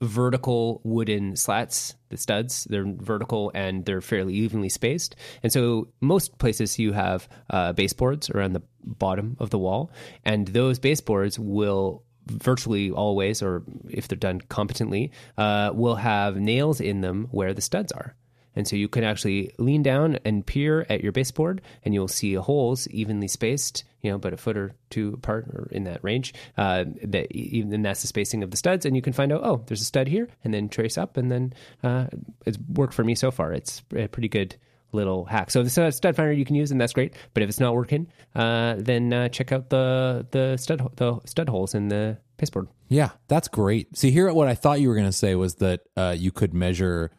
vertical 0.00 0.80
wooden 0.84 1.36
slats. 1.36 1.94
The 2.10 2.16
studs 2.16 2.64
they're 2.64 2.86
vertical 2.86 3.50
and 3.54 3.84
they're 3.84 4.00
fairly 4.00 4.34
evenly 4.34 4.68
spaced. 4.68 5.16
And 5.42 5.52
so, 5.52 5.88
most 6.00 6.38
places 6.38 6.78
you 6.78 6.92
have 6.92 7.28
uh, 7.50 7.72
baseboards 7.72 8.30
around 8.30 8.54
the 8.54 8.62
bottom 8.84 9.36
of 9.38 9.50
the 9.50 9.58
wall, 9.58 9.90
and 10.24 10.48
those 10.48 10.78
baseboards 10.78 11.38
will 11.38 12.02
virtually 12.26 12.90
always, 12.90 13.42
or 13.42 13.62
if 13.88 14.08
they're 14.08 14.16
done 14.16 14.40
competently, 14.40 15.12
uh, 15.36 15.70
will 15.74 15.96
have 15.96 16.36
nails 16.36 16.80
in 16.80 17.00
them 17.00 17.28
where 17.30 17.54
the 17.54 17.62
studs 17.62 17.92
are. 17.92 18.14
And 18.54 18.66
so 18.66 18.76
you 18.76 18.88
can 18.88 19.04
actually 19.04 19.52
lean 19.58 19.82
down 19.82 20.18
and 20.24 20.44
peer 20.44 20.84
at 20.88 21.02
your 21.02 21.12
baseboard, 21.12 21.62
and 21.84 21.94
you'll 21.94 22.08
see 22.08 22.34
holes 22.34 22.88
evenly 22.88 23.28
spaced, 23.28 23.84
you 24.02 24.10
know, 24.10 24.18
but 24.18 24.32
a 24.32 24.36
foot 24.36 24.56
or 24.56 24.72
two 24.90 25.14
apart 25.14 25.46
or 25.48 25.68
in 25.70 25.84
that 25.84 26.02
range. 26.02 26.34
Uh, 26.56 26.84
that 27.02 27.30
even 27.32 27.72
and 27.72 27.84
that's 27.84 28.02
the 28.02 28.06
spacing 28.06 28.42
of 28.42 28.50
the 28.50 28.56
studs, 28.56 28.84
and 28.86 28.94
you 28.96 29.02
can 29.02 29.12
find 29.12 29.32
out, 29.32 29.40
oh, 29.42 29.62
there's 29.66 29.82
a 29.82 29.84
stud 29.84 30.08
here, 30.08 30.28
and 30.44 30.54
then 30.54 30.68
trace 30.68 30.98
up, 30.98 31.16
and 31.16 31.30
then 31.30 31.52
uh, 31.82 32.06
it's 32.46 32.58
worked 32.74 32.94
for 32.94 33.04
me 33.04 33.14
so 33.14 33.30
far. 33.30 33.52
It's 33.52 33.82
a 33.94 34.08
pretty 34.08 34.28
good 34.28 34.56
little 34.92 35.24
hack. 35.24 35.50
So 35.50 35.62
the 35.62 35.70
stud 35.70 35.92
stud 35.94 36.16
finder 36.16 36.32
you 36.32 36.44
can 36.44 36.54
use, 36.54 36.70
and 36.70 36.80
that's 36.80 36.92
great. 36.92 37.14
But 37.34 37.42
if 37.42 37.48
it's 37.48 37.60
not 37.60 37.74
working, 37.74 38.06
uh, 38.34 38.76
then 38.78 39.12
uh, 39.12 39.28
check 39.28 39.52
out 39.52 39.70
the 39.70 40.26
the 40.30 40.56
stud 40.56 40.88
the 40.96 41.20
stud 41.24 41.48
holes 41.48 41.74
in 41.74 41.88
the 41.88 42.18
baseboard. 42.36 42.68
Yeah, 42.88 43.10
that's 43.28 43.48
great. 43.48 43.96
See, 43.96 44.10
here 44.10 44.32
what 44.32 44.48
I 44.48 44.54
thought 44.54 44.80
you 44.80 44.88
were 44.88 44.94
going 44.94 45.06
to 45.06 45.12
say 45.12 45.34
was 45.34 45.56
that 45.56 45.80
uh, 45.96 46.14
you 46.16 46.32
could 46.32 46.54
measure 46.54 47.10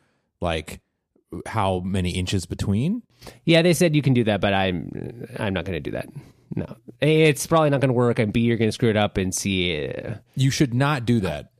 like 0.42 0.80
how 1.46 1.80
many 1.82 2.12
inches 2.12 2.46
between. 2.46 3.04
Yeah, 3.44 3.62
they 3.62 3.74
said 3.74 3.96
you 3.96 4.02
can 4.02 4.14
do 4.14 4.24
that, 4.26 4.42
but 4.42 4.54
I'm 4.54 5.28
I'm 5.38 5.54
not 5.54 5.66
going 5.66 5.76
to 5.76 5.80
do 5.80 5.92
that. 5.92 6.08
No, 6.56 6.78
A, 7.02 7.24
it's 7.24 7.46
probably 7.46 7.70
not 7.70 7.80
going 7.80 7.90
to 7.90 7.94
work, 7.94 8.20
and 8.20 8.34
B, 8.34 8.42
you're 8.42 8.58
going 8.58 8.70
to 8.70 8.74
screw 8.74 8.90
it 8.90 8.98
up, 8.98 9.18
and 9.18 9.34
C, 9.34 9.88
uh, 9.88 10.16
You 10.36 10.50
should 10.50 10.74
not 10.74 11.06
do 11.06 11.20
that. 11.20 11.52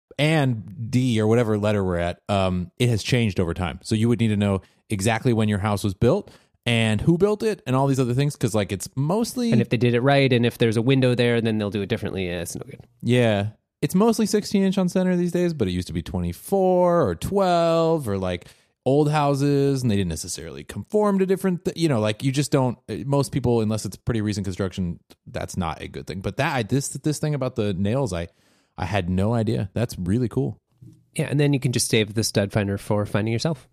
and 0.18 0.90
D 0.90 1.20
or 1.20 1.26
whatever 1.26 1.58
letter 1.58 1.84
we're 1.84 1.98
at, 1.98 2.20
um, 2.28 2.70
it 2.78 2.88
has 2.88 3.02
changed 3.02 3.40
over 3.40 3.54
time. 3.54 3.80
So 3.82 3.94
you 3.94 4.08
would 4.08 4.20
need 4.20 4.28
to 4.28 4.36
know 4.36 4.62
exactly 4.90 5.32
when 5.32 5.48
your 5.48 5.58
house 5.58 5.84
was 5.84 5.94
built 5.94 6.30
and 6.66 7.00
who 7.00 7.16
built 7.16 7.42
it 7.42 7.62
and 7.66 7.74
all 7.74 7.86
these 7.86 8.00
other 8.00 8.14
things 8.14 8.34
because 8.34 8.54
like 8.54 8.72
it's 8.72 8.88
mostly 8.94 9.52
and 9.52 9.60
if 9.60 9.70
they 9.70 9.76
did 9.76 9.94
it 9.94 10.00
right, 10.00 10.32
and 10.32 10.44
if 10.44 10.58
there's 10.58 10.76
a 10.76 10.82
window 10.82 11.14
there, 11.14 11.40
then 11.40 11.58
they'll 11.58 11.70
do 11.70 11.82
it 11.82 11.88
differently. 11.88 12.26
Yeah, 12.26 12.42
it's 12.42 12.54
no 12.54 12.64
good. 12.64 12.80
Yeah. 13.02 13.48
It's 13.80 13.94
mostly 13.94 14.26
16 14.26 14.62
inch 14.62 14.76
on 14.76 14.88
center 14.88 15.16
these 15.16 15.30
days, 15.32 15.54
but 15.54 15.68
it 15.68 15.70
used 15.70 15.86
to 15.86 15.92
be 15.92 16.02
24 16.02 17.08
or 17.08 17.14
12 17.14 18.08
or 18.08 18.18
like 18.18 18.46
old 18.88 19.10
houses 19.10 19.82
and 19.82 19.90
they 19.90 19.96
didn't 19.96 20.08
necessarily 20.08 20.64
conform 20.64 21.18
to 21.18 21.26
different, 21.26 21.66
th- 21.66 21.76
you 21.76 21.88
know, 21.88 22.00
like 22.00 22.22
you 22.22 22.32
just 22.32 22.50
don't, 22.50 22.78
eh, 22.88 23.04
most 23.04 23.32
people, 23.32 23.60
unless 23.60 23.84
it's 23.84 23.96
pretty 23.96 24.22
recent 24.22 24.44
construction, 24.44 24.98
that's 25.26 25.58
not 25.58 25.82
a 25.82 25.88
good 25.88 26.06
thing. 26.06 26.22
But 26.22 26.38
that, 26.38 26.56
I, 26.56 26.62
this, 26.62 26.88
this 26.88 27.18
thing 27.18 27.34
about 27.34 27.54
the 27.56 27.74
nails, 27.74 28.14
I, 28.14 28.28
I 28.78 28.86
had 28.86 29.10
no 29.10 29.34
idea. 29.34 29.68
That's 29.74 29.98
really 29.98 30.28
cool. 30.28 30.58
Yeah, 31.14 31.26
and 31.26 31.38
then 31.38 31.52
you 31.52 31.60
can 31.60 31.72
just 31.72 31.90
save 31.90 32.14
the 32.14 32.24
stud 32.24 32.50
finder 32.50 32.78
for 32.78 33.04
finding 33.04 33.32
yourself. 33.32 33.68